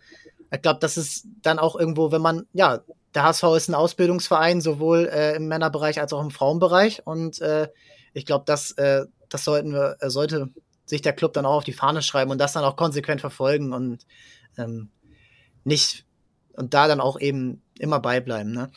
ich 0.52 0.62
glaube, 0.62 0.80
das 0.80 0.98
ist 0.98 1.28
dann 1.42 1.60
auch 1.60 1.76
irgendwo, 1.76 2.12
wenn 2.12 2.22
man, 2.22 2.46
ja, 2.54 2.82
der 3.16 3.24
HSV 3.24 3.44
ist 3.56 3.70
ein 3.70 3.76
Ausbildungsverein, 3.76 4.62
sowohl 4.62 5.10
äh, 5.12 5.36
im 5.36 5.48
Männerbereich 5.48 6.00
als 6.00 6.14
auch 6.14 6.22
im 6.22 6.32
Frauenbereich. 6.32 7.06
Und 7.06 7.42
äh, 7.42 7.70
ich 8.14 8.26
glaube, 8.26 8.44
das, 8.46 8.72
äh, 8.74 9.06
das 9.30 9.44
sollten 9.46 9.72
wir, 9.72 9.98
äh, 10.00 10.10
sollte 10.10 10.50
sich 10.86 11.02
der 11.02 11.14
Club 11.14 11.34
dann 11.34 11.46
auch 11.46 11.58
auf 11.58 11.64
die 11.64 11.74
Fahne 11.74 12.02
schreiben 12.02 12.32
und 12.32 12.40
das 12.40 12.54
dann 12.54 12.64
auch 12.64 12.76
konsequent 12.76 13.22
verfolgen 13.22 13.74
und 13.74 14.06
ähm, 14.58 14.90
nicht 15.64 16.06
und 16.54 16.74
da 16.74 16.88
dann 16.88 17.00
auch 17.00 17.20
eben 17.20 17.62
immer 17.78 18.00
beibleiben. 18.00 18.52
Ne? 18.52 18.72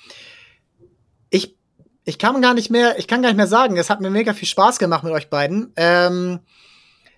Ich, 1.30 1.56
ich 2.04 2.18
kann 2.18 2.42
gar 2.42 2.54
nicht 2.54 2.70
mehr, 2.70 2.98
ich 2.98 3.06
kann 3.06 3.22
gar 3.22 3.28
nicht 3.28 3.36
mehr 3.36 3.46
sagen. 3.46 3.76
Es 3.76 3.90
hat 3.90 4.00
mir 4.00 4.10
mega 4.10 4.32
viel 4.34 4.48
Spaß 4.48 4.78
gemacht 4.78 5.04
mit 5.04 5.12
euch 5.12 5.30
beiden. 5.30 5.72
Ähm, 5.76 6.40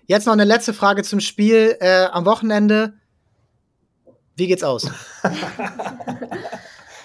jetzt 0.05 0.25
noch 0.25 0.33
eine 0.33 0.43
letzte 0.43 0.73
Frage 0.73 1.03
zum 1.03 1.19
Spiel 1.19 1.77
äh, 1.79 2.05
am 2.05 2.25
Wochenende. 2.25 2.93
Wie 4.35 4.47
geht's 4.47 4.63
aus? 4.63 4.89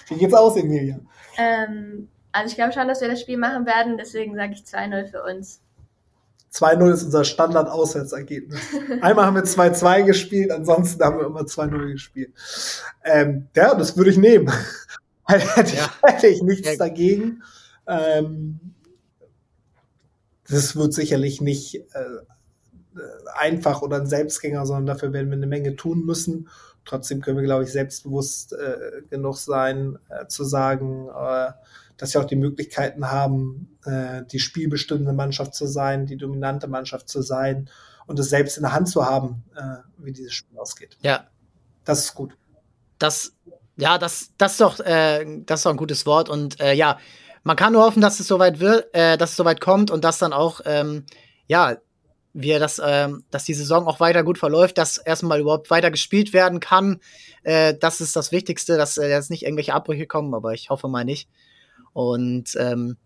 Wie 0.09 0.17
geht's 0.17 0.35
aus, 0.35 0.57
Emilia? 0.57 0.99
Ähm, 1.39 2.09
also 2.33 2.51
ich 2.51 2.57
glaube 2.57 2.73
schon, 2.73 2.89
dass 2.89 3.01
wir 3.01 3.09
das 3.09 3.21
Spiel 3.21 3.39
machen 3.39 3.67
werden, 3.67 3.97
deswegen 3.97 4.35
sage 4.35 4.53
ich 4.53 4.61
2-0 4.61 5.11
für 5.11 5.23
uns. 5.23 5.61
2-0 6.53 6.93
ist 6.93 7.05
unser 7.05 7.25
Standard-Auswärtsergebnis. 7.25 8.61
Einmal 9.01 9.27
haben 9.27 9.37
wir 9.37 9.45
2-2 9.45 10.03
gespielt, 10.03 10.51
ansonsten 10.51 11.03
haben 11.03 11.19
wir 11.19 11.27
immer 11.27 11.43
2-0 11.43 11.93
gespielt. 11.93 12.33
Ähm, 13.05 13.47
ja, 13.55 13.75
das 13.75 13.97
würde 13.97 14.11
ich 14.11 14.17
nehmen. 14.17 14.53
hätte, 15.27 15.77
ja. 15.77 15.89
hätte, 16.03 16.27
ich 16.27 16.43
nichts 16.43 16.67
ja. 16.69 16.77
dagegen. 16.77 17.43
Ähm, 17.91 18.61
das 20.49 20.77
wird 20.77 20.93
sicherlich 20.95 21.41
nicht 21.41 21.75
äh, 21.75 23.01
einfach 23.35 23.83
oder 23.83 23.97
ein 23.97 24.07
Selbstgänger, 24.07 24.67
sondern 24.67 24.87
dafür 24.87 25.13
werden 25.13 25.31
wir 25.31 25.37
eine 25.37 25.47
Menge 25.47 25.77
tun 25.77 26.05
müssen. 26.05 26.49
Trotzdem 26.85 27.21
können 27.21 27.37
wir, 27.37 27.45
glaube 27.45 27.65
ich, 27.65 27.73
selbstbewusst 27.73 28.53
äh, 28.53 29.03
genug 29.11 29.37
sein, 29.37 29.99
äh, 30.09 30.27
zu 30.27 30.45
sagen, 30.45 31.09
äh, 31.09 31.53
dass 31.97 32.15
wir 32.15 32.21
auch 32.21 32.27
die 32.27 32.37
Möglichkeiten 32.37 33.11
haben, 33.11 33.77
äh, 33.85 34.23
die 34.31 34.39
spielbestimmende 34.39 35.13
Mannschaft 35.13 35.55
zu 35.55 35.67
sein, 35.67 36.07
die 36.07 36.17
dominante 36.17 36.67
Mannschaft 36.69 37.09
zu 37.09 37.23
sein 37.23 37.69
und 38.07 38.19
es 38.19 38.31
selbst 38.31 38.57
in 38.57 38.63
der 38.63 38.73
Hand 38.73 38.89
zu 38.89 39.05
haben, 39.05 39.45
äh, 39.55 39.77
wie 39.99 40.13
dieses 40.13 40.33
Spiel 40.33 40.59
ausgeht. 40.59 40.97
Ja. 41.03 41.27
Das 41.85 42.05
ist 42.05 42.15
gut. 42.15 42.37
Das, 42.99 43.33
ja, 43.77 43.99
das, 43.99 44.31
das 44.37 44.53
ist 44.53 44.61
doch, 44.61 44.77
das 44.77 45.61
ist 45.61 45.67
doch 45.67 45.71
ein 45.71 45.77
gutes 45.79 46.05
Wort. 46.05 46.29
Und 46.29 46.59
ja, 46.61 46.99
man 47.43 47.57
kann 47.57 47.73
nur 47.73 47.85
hoffen, 47.85 48.03
dass 48.03 48.21
es 48.21 48.27
soweit 48.27 48.61
wird, 48.61 48.95
äh, 48.95 49.17
dass 49.17 49.31
es 49.31 49.37
soweit 49.37 49.61
kommt 49.61 49.91
und 49.91 50.05
dass 50.05 50.19
dann 50.19 50.33
auch, 50.33 50.61
ähm, 50.65 51.05
ja, 51.47 51.77
wir 52.33 52.61
das, 52.61 52.81
ähm, 52.85 53.25
dass 53.31 53.45
die 53.45 53.55
Saison 53.55 53.89
auch 53.89 53.99
weiter 53.99 54.23
gut 54.23 54.39
verläuft, 54.39 54.79
dass 54.79 54.99
erstmal 54.99 55.41
überhaupt 55.41 55.71
weiter 55.71 55.91
gespielt 55.91 56.33
werden 56.33 56.61
kann. 56.61 57.01
Äh, 57.43 57.75
das 57.75 58.01
ist 58.01 58.15
das 58.15 58.31
Wichtigste, 58.31 58.77
dass 58.77 58.99
äh, 58.99 59.09
jetzt 59.09 59.31
nicht 59.31 59.43
irgendwelche 59.43 59.75
Abbrüche 59.75 60.07
kommen, 60.07 60.35
aber 60.35 60.53
ich 60.53 60.71
hoffe 60.71 60.89
mal 60.89 61.05
nicht. 61.05 61.29
Und 61.93 62.57
ähm, 62.57 62.97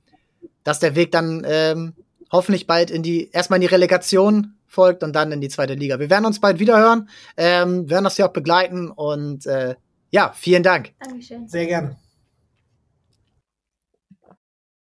dass 0.63 0.79
der 0.79 0.95
Weg 0.95 1.11
dann 1.13 1.43
ähm, 1.47 1.95
hoffentlich 2.31 2.67
bald 2.67 2.91
in 2.91 3.03
die, 3.03 3.31
erstmal 3.31 3.59
in 3.59 3.63
die 3.63 3.69
Relegation 3.69 4.55
folgt 4.67 5.03
und 5.03 5.15
dann 5.15 5.33
in 5.33 5.41
die 5.41 5.49
zweite 5.49 5.75
Liga. 5.75 6.01
Wir 6.01 6.11
werden 6.11 6.27
uns 6.27 6.41
bald 6.41 6.59
wiederhören, 6.59 7.09
ähm, 7.37 7.89
werden 7.89 8.05
das 8.05 8.19
ja 8.19 8.29
auch 8.29 8.33
begleiten 8.33 8.91
und 8.91 9.47
äh, 9.47 9.77
ja, 10.11 10.33
vielen 10.35 10.63
Dank. 10.63 10.93
Dankeschön. 11.01 11.49
Sehr 11.49 11.67
gerne. 11.67 12.04